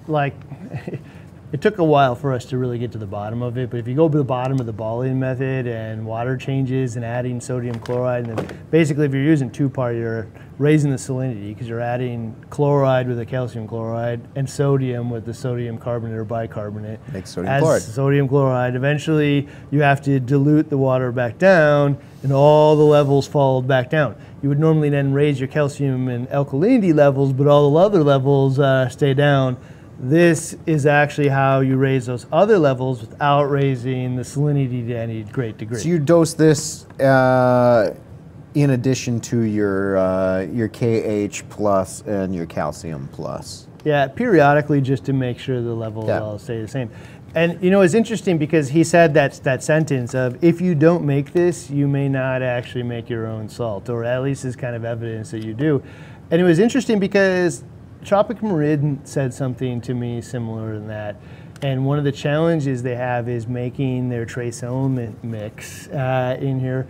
[0.07, 0.35] like
[1.51, 3.71] it took a while for us to really get to the bottom of it.
[3.71, 7.03] But if you go to the bottom of the Balling method and water changes and
[7.03, 10.27] adding sodium chloride, and then basically if you're using two part, you're
[10.57, 15.33] raising the salinity because you're adding chloride with the calcium chloride and sodium with the
[15.33, 16.99] sodium carbonate or bicarbonate.
[17.11, 17.81] Makes sodium As chloride.
[17.81, 18.75] Sodium chloride.
[18.75, 23.89] Eventually, you have to dilute the water back down, and all the levels fall back
[23.89, 24.15] down.
[24.41, 28.59] You would normally then raise your calcium and alkalinity levels, but all the other levels
[28.59, 29.57] uh, stay down.
[29.99, 35.23] This is actually how you raise those other levels without raising the salinity to any
[35.23, 35.79] great degree.
[35.79, 37.95] So you dose this uh,
[38.55, 43.67] in addition to your uh, your KH plus and your calcium plus.
[43.83, 46.21] Yeah, periodically just to make sure the levels Yeah.
[46.21, 46.89] all stay the same.
[47.35, 51.03] And you know, it's interesting because he said that that sentence of if you don't
[51.03, 54.75] make this, you may not actually make your own salt, or at least is kind
[54.75, 55.81] of evidence that you do.
[56.29, 57.63] And it was interesting because
[58.05, 61.15] Tropic Marin said something to me similar to that.
[61.63, 66.59] And one of the challenges they have is making their trace element mix uh, in
[66.59, 66.87] here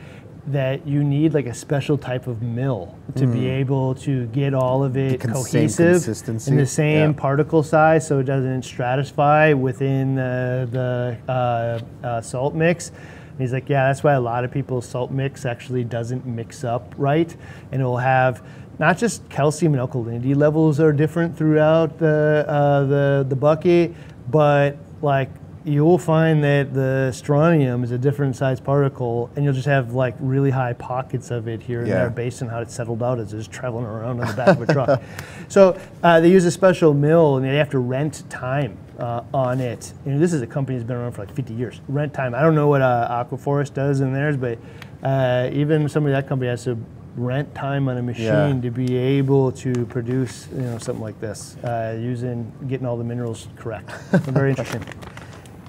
[0.48, 4.84] that you need like a special type of mill to be able to get all
[4.84, 6.06] of it cons- cohesive
[6.48, 7.18] in the same yeah.
[7.20, 12.90] particle size so it doesn't stratify within the, the uh, uh, salt mix.
[12.90, 16.66] And he's like, yeah, that's why a lot of people's salt mix actually doesn't mix
[16.66, 17.34] up right.
[17.72, 18.46] And it will have
[18.80, 23.94] not just calcium and alkalinity levels are different throughout the, uh, the, the bucket,
[24.30, 25.30] but like
[25.66, 29.94] you will find that the strontium is a different size particle and you'll just have
[29.94, 32.00] like really high pockets of it here and Yeah.
[32.00, 34.62] there based on how it's settled out as it's traveling around on the back of
[34.70, 35.02] a truck.
[35.48, 39.60] So uh, they use a special mill and they have to rent time uh, on
[39.60, 39.94] it.
[40.06, 41.80] You know, this is a company that's been around for like 50 years.
[41.88, 42.34] Rent time.
[42.34, 44.58] I don't know what uh, Aquaforest does in theirs, but
[45.04, 46.78] uh, even somebody that company has to
[47.16, 48.24] rent time on a machine
[48.56, 48.62] Yeah.
[48.62, 53.04] to be able to produce you know something like this uh, using getting all the
[53.04, 53.92] minerals correct.
[54.12, 54.84] Very interesting.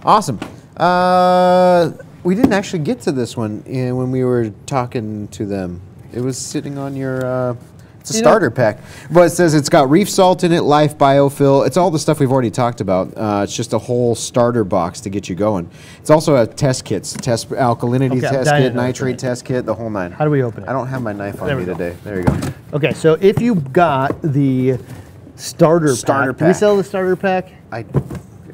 [0.05, 0.39] Awesome.
[0.77, 1.93] Uh,
[2.25, 5.81] we didn't actually get to this one uh, when we were talking to them.
[6.13, 7.25] It was sitting on your.
[7.25, 7.57] Uh,
[8.01, 8.81] it's a You know- starter pack.
[9.11, 11.67] But it says it's got reef salt in it, life biofill.
[11.67, 13.17] It's all the stuff we've already talked about.
[13.17, 15.71] Uh, it's just a whole starter box to get you going.
[16.01, 19.19] It's also a test kit, test alkalinity Okay, test kit, to know what's in nitrate
[19.19, 20.13] test kit, the whole nine.
[20.13, 20.69] How do we open it?
[20.69, 21.97] I don't have my knife on There me today.
[22.05, 22.39] There you go.
[22.75, 24.79] Okay, so if you got the
[25.37, 27.53] starter Starter pack, do we sell the starter pack?
[27.73, 27.87] I,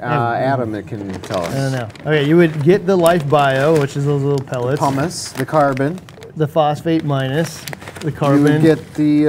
[0.03, 1.55] uh, Adam, it can tell us.
[1.55, 2.11] I don't know.
[2.11, 5.99] Okay, you would get the Life Bio, which is those little pellets, Pumice, the carbon.
[6.37, 7.63] the phosphate minus,
[8.01, 9.29] the You carbon, would get the.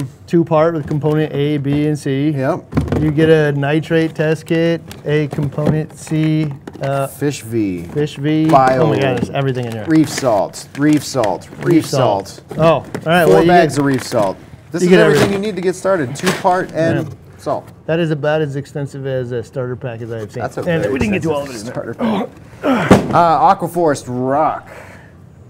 [0.00, 2.30] Um, two part with component A, B, and C.
[2.30, 2.64] yep.
[3.00, 7.82] You get a nitrate test kit, a component C, uh, Fish V.
[7.84, 8.48] fish V.
[8.48, 8.82] Bio.
[8.82, 9.84] Oh my god, there's everything in here.
[9.86, 12.42] Reef salt, reef salt, reef, salt.
[12.52, 13.24] Oh, all right.
[13.24, 14.36] Four well, bags get, of reef salt.
[14.70, 15.32] This is everything everything.
[15.32, 16.14] you need to get started.
[16.16, 17.14] Two part and Yeah.
[17.42, 17.72] Salt.
[17.86, 20.42] that is about as extensive as a starter pack as I've seen.
[20.42, 21.58] That's a and we didn't get to all of it.
[21.58, 22.28] starter pack.
[22.64, 24.68] uh, Aquaforest rock.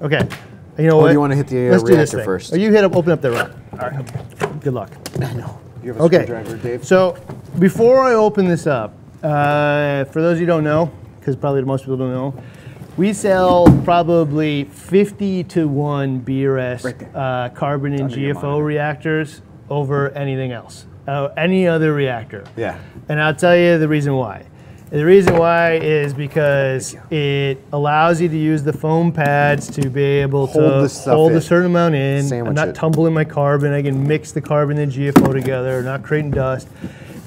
[0.00, 0.26] Okay.
[0.78, 1.08] You know Or what?
[1.08, 2.24] do you wanna hit the, uh, Let's do this thing.
[2.24, 2.52] first?
[2.52, 3.50] Or you hit up, open up the rock.
[3.74, 4.60] All right.
[4.62, 4.90] Good luck.
[5.20, 5.58] I know.
[5.82, 6.24] You have a Okay.
[6.24, 6.84] screwdriver, Dave.
[6.84, 7.16] So
[7.58, 10.90] before I open this up, uh, for those of you who don't know,
[11.20, 12.34] because probably most people don't know,
[12.96, 20.52] we sell probably 50 to 1 BRS Right uh, carbon and GFO reactors over anything
[20.52, 22.44] else, uh, any other reactor.
[22.56, 22.78] Yeah.
[23.08, 24.46] And I'll tell you the reason why.
[24.90, 30.02] The reason why is because it allows you to use the foam pads to be
[30.02, 31.38] able Hold to hold in.
[31.38, 32.30] a certain amount in.
[32.30, 32.74] I'm not it.
[32.74, 33.72] tumbling my carbon.
[33.72, 36.68] I can mix the carbon and GFO together, not creating dust.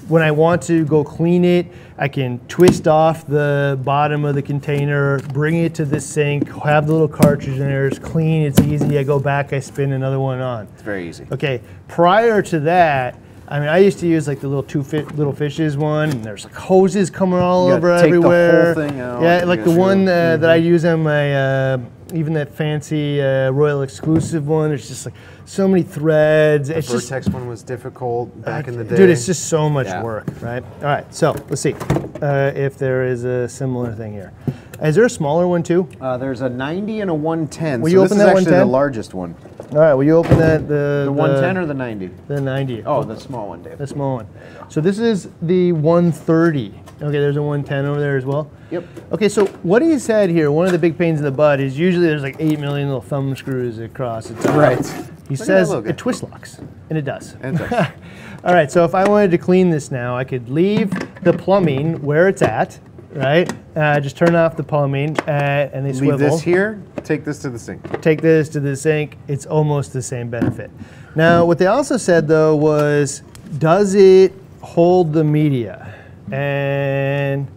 [0.08, 1.66] When I want to go clean it,
[1.98, 6.86] I can twist off the bottom of the container, bring it to the sink, have
[6.86, 7.88] the little cartridge in there.
[7.88, 9.00] It's clean, it's easy.
[9.00, 10.68] I go back, I spin another one on.
[10.74, 11.26] It's very easy.
[11.32, 15.04] Okay, prior to that, I mean, I used to use like the little two fi-
[15.04, 18.32] little fishes one, and there's like hoses coming all You over gotta take the whole
[18.32, 18.74] everywhere.
[18.90, 21.78] thing out, Yeah, like the gotta- one uh, that I use on my uh,
[22.14, 24.70] even that fancy uh, Royal Exclusive one.
[24.70, 25.14] There's just like
[25.46, 26.70] so many threads.
[26.72, 28.96] it's just Vertex one was difficult back in the day.
[28.96, 30.02] Dude, it's just so much Yeah.
[30.02, 30.64] work, right?
[30.80, 31.76] All right, so let's see
[32.24, 34.34] uh, if there is a similar thing here.
[34.82, 35.88] Is there a smaller one too?
[36.02, 37.82] Uh, there's a 90 and a 110.
[37.82, 39.36] Will so you this open is that actually the largest one.
[39.72, 42.10] All right, will you open that the The 110 or the 90?
[42.28, 42.84] the 90?
[42.86, 43.78] Oh, the small one, Dave.
[43.78, 44.28] The small one.
[44.70, 46.74] So this is the 130.
[47.02, 48.50] Okay, there's a 110 over there as well.
[48.72, 48.86] Yep.
[49.12, 51.78] Okay, so what he said here, one of the big pains in the butt is
[51.78, 54.56] usually there's like 8 million little thumb screws across the top.
[54.56, 54.86] Right.
[55.28, 55.90] He Look says that little guy.
[55.90, 56.60] it twist locks,
[56.90, 57.36] and it does.
[57.42, 57.88] And it does.
[58.46, 60.92] All right, so if I wanted to clean this now, I could leave
[61.24, 62.80] the plumbing where it's at,
[63.16, 63.52] right?
[63.76, 67.40] Uh, just turn off the plumbing, uh, and they Leave swivel this here, take this
[67.40, 68.02] to the sink.
[68.02, 70.70] take this to the sink, it's almost the same benefit.
[71.16, 73.24] Now, what they also said though was,
[73.58, 75.94] does it hold the media?
[76.32, 77.48] And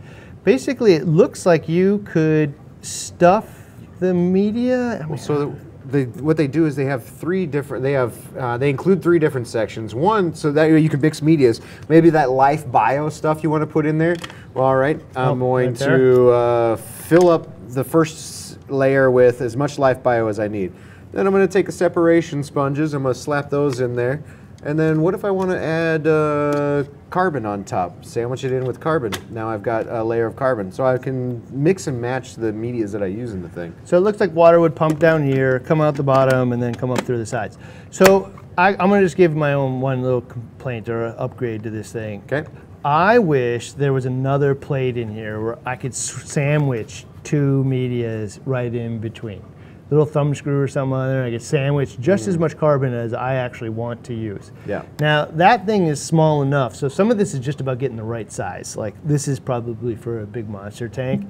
[0.44, 3.66] basically it looks like you could stuff
[3.98, 5.02] the media.
[5.02, 5.56] I mean, So
[5.88, 7.82] they, what they do is they have three different.
[7.82, 9.94] They have uh, they include three different sections.
[9.94, 11.60] One, so that you can mix medias.
[11.88, 14.14] Maybe that life bio stuff you want to put in there.
[14.54, 19.40] Well, all right, I'm Oh, going right to uh, fill up the first layer with
[19.40, 20.72] as much life bio as I need.
[21.12, 22.92] Then I'm going to take the separation sponges.
[22.92, 24.22] I'm going to slap those in there.
[24.64, 28.04] And then what if I want to add uh, carbon on top?
[28.04, 29.12] Sandwich it in with carbon.
[29.30, 30.72] Now I've got a layer of carbon.
[30.72, 33.74] So I can mix and match the medias that I use in the thing.
[33.84, 36.74] So it looks like water would pump down here, come out the bottom, and then
[36.74, 37.56] come up through the sides.
[37.90, 41.70] So I, I'm going to just give my own one little complaint or upgrade to
[41.70, 42.22] this thing.
[42.24, 42.48] Okay.
[42.84, 48.72] I wish there was another plate in here where I could sandwich two medias right
[48.74, 49.42] in between.
[49.90, 51.24] Little thumb screw or something on there.
[51.24, 54.52] I could sandwich just as much carbon as I actually want to use.
[54.66, 54.82] Yeah.
[55.00, 58.02] Now that thing is small enough, so some of this is just about getting the
[58.02, 58.76] right size.
[58.76, 61.26] Like this is probably for a big monster tank.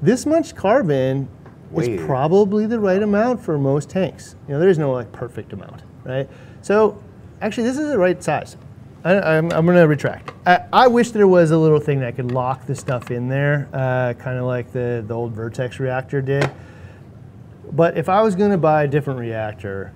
[0.00, 1.28] This much carbon
[1.70, 1.90] Wait.
[1.90, 4.34] is probably the right amount for most tanks.
[4.48, 6.28] You know, there is no like perfect amount, right?
[6.62, 7.02] So
[7.42, 8.56] actually, this is the right size.
[9.04, 10.32] I, I'm, I'm going to retract.
[10.46, 13.68] I, I wish there was a little thing that could lock the stuff in there,
[13.72, 16.50] uh, kind of like the, the old Vertex reactor did.
[17.72, 19.92] But if I was going to buy a different reactor,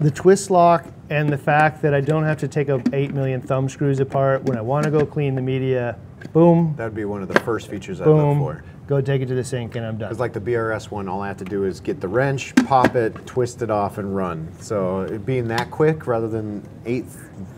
[0.00, 3.40] the twist lock and the fact that I don't have to take up 8 million
[3.40, 5.96] thumb screws apart when I want to go clean the media,
[6.32, 8.64] boom, That would be one of the first features I'd look boom, for.
[8.86, 10.08] go take it to the sink and I'm done.
[10.08, 12.96] Because like the BRS one, all I have to do is get the wrench, pop
[12.96, 14.48] it, twist it off, and run.
[14.60, 17.04] So it being that quick rather than eight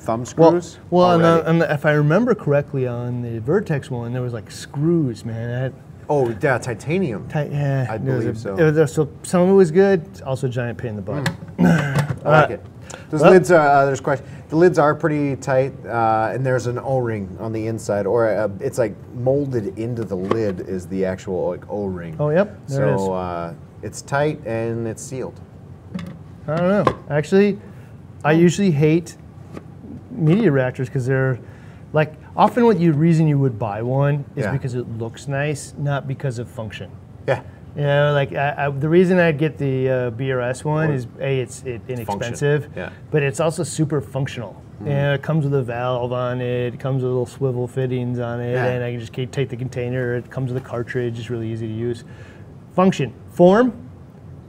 [0.00, 0.78] thumb screws.
[0.90, 4.32] well and, the, and the, if I remember correctly on the Vertex one, there was
[4.32, 5.72] like screws, man.
[5.72, 5.72] That,
[6.08, 7.28] oh yeah, titanium.
[7.28, 8.56] tight, yeah, I believe a- so.
[8.56, 11.30] it was- so some of it was good, also a giant pain in the butt.
[11.58, 12.64] I like it.
[13.10, 13.66] Those well- lids are.
[13.68, 14.26] Uh, there's question.
[14.48, 18.48] The lids are pretty tight, uh, and there's an O-ring on the inside, or uh
[18.60, 22.16] it's like molded into the lid is the actual like O-ring.
[22.20, 23.00] Oh, yep, there it is.
[23.00, 25.40] so uh, it's tight and it's sealed.
[26.46, 26.98] I don't know.
[27.10, 27.58] Actually,
[28.24, 29.16] I usually hate
[30.12, 31.38] media reactors because they're
[31.92, 34.52] like often what you reason you would buy one is Yeah.
[34.52, 36.90] because it looks nice, not because of function.
[37.26, 37.42] Yeah.
[37.74, 41.06] You know, like I, I, the reason I'd get the uh, BRS one Or- is
[41.20, 42.90] a it's it, inexpensive, Yeah.
[43.10, 44.60] but it's also super functional.
[44.80, 46.74] You know, it comes with a valve on it.
[46.74, 48.66] It comes with little swivel fittings on it, Yeah.
[48.66, 50.16] and I can just keep, take the container.
[50.16, 51.18] It comes with a cartridge.
[51.18, 52.04] It's really easy to use.
[52.74, 53.72] Function, form,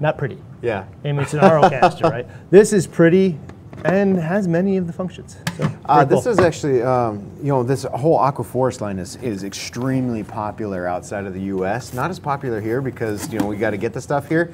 [0.01, 0.37] not pretty.
[0.61, 0.83] Yeah.
[1.05, 2.27] I mean, it's an RO caster, right?
[2.51, 3.39] This is pretty
[3.85, 5.37] and has many of the functions.
[5.57, 6.31] So, Uh, this cool.
[6.33, 11.33] is actually, um, you know, this whole Aquaforest line is, is extremely popular outside of
[11.33, 11.93] the U.S.
[11.93, 14.53] Not as popular here because, you know, we got to get the stuff here.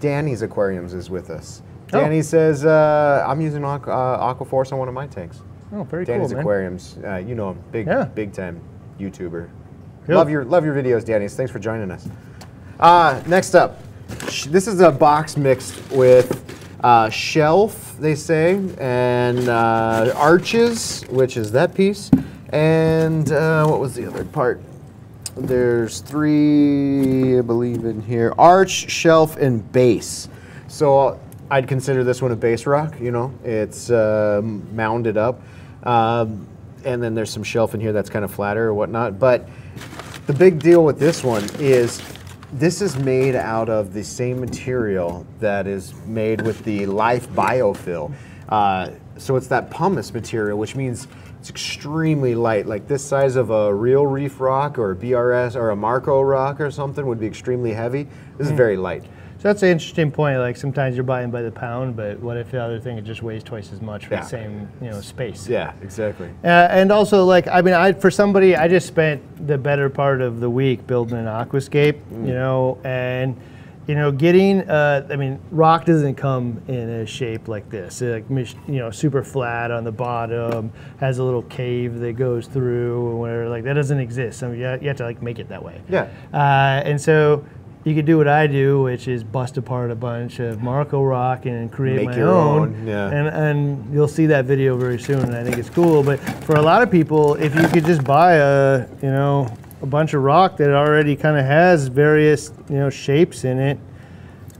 [0.00, 1.62] Danny's Aquariums is with us.
[1.92, 2.00] Oh.
[2.00, 5.40] Danny says, uh, I'm using Aqu- uh, Aquaforest on one of my tanks.
[5.74, 6.40] oh, very Danny's cool, man.
[6.40, 8.04] Aquariums, uh, you know him, big, Yeah.
[8.04, 8.60] big time
[8.98, 9.48] YouTuber.
[10.06, 10.16] Cool.
[10.16, 11.34] Love your, love your videos, Danny's.
[11.34, 12.08] Thanks for joining us.
[12.80, 13.78] Uh, next up,
[14.28, 16.42] sh- this is a box mixed with
[16.82, 22.10] uh, shelf, they say, and uh, arches, which is that piece,
[22.50, 24.60] and uh, what was the other part?
[25.36, 30.28] There's three, I believe, in here: arch, shelf, and base.
[30.68, 33.00] So I'd consider this one a base rock.
[33.00, 35.40] You know, it's uh, mounded up,
[35.84, 36.46] um,
[36.84, 39.18] and then there's some shelf in here that's kind of flatter or whatnot.
[39.18, 39.48] But
[40.26, 42.02] the big deal with this one is
[42.52, 48.12] this is made out of the same material that is made with the Life Biofill.
[48.48, 51.08] Uh, so it's that pumice material, which means
[51.40, 52.66] it's extremely light.
[52.66, 56.60] Like this size of a real reef rock or a BRS or a Marco rock
[56.60, 58.06] or something would be extremely heavy.
[58.36, 59.04] This is very light.
[59.42, 60.38] So that's an interesting point.
[60.38, 63.24] Like sometimes you're buying by the pound, but what if the other thing it just
[63.24, 64.20] weighs twice as much for Yeah.
[64.20, 65.48] the same you know space?
[65.48, 66.28] Yeah, exactly.
[66.44, 70.20] Uh, and also, like, I mean, I for somebody, I just spent the better part
[70.20, 73.36] of the week building an aquascape, you know, and
[73.88, 78.00] you know, getting, uh, I mean, rock doesn't come in a shape like this.
[78.00, 80.70] It, like, you know, super flat on the bottom,
[81.00, 83.48] has a little cave that goes through, or whatever.
[83.48, 84.38] Like that doesn't exist.
[84.38, 85.80] So you have, you have to like make it that way.
[85.88, 86.06] Yeah.
[86.32, 87.44] Uh, and so.
[87.84, 91.46] You could do what I do, which is bust apart a bunch of Marco rock
[91.46, 92.76] and create Make my your own.
[92.76, 93.10] own, yeah.
[93.10, 96.02] And and you'll see that video very soon, and I think it's cool.
[96.04, 99.52] But for a lot of people, if you could just buy a you know
[99.82, 103.78] a bunch of rock that already kind of has various you know shapes in it,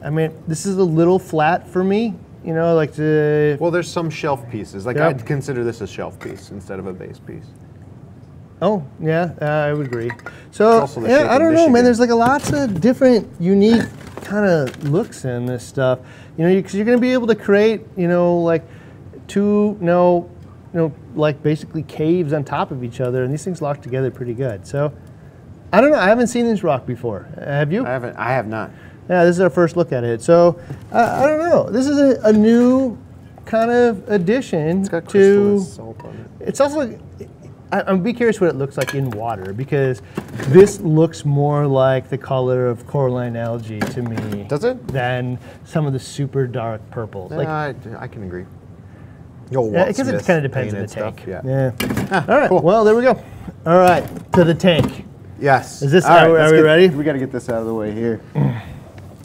[0.05, 2.15] I mean this is a little flat for me.
[2.44, 3.57] You know, like to.
[3.61, 4.85] Well, there's some shelf pieces.
[4.85, 5.09] Like Yep.
[5.20, 7.47] I'd consider this a shelf piece instead of a base piece.
[8.62, 10.10] Oh yeah, uh, I would agree.
[10.51, 11.84] So also the shape yeah, I don't know, man.
[11.84, 13.84] There's like a lots of different unique
[14.22, 15.98] kind of looks in this stuff.
[16.39, 18.64] You know, because you're going to be able to create you know like
[19.28, 20.30] two you know
[20.72, 24.10] you know like basically caves on top of each other, and these things lock together
[24.10, 24.66] pretty good.
[24.66, 24.93] So
[25.72, 25.98] I don't know.
[25.98, 27.28] I haven't seen this rock before.
[27.39, 27.84] Have you?
[27.84, 28.16] I haven't.
[28.16, 28.70] I have not.
[29.10, 30.22] Yeah, this is our first look at it.
[30.22, 30.60] So
[30.93, 31.68] uh, I don't know.
[31.68, 32.97] This is a, a new
[33.44, 35.59] kind of addition It's got to.
[35.60, 36.48] salt on it.
[36.48, 36.98] It's also.
[37.73, 40.03] I, I'm be curious what it looks like in water because
[40.49, 44.44] this looks more like the color of coralline algae to me.
[44.44, 44.86] Does it?
[44.89, 47.31] Than some of the super dark purples.
[47.32, 48.44] Yeah, Like, I, I can agree.
[49.51, 51.20] Yo, yeah, because it kind of depends on the tank.
[51.20, 51.40] stuff, Yeah.
[51.44, 52.07] Yeah.
[52.11, 52.49] Ah, All right.
[52.49, 52.61] cool.
[52.62, 53.23] Well, there we go.
[53.66, 54.05] All right,
[54.35, 55.07] to the tank.
[55.40, 55.82] Yes.
[55.82, 56.89] Is this- All are we- are we get- ready?
[56.90, 58.20] We got to get this out of the way here.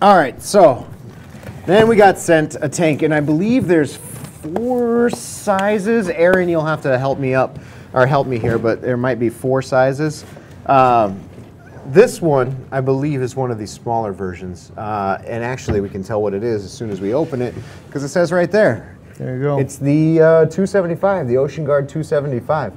[0.02, 0.42] All right.
[0.42, 0.86] So
[1.66, 6.08] then we got sent a tank, and I believe there's four sizes.
[6.10, 7.60] Aaron, you'll have to help me up
[7.98, 10.24] or help me here, but there might be four sizes.
[10.68, 11.20] Um,
[11.88, 16.04] this one, I believe, is one of these smaller versions, uh, and actually, we can
[16.04, 17.56] tell what it is as soon as we open it
[17.88, 19.00] because it says right there.
[19.16, 19.60] There you go.
[19.60, 22.74] It's the uh, 275, the Ocean Guard 275.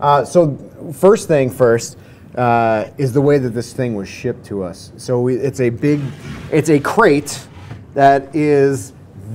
[0.00, 0.56] Uh, so
[0.92, 1.96] first thing first
[2.34, 4.90] uh, is the way that this thing was shipped to us.
[4.96, 6.00] So we, it's a big,
[6.50, 7.46] it's a crate
[7.92, 8.92] that is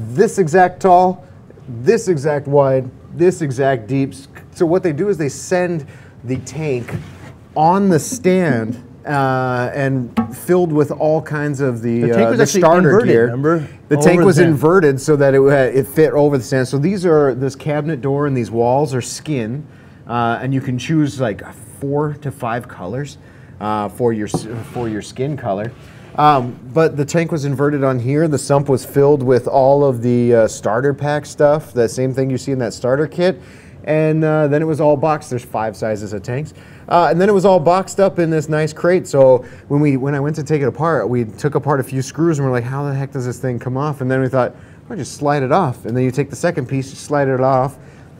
[0.10, 1.26] this exact tall,
[1.70, 4.14] this exact wide, this exact deep.
[4.60, 5.88] So what they do is they send
[6.26, 6.94] the tank
[7.56, 12.40] on the stand uh, and filled with all kinds of the, The tank uh, was
[12.40, 13.23] the starter inverted, gear.
[13.27, 13.68] remember?
[13.88, 14.49] The Over tank was stand.
[14.49, 16.68] inverted so that it, uh, it fit over the stand.
[16.68, 19.65] So these are this cabinet door and these walls are skin,
[20.07, 23.18] uh, and you can choose like four to five colors
[23.61, 25.72] uh, for your for your skin color.
[26.15, 28.27] Um, but the tank was inverted on here.
[28.27, 32.30] The sump was filled with all of the uh, starter pack stuff, the same thing
[32.30, 33.41] you see in that starter kit.
[33.85, 35.30] And uh, then it was all boxed.
[35.30, 36.53] There's five sizes of tanks.
[36.88, 39.07] Uh, and then it was all boxed up in this nice crate.
[39.07, 42.01] So when we when I went to take it apart, we took apart a few
[42.01, 44.01] screws and we're like, how the heck does this thing come off?
[44.01, 44.56] And then we thought,
[44.88, 45.85] well, just slide it off.
[45.85, 47.77] And then you take the second piece, you slide it off,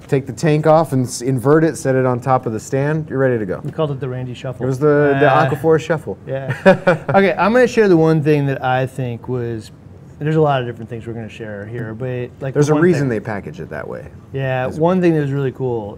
[0.08, 3.10] take the tank off and invert it, set it on top of the stand.
[3.10, 3.60] You're ready to go.
[3.64, 4.64] we called it the Randy Shuffle.
[4.64, 6.18] It was the, the Uh, Aquaforest Shuffle.
[6.26, 6.56] Yeah.
[7.10, 9.72] okay, I'm going to share the one thing that I think was.
[10.20, 12.74] There's a lot of different things we're going to share here, but like There's a
[12.74, 14.08] reason thing- they package it that way.
[14.34, 15.98] Yeah, one thing that was really cool.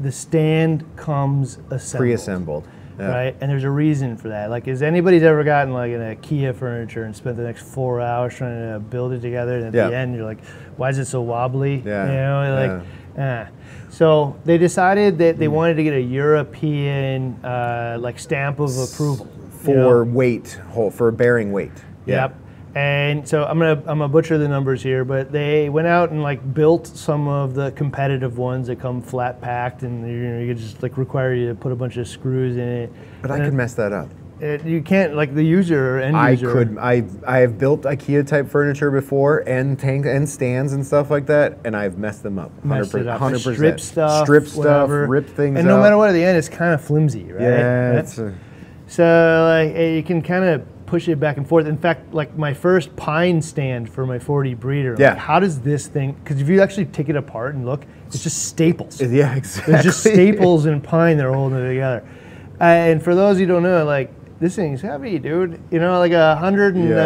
[0.00, 1.98] The stand comes assembled.
[2.00, 2.68] Pre-assembled.
[2.98, 3.08] Yeah.
[3.08, 4.50] Right, and there's a reason for that.
[4.50, 8.34] Like, has anybody's ever gotten like an IKEA furniture and spent the next four hours
[8.34, 9.88] trying to build it together, and at Yeah.
[9.88, 10.44] the end you're like,
[10.76, 12.82] "Why is it so wobbly?" Yeah, You know, like,
[13.18, 13.48] ah.
[13.88, 15.38] So they decided that Mm.
[15.38, 19.26] they wanted to get a European uh, like stamp of approval
[19.66, 19.88] you know?
[19.88, 21.72] For weight, whole, for bearing weight.
[22.04, 22.22] Yeah.
[22.22, 22.34] Yep.
[22.74, 26.22] And so I'm gonna I'm gonna butcher the numbers here, but they went out and
[26.22, 30.54] like built some of the competitive ones that come flat packed, and you know you
[30.54, 32.92] just like require you to put a bunch of screws in it.
[33.20, 34.08] But I could mess that up.
[34.40, 36.50] it, you can't like the user or end I user.
[36.50, 36.78] could.
[36.78, 41.26] I I have built IKEA type furniture before, and tank and stands and stuff like
[41.26, 42.52] that, and I've messed them up.
[42.64, 43.18] up.
[43.20, 44.88] Hundred Strip stuff, Strip stuff.
[44.90, 45.58] Rip things.
[45.58, 45.82] And no out.
[45.82, 47.42] matter what, at the end, it's kind of flimsy, right?
[47.42, 48.00] Yeah.
[48.00, 48.32] A,
[48.86, 49.04] So
[49.64, 51.66] like eh, you can kind of push it back and forth.
[51.66, 54.94] In fact, like my first pine stand for my 40 breeder.
[54.98, 55.14] Yeah.
[55.14, 56.12] Like, how does this thing?
[56.12, 59.00] Because if you actually take it apart and look, it's just staples.
[59.00, 59.34] yeah.
[59.34, 59.72] Exactly.
[59.72, 62.06] There's just staples and pine that are holding it together.
[62.60, 64.12] Uh, and for those who don't know, like
[64.42, 65.60] this thing's heavy, dude.
[65.70, 66.96] You know, like a hundred and Yeah.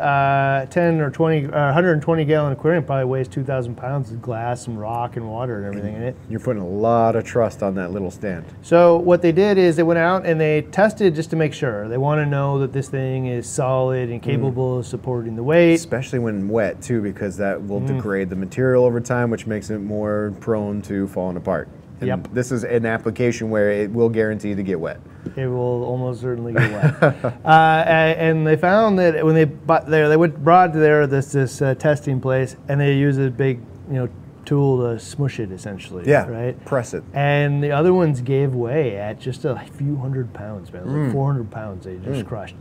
[0.00, 4.68] uh, uh, ten or twenty, uh, 120 gallon aquarium probably weighs 2,000 pounds of glass
[4.68, 6.14] and rock and water and everything in it.
[6.30, 8.44] You're putting a lot of trust on that little stand.
[8.62, 11.88] So what they did is they went out and they tested just to make sure.
[11.88, 14.12] They want to know that this thing is solid Mm.
[14.12, 15.74] and capable of supporting the weight.
[15.74, 17.88] Especially when wet too, because that will Mm.
[17.96, 21.66] degrade the material over time, which makes it more prone to falling apart.
[22.00, 22.28] And Yep.
[22.32, 25.00] This is an application where it will guarantee to get wet.
[25.34, 26.70] It will almost certainly get
[27.02, 27.24] wet.
[27.44, 31.32] uh, and they found that when they bought there, they went brought to there this
[31.32, 34.08] this uh, testing place, and they use a big you know
[34.44, 36.04] tool to smush it essentially.
[36.06, 36.26] Yeah.
[36.26, 36.64] Right.
[36.64, 37.02] Press it.
[37.12, 40.84] And the other ones gave way at just a few hundred pounds, man.
[40.84, 41.04] Was Mm.
[41.06, 42.54] Like 400 pounds they just crushed.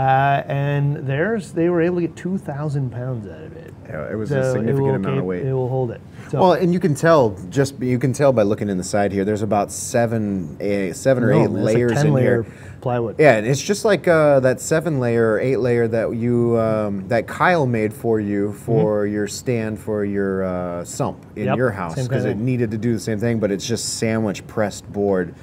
[0.00, 3.74] Uh, and theirs, they were able to get 2,000 pounds out of it.
[3.86, 5.44] Yeah, it was So a significant amount cap- of weight.
[5.44, 6.00] It will hold it.
[6.30, 9.10] So, Well, and you can tell just you can tell by looking in the side
[9.12, 9.24] here.
[9.24, 12.42] There's about seven, eh, seven or no, eight man, it's like layers 10 in layer
[12.44, 12.52] here.
[12.80, 13.16] plywood.
[13.18, 17.06] Yeah, and it's just like uh, that seven layer or eight layer that you um,
[17.08, 21.44] that Kyle made for you for your stand for your uh, sump in Mm-hmm.
[21.48, 24.46] Yep, your house because it needed to do the same thing, but it's just sandwich
[24.46, 25.34] pressed board,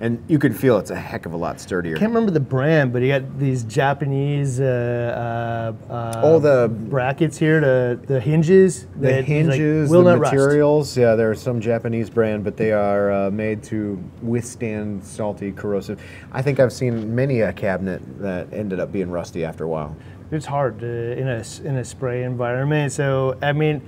[0.00, 1.96] and you can feel it's a heck of a lot sturdier.
[1.96, 6.68] I can't remember the brand, but he got these Japanese uh, uh, uh, Oh, the-
[6.68, 8.86] brackets here to the hinges.
[9.00, 10.34] the like, hinges, will the not rust.
[10.34, 16.00] materials, yeah, they're some Japanese brand, but they are uh, made to withstand salty, corrosive.
[16.32, 19.96] I think I've seen many a cabinet that ended up being rusty after a while.
[20.30, 22.92] It's hard to, in a in a spray environment.
[22.92, 23.80] So I mean,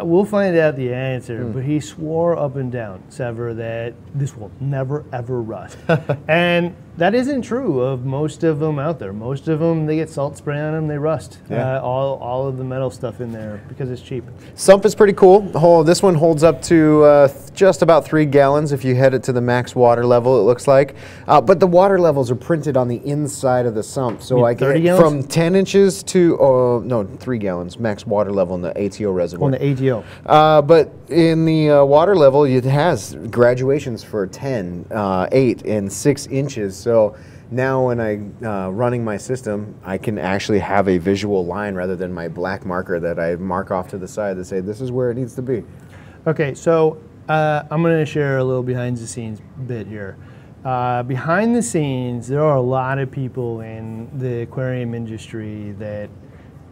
[0.00, 1.44] we'll find out the answer.
[1.44, 1.52] Hmm.
[1.52, 5.78] But he swore up and down, Sever, that this will never ever rust.
[6.28, 9.12] and that isn't true of most of them out there.
[9.12, 11.38] Most of them, they get salt spray on them, they rust.
[11.48, 11.76] Yeah.
[11.78, 14.24] Uh, all, all of the metal stuff in there because it's cheap.
[14.56, 15.42] Sump is pretty cool.
[15.58, 19.22] Whole- This one holds up to uh, just about three gallons if you head it
[19.24, 20.96] to the max water level, it looks like.
[21.28, 24.20] Uh, but the water levels are printed on the inside of the sump.
[24.20, 25.02] So I 30 get gallons?
[25.22, 29.46] from 10 inches to, uh, no, three gallons max water level in the ATO reservoir.
[29.46, 30.04] On the ATO.
[30.26, 35.92] Uh, but in the uh, water level, it has graduations for 10, uh, 8, and
[35.92, 36.87] 6 inches.
[36.88, 37.16] So
[37.50, 41.96] now when I uh, running my system, I can actually have a visual line rather
[41.96, 44.90] than my black marker that I mark off to the side to say this is
[44.90, 45.64] where it needs to be.
[46.26, 46.98] Okay, so
[47.28, 50.16] uh, I'm going to share a little behind the scenes bit here.
[50.64, 56.08] Uh, behind the scenes, there are a lot of people in the aquarium industry that,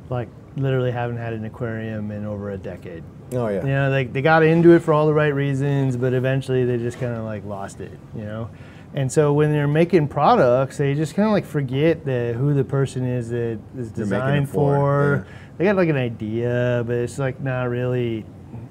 [0.08, 3.04] like, literally haven't had an aquarium in over a decade.
[3.32, 3.60] Oh yeah.
[3.60, 6.78] You know, they, they got into it for all the right reasons, but eventually they
[6.78, 8.48] just kind of like lost it, you know?
[8.94, 12.64] And so when they're making products, they just kind of like forget the, who the
[12.64, 15.26] person is that is They're making it designed for, for.
[15.58, 18.24] They got like an idea, but it's like not really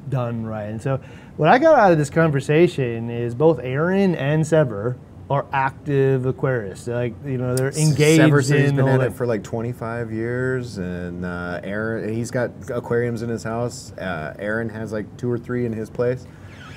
[0.09, 0.65] done right.
[0.65, 0.99] And so
[1.37, 4.97] what I got out of this conversation is both Aaron and Sever
[5.29, 6.85] are active aquarists.
[6.85, 9.43] They're like, you know, they're engaged Sever said he's in been at it for like
[9.43, 13.91] 25 years, and uh, Aaron he's got aquariums in his house.
[13.93, 16.27] Uh, Aaron has like two or three in his place.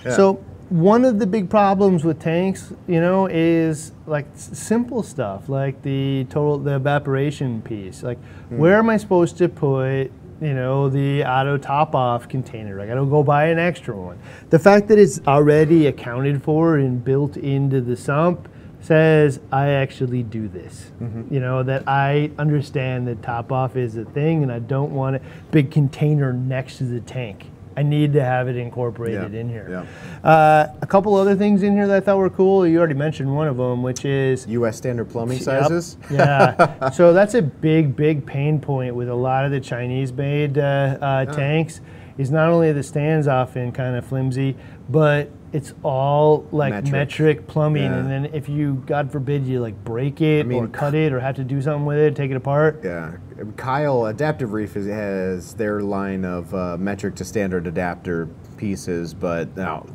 [0.04, 0.16] Yeah.
[0.16, 5.82] So one of the big problems with tanks, you know, is like simple stuff, like
[5.82, 8.02] the total the evaporation piece.
[8.02, 8.18] Like,
[8.48, 8.58] Hmm.
[8.58, 12.80] where am I supposed to put, you know, the auto top off container?
[12.80, 14.18] I got to go buy an extra one.
[14.50, 18.48] The fact that it's already accounted for and built into the sump
[18.80, 20.92] says I actually do this.
[21.02, 21.34] Mm-hmm.
[21.34, 25.16] You know that I understand that top off is a thing, and I don't want
[25.16, 25.20] a
[25.50, 27.46] big container next to the tank.
[27.76, 29.86] I need to have it incorporated Yeah, in here.
[30.24, 30.28] yeah.
[30.28, 32.66] Uh, a couple other things in here that I thought were cool.
[32.66, 34.76] You already mentioned one of them, which is U.S.
[34.76, 35.44] standard plumbing Yep.
[35.44, 35.96] sizes.
[36.10, 36.90] yeah.
[36.90, 41.24] so that's a big, big pain point with a lot of the Chinese-made uh, uh,
[41.26, 41.80] tanks.
[42.16, 44.56] Is not only the stands often kind of flimsy,
[44.88, 46.92] but it's all like Metric.
[46.92, 47.84] metric, plumbing.
[47.84, 47.96] Yeah.
[47.98, 51.20] And then if you, God forbid, you like break it or mean, cut it or
[51.20, 52.80] have to do something with it, take it apart.
[52.84, 53.16] Yeah,
[53.56, 59.56] Kyle Adaptive Reef is, has their line of uh, metric to standard adapter pieces, but
[59.56, 59.86] now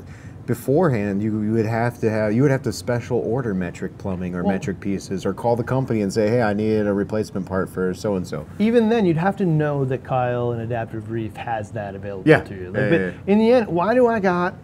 [0.46, 4.36] beforehand you, you would have to have you would have to special order metric plumbing
[4.36, 7.46] or Well- metric pieces, or call the company and say, hey, I need a replacement
[7.46, 8.46] part for so and so.
[8.60, 12.42] even then, you'd have to know that Kyle and Adaptive Reef has that available Yeah.
[12.42, 12.74] to you.
[12.76, 14.56] Yeah, but yeah, in the end, why do I got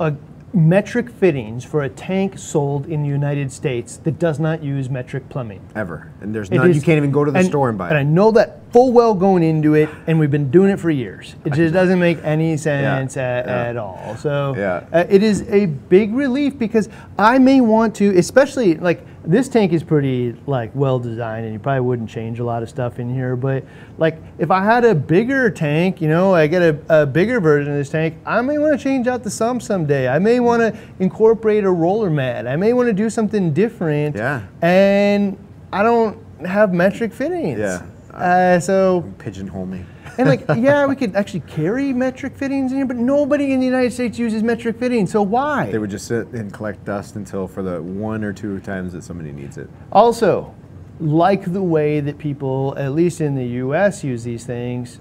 [0.00, 0.14] a
[0.56, 5.28] metric fittings for a tank sold in the United States that does not use metric
[5.28, 5.60] plumbing?
[5.76, 6.70] Ever, and there's none.
[6.70, 7.90] is- you can't even go to the store and buy it.
[7.90, 10.90] And I know that full well going into it, and we've been doing it for
[10.90, 11.36] years.
[11.44, 13.52] It just doesn't make any sense at, yeah.
[13.64, 14.16] at all.
[14.18, 14.84] So Yeah.
[14.92, 16.88] uh, it is a big relief because
[17.18, 21.58] I may want to, especially like this tank is pretty like well designed, and you
[21.58, 23.36] probably wouldn't change a lot of stuff in here.
[23.36, 23.64] But
[23.98, 27.72] like if I had a bigger tank, you know, I get a, a bigger version
[27.72, 30.08] of this tank, I may want to change out the sump someday.
[30.08, 32.46] I may want to incorporate a roller mat.
[32.46, 34.16] I may want to do something different.
[34.16, 34.46] Yeah.
[34.62, 35.36] And
[35.72, 37.58] I don't have metric fittings.
[37.58, 37.84] Yeah.
[38.12, 39.84] Uh, so Pigeonhole me.
[40.18, 43.66] And like yeah, we could actually carry metric fittings in here, but nobody in the
[43.66, 45.12] United States uses metric fittings.
[45.12, 45.70] So why?
[45.70, 49.04] They would just sit and collect dust until for the one or two times that
[49.04, 49.68] somebody needs it.
[49.92, 50.54] Also,
[51.00, 55.00] like the way that people, at least in the US, use these things,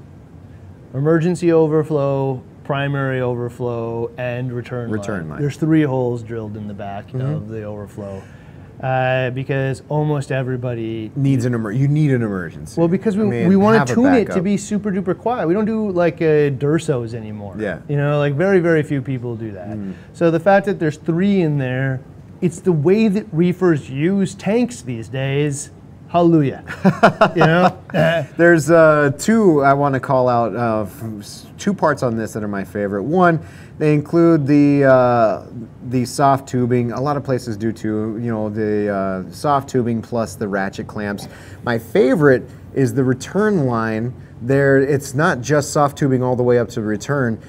[0.94, 5.30] emergency overflow, primary overflow, and return, Return line.
[5.30, 5.42] line.
[5.42, 7.22] There's three holes drilled in the back mm-hmm.
[7.22, 8.22] of the overflow.
[8.82, 12.80] Uh, because almost everybody Needs an emer- You need an emergency.
[12.80, 15.48] Well, because we, I mean, we want to tune it to be super duper quiet.
[15.48, 17.56] We don't do like uh, Dursos anymore.
[17.58, 17.80] Yeah.
[17.88, 19.70] You know, like very, very few people do that.
[19.70, 19.94] Mm.
[20.14, 22.02] So the fact that there's three in there,
[22.42, 25.72] it's the way that reefers use tanks these days.
[26.16, 26.64] Hallelujah.
[27.36, 27.78] you know?
[28.38, 30.56] There's uh, two I want to call out.
[30.56, 30.86] Uh,
[31.58, 33.04] two parts on this that are my favorite.
[33.04, 33.46] One,
[33.80, 35.46] they include the uh,
[35.90, 36.94] the soft tubing.
[36.94, 38.18] A lot of places do too.
[38.22, 38.94] You know, the
[39.28, 41.28] uh, soft tubing plus the ratchet clamps.
[41.64, 44.14] My favorite is the return line.
[44.42, 47.42] There, it's not just soft tubing all the way up to return.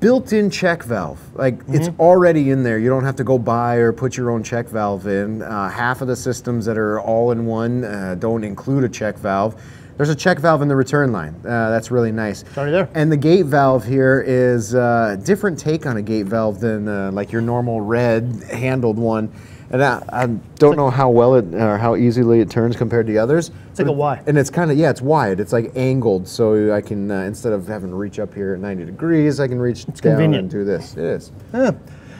[0.00, 2.78] Built-in check valve, like it's already in there.
[2.78, 5.42] You don't have to go buy or put your own check valve in.
[5.42, 9.54] Uh, half of the systems that are all-in-one uh, don't include a check valve.
[9.96, 11.36] There's a check valve in the return line.
[11.44, 12.42] Uh, that's really nice.
[12.42, 12.88] It's already there.
[12.94, 17.12] And the gate valve here is a different take on a gate valve than uh,
[17.12, 19.30] like your normal red handled one.
[19.72, 20.26] And I, I
[20.56, 23.52] don't know how well it or how easily it turns compared to the others.
[23.70, 24.22] It's like a Y.
[24.26, 25.38] And it's kind of yeah, it's wide.
[25.38, 28.60] It's like angled, so I can uh, instead of having to reach up here at
[28.60, 30.34] 90 degrees, I can reach down convenient.
[30.34, 30.96] and do this.
[30.96, 31.32] It is.
[31.54, 31.70] yeah.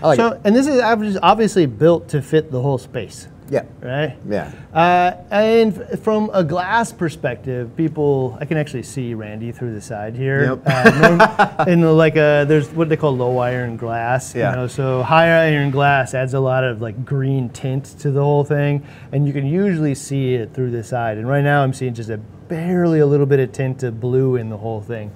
[0.03, 0.41] I like so, it.
[0.45, 0.81] and this is
[1.23, 3.29] obviously built to fit the whole space.
[3.51, 3.65] Yeah.
[3.83, 4.17] Right.
[4.29, 4.53] Yeah.
[4.73, 10.15] Uh, and from a glass perspective, people, I can actually see Randy through the side
[10.15, 10.45] here.
[10.45, 10.63] Yep.
[10.65, 14.35] Uh, norm- in like a, there's what they call low iron glass.
[14.37, 14.51] Yeah.
[14.51, 18.23] You know, so high iron glass adds a lot of like green tint to the
[18.23, 21.19] whole thing, and you can usually see it through the side.
[21.19, 24.37] And right now, I'm seeing just a barely a little bit of tint of blue
[24.37, 25.11] in the whole thing.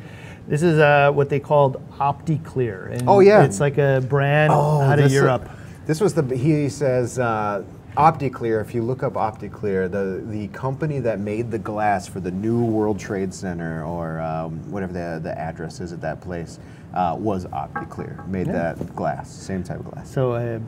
[0.48, 2.90] This is uh, what they called OptiClear.
[2.92, 3.44] And Oh, yeah.
[3.44, 5.48] It's like a brand out of this- Europe.
[5.86, 7.62] This was the he says uh,
[7.96, 8.60] OptiClear.
[8.60, 12.64] If you look up OptiClear, the the company that made the glass for the new
[12.64, 16.58] World Trade Center or um, whatever the the address is at that place
[16.92, 18.26] uh, was OptiClear.
[18.26, 20.10] Made that glass, same type of glass.
[20.10, 20.60] So a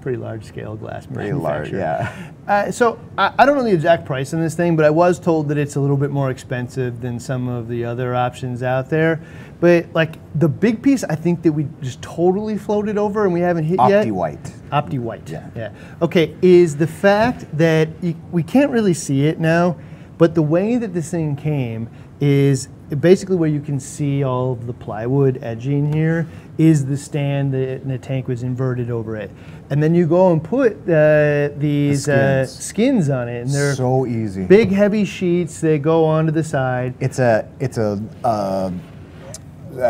[0.00, 2.32] pretty large scale glass Pretty large, yeah.
[2.46, 5.18] Uh, so I, I don't know the exact price on this thing, but I was
[5.18, 8.88] told that it's a little bit more expensive than some of the other options out
[8.88, 9.20] there.
[9.60, 13.40] But like the big piece, I think that we just totally floated over and we
[13.40, 14.06] haven't hit yet.
[14.06, 14.44] Opti White.
[14.70, 15.28] Opti White.
[15.28, 15.50] Yeah.
[15.54, 15.72] Yeah.
[16.00, 16.36] Okay.
[16.42, 19.76] Is the fact that y we can't really see it now,
[20.16, 21.88] but the way that this thing came
[22.20, 22.68] is
[23.00, 26.26] basically where you can see all of the plywood edging here
[26.56, 29.30] is the stand that the tank was inverted over it,
[29.70, 32.64] and then you go and put uh, these uh, skins.
[32.64, 34.44] skins on it, and they're So easy.
[34.44, 35.60] big heavy sheets.
[35.60, 36.94] They go onto the side.
[37.00, 38.70] It's a it's a, uh,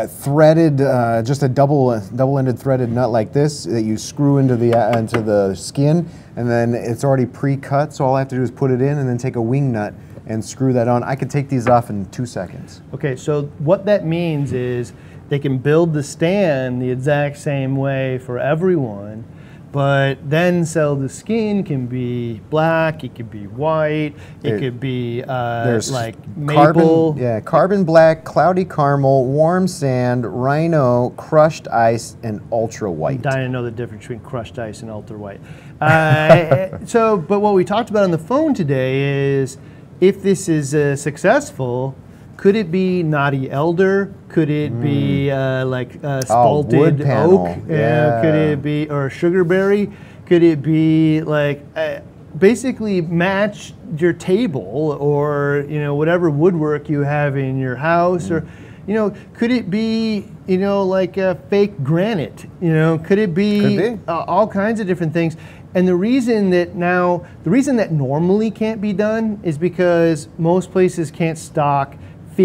[0.07, 4.73] threaded, uh, just a double double-ended threaded nut like this that you screw into the
[4.73, 7.93] uh, into the skin, and then it's already pre-cut.
[7.93, 9.71] So all I have to do is put it in, and then take a wing
[9.71, 9.93] nut
[10.27, 11.03] and screw that on.
[11.03, 12.81] I could take these off in two seconds.
[12.93, 14.93] Okay, so what that means is
[15.29, 19.23] they can build the stand the exact same way for everyone,
[19.71, 24.79] but then sell the skin can be black, it could be white, it There- could
[24.79, 26.15] be uh, There's like
[26.47, 27.15] carbon, maple.
[27.19, 33.19] yeah, carbon black, cloudy caramel, warm sand, rhino, crushed ice, and ultra white.
[33.25, 35.41] I dying to know the difference between crushed ice and ultra white.
[35.81, 39.57] Uh, so, but what we talked about on the phone today is
[40.01, 41.95] if this is uh, successful,
[42.39, 44.13] could it be knotty alder?
[44.29, 46.25] Could it be uh, like uh, Mm.
[46.29, 47.57] Oh, spalted wood oak?
[47.67, 48.21] Yeah.
[48.21, 49.91] Could it be or sugarberry?
[50.25, 51.99] Could it be like uh,
[52.37, 58.47] basically match your table or you know whatever woodwork you have in your house or
[58.87, 63.33] you know could it be you know like a fake granite you know could it
[63.33, 63.99] be, Could be.
[64.07, 65.35] Uh, all kinds of different things
[65.73, 70.71] and the reason that now the reason that normally can't be done is because most
[70.71, 71.95] places can't stock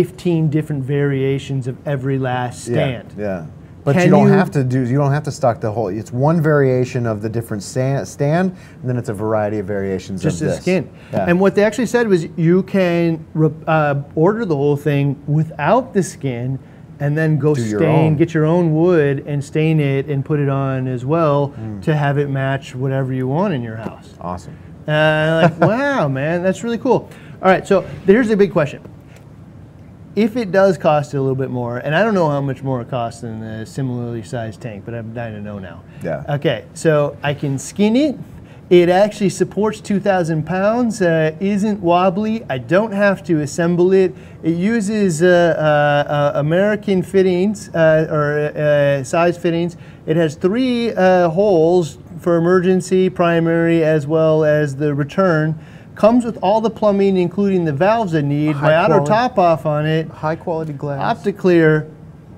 [0.05, 3.47] 15 different variations of every last stand Yeah, yeah.
[3.85, 4.81] But Can you don't you- have to do.
[4.81, 5.87] You don't have to stock the whole.
[5.87, 10.21] It's one variation of the different stand, stand and then it's a variety of variations
[10.21, 10.63] just of the this.
[10.63, 10.89] skin.
[11.13, 11.27] Yeah.
[11.29, 15.93] And what they actually said was you can re- uh, order the whole thing without
[15.95, 16.59] the skin,
[16.99, 18.17] and then go Do stain, own.
[18.17, 21.83] get your own wood, and stain it and put it on as well Mm.
[21.83, 24.13] to have it match whatever you want in your house.
[24.21, 24.57] awesome.
[24.89, 27.09] Uh, like, wow, man, that's really cool.
[27.43, 28.81] All right, so here's a big question.
[30.17, 32.81] If it does cost a little bit more, and I don't know how much more
[32.81, 35.83] it costs than a similarly sized tank, but I'm dying to know now.
[36.05, 36.23] Yeah.
[36.29, 38.17] Okay, so I can skin it.
[38.71, 42.45] It actually supports 2,000 pounds, uh, isn't wobbly.
[42.49, 44.15] I don't have to assemble it.
[44.43, 49.77] It uses uh, uh, uh, American fittings uh, or uh, size fittings.
[50.07, 55.59] It has three uh, holes for emergency, primary, as well as the return.
[55.95, 58.57] Comes with all the plumbing, including the valves I need.
[58.57, 59.09] High My auto quality.
[59.11, 60.09] top off on it.
[60.09, 61.19] High quality glass.
[61.19, 61.89] OptiClear,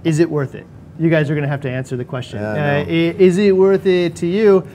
[0.04, 0.66] is it worth it?
[0.98, 2.38] You guys are going to have to answer the question.
[2.38, 4.66] Uh, is it worth it to you?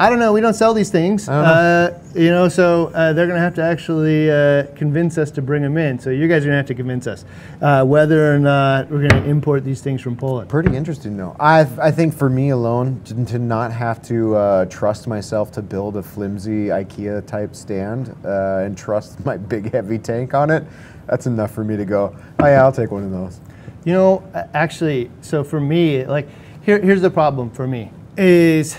[0.00, 0.32] I don't know.
[0.32, 1.28] We don't sell these things.
[1.28, 5.42] Uh, you know, so uh, they're going to have to actually uh, convince us to
[5.42, 5.98] bring them in.
[5.98, 7.26] So you guys are going to have to convince us
[7.60, 10.48] uh, whether or not we're going to import these things from Poland.
[10.48, 11.36] Pretty interesting though.
[11.38, 15.60] I I think for me alone to, to not have to uh, trust myself to
[15.60, 20.64] build a flimsy IKEA type stand uh, and trust my big heavy tank on it,
[21.08, 22.16] that's enough for me to go.
[22.38, 23.38] Oh yeah, I'll take one of those.
[23.84, 24.22] You know,
[24.54, 26.26] actually, so for me, like,
[26.62, 28.76] here, here's the problem for me is,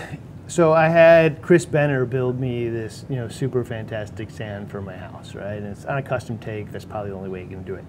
[0.52, 4.94] so I had Chris Benner build me this, you know, super fantastic stand for my
[4.94, 5.54] house, right?
[5.54, 6.70] And it's on a custom take.
[6.70, 7.84] That's probably the only way you can do it.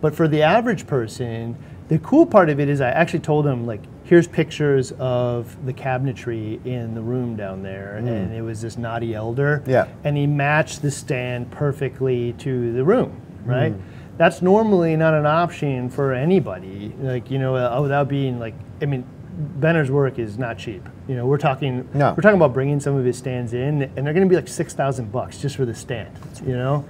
[0.00, 1.56] But for the average person,
[1.88, 5.72] the cool part of it is I actually told him like, here's pictures of the
[5.72, 9.64] cabinetry in the room down there, and it was this knotty alder.
[9.66, 9.88] Yeah.
[10.04, 13.74] And he matched the stand perfectly to the room, right?
[14.18, 16.94] That's normally not an option for anybody.
[17.00, 19.04] Like you know, uh, without being like, I mean,
[19.38, 20.86] Benner's work is not cheap.
[21.06, 22.10] You know, we're talking No.
[22.16, 24.48] we're talking about bringing some of his stands in, and they're going to be like
[24.48, 26.10] six thousand bucks just for the stand.
[26.44, 26.84] You know,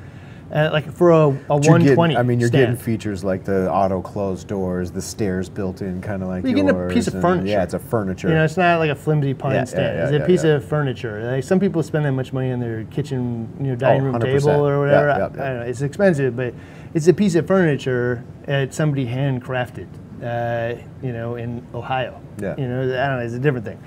[0.50, 2.16] uh, like for a, a getting- 120.
[2.16, 6.22] I mean, you're getting features like the auto closed doors, the stairs built in, kind
[6.22, 7.48] of like You're getting a piece of and- furniture.
[7.48, 8.28] Yeah, it's a furniture.
[8.28, 9.98] You know, it's not like a flimsy pine Yeah, yeah, stand.
[9.98, 10.52] yeah, it's a piece yeah.
[10.52, 11.30] of furniture.
[11.30, 14.20] Like some people spend that much money on their kitchen, you know, dining room 100%.
[14.22, 15.08] table or whatever.
[15.08, 15.26] Yeah, yeah, I.
[15.26, 15.66] I don't know.
[15.66, 16.54] It's expensive, but
[16.94, 19.86] it's a piece of furniture that somebody handcrafted.
[20.22, 22.20] Uh, you know, in Ohio.
[22.40, 22.54] Yeah.
[22.56, 23.24] You know, I don't know.
[23.24, 23.80] It's a different thing,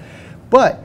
[0.50, 0.84] but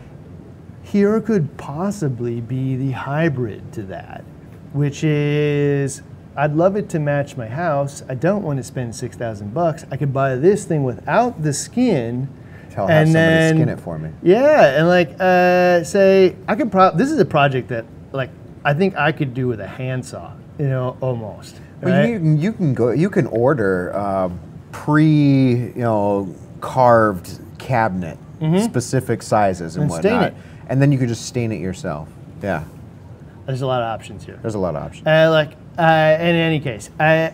[0.82, 4.24] here could possibly be the hybrid to that,
[4.72, 6.02] which is
[6.36, 8.02] I'd love it to match my house.
[8.08, 9.84] I don't want to spend six thousand bucks.
[9.90, 12.28] I could buy this thing without the skin.
[12.70, 14.10] Tell have and somebody then, skin it for me.
[14.22, 16.70] Yeah, and like uh, say I could.
[16.96, 18.30] This is a project that like
[18.64, 20.32] I think I could do with a handsaw.
[20.58, 21.60] You know, almost.
[21.82, 22.08] Well, right?
[22.08, 22.90] you, can- you can go.
[22.90, 24.30] You can order uh,
[24.72, 28.18] pre, you know, carved cabinet,
[28.62, 29.94] specific sizes and, Mm-hmm.
[29.94, 30.36] And stain whatnot, it.
[30.68, 32.08] and then you could just stain it yourself.
[32.42, 32.64] Yeah,
[33.46, 34.38] There's a lot of options here.
[34.42, 35.06] there's a lot of options.
[35.06, 37.32] Uh, like uh, in any case, I,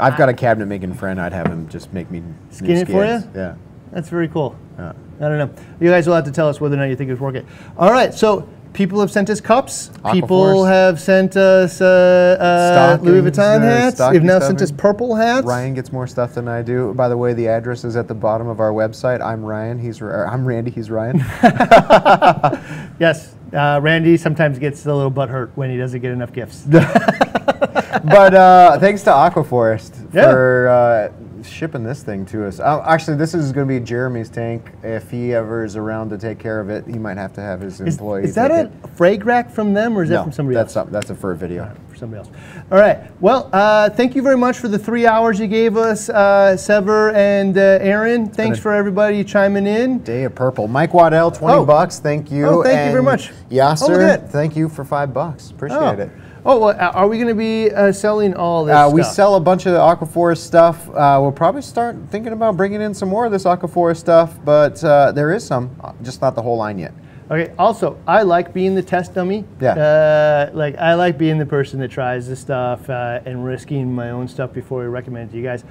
[0.00, 1.20] I've got a cabinet making friend.
[1.20, 3.22] I'd have him just make me new Skin it for you?
[3.34, 3.56] Yeah.
[3.90, 4.56] That's very cool.
[4.78, 4.92] Yeah.
[5.20, 5.50] I don't know.
[5.80, 7.46] You guys will have to tell us whether or not you think it's working.
[7.76, 9.90] All right, so people have sent us cups.
[10.12, 13.98] People have sent us uh, uh, Louis Vuitton hats.
[13.98, 15.46] They've now sent us purple hats.
[15.46, 16.94] Ryan gets more stuff than I do.
[16.94, 19.20] By the way, the address is at the bottom of our website.
[19.20, 19.78] I'm Ryan.
[19.78, 20.70] He's I'm Randy.
[20.70, 21.22] He's Ryan.
[22.98, 26.62] Yes, uh, Randy sometimes gets a little butt hurt when he doesn't get enough gifts.
[26.70, 30.30] but uh, thanks to Aquaforest Yeah.
[30.30, 31.12] for uh,
[31.48, 32.60] shipping this thing to us.
[32.60, 34.70] Uh, actually, this is going to be Jeremy's tank.
[34.82, 37.60] If he ever is around to take care of it, he might have to have
[37.60, 38.24] his is, employee.
[38.24, 38.72] is that a it.
[38.96, 40.86] frag rack from them or is that from somebody that's else?
[40.86, 41.70] some- that's a fur video.
[41.88, 42.30] for somebody else.
[42.70, 43.10] All right.
[43.20, 47.10] Well, uh, thank you very much for the three hours you gave us, uh, Sever
[47.12, 48.28] and uh, Aaron.
[48.28, 49.98] Thanks for everybody chiming in.
[50.00, 50.68] Day of Purple.
[50.68, 51.64] Mike Waddell, 20 Oh.
[51.66, 51.98] bucks.
[51.98, 52.46] Thank you.
[52.46, 53.30] Oh, thank you very much.
[53.50, 54.30] Yasser, Oh, look at that.
[54.30, 55.50] thank you for five bucks.
[55.50, 56.10] Appreciate Oh, it.
[56.44, 59.14] Oh well, are we going to be uh, selling all this Uh, we stuff?
[59.14, 60.88] sell a bunch of Aquaforest stuff.
[60.90, 64.82] Uh, we'll probably start thinking about bringing in some more of this Aquaforest stuff, but
[64.84, 66.92] uh, there is some, uh, just not the whole line yet.
[67.30, 67.52] Okay.
[67.58, 69.44] Also, I like being the test dummy.
[69.60, 69.72] Yeah.
[69.72, 74.10] Uh, like I like being the person that tries this stuff uh, and risking my
[74.10, 75.64] own stuff before I recommend it to you guys.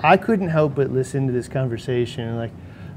[0.00, 2.50] I couldn't help but listen to this conversation and like,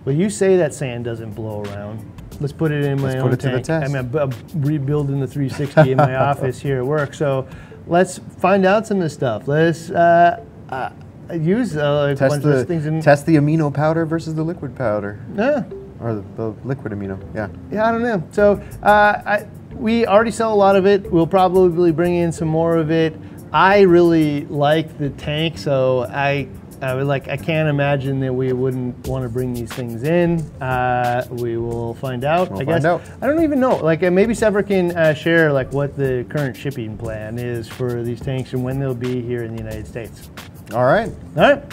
[0.03, 2.03] well, you say that sand doesn't blow around.
[2.39, 3.65] Let's put it in my Let's own put it to the tank.
[3.65, 3.95] test.
[3.95, 7.13] I mean, I'm, I'm rebuilding the 360 in my office here at work.
[7.13, 7.47] So
[7.87, 9.47] let's find out some of this stuff.
[9.47, 10.91] Let's uh, uh,
[11.33, 12.85] use uh, Test bunch of the, things.
[12.85, 15.63] In, test the amino powder versus the liquid powder, yeah.
[15.99, 17.19] or the, the liquid amino.
[17.35, 17.49] Yeah.
[17.71, 18.23] Yeah, I don't know.
[18.31, 18.53] So
[18.83, 21.11] uh, I, we already sell a lot of it.
[21.11, 23.15] We'll probably bring in some more of it.
[23.51, 26.47] I really like the tank, so I,
[26.81, 27.27] I would like.
[27.27, 30.39] I can't imagine that we wouldn't want to bring these things in.
[30.61, 32.49] Uh, we will find out.
[32.51, 33.01] We'll I find guess out.
[33.21, 33.75] I don't even know.
[33.77, 38.01] Like uh, maybe Sever can uh, share like what the current shipping plan is for
[38.03, 40.29] these tanks and when they'll be here in the United States.
[40.73, 41.09] All right.
[41.35, 41.63] All right.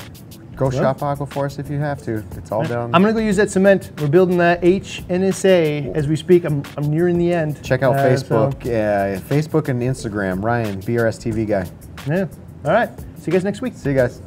[0.56, 2.24] Go shop Aquaforest if you have to.
[2.34, 2.94] It's all down.
[2.94, 3.92] I'm gonna go use that cement.
[4.00, 6.44] We're building that HNSA as we speak.
[6.44, 7.62] I'm, I'm nearing the end.
[7.62, 8.64] Check out Uh, so- Facebook.
[8.64, 10.42] yeah, Facebook and Instagram.
[10.42, 11.66] Ryan, BRS TV guy.
[12.08, 12.26] Yeah.
[12.64, 12.88] All right.
[13.18, 13.74] See you guys next week.
[13.74, 14.20] See you guys.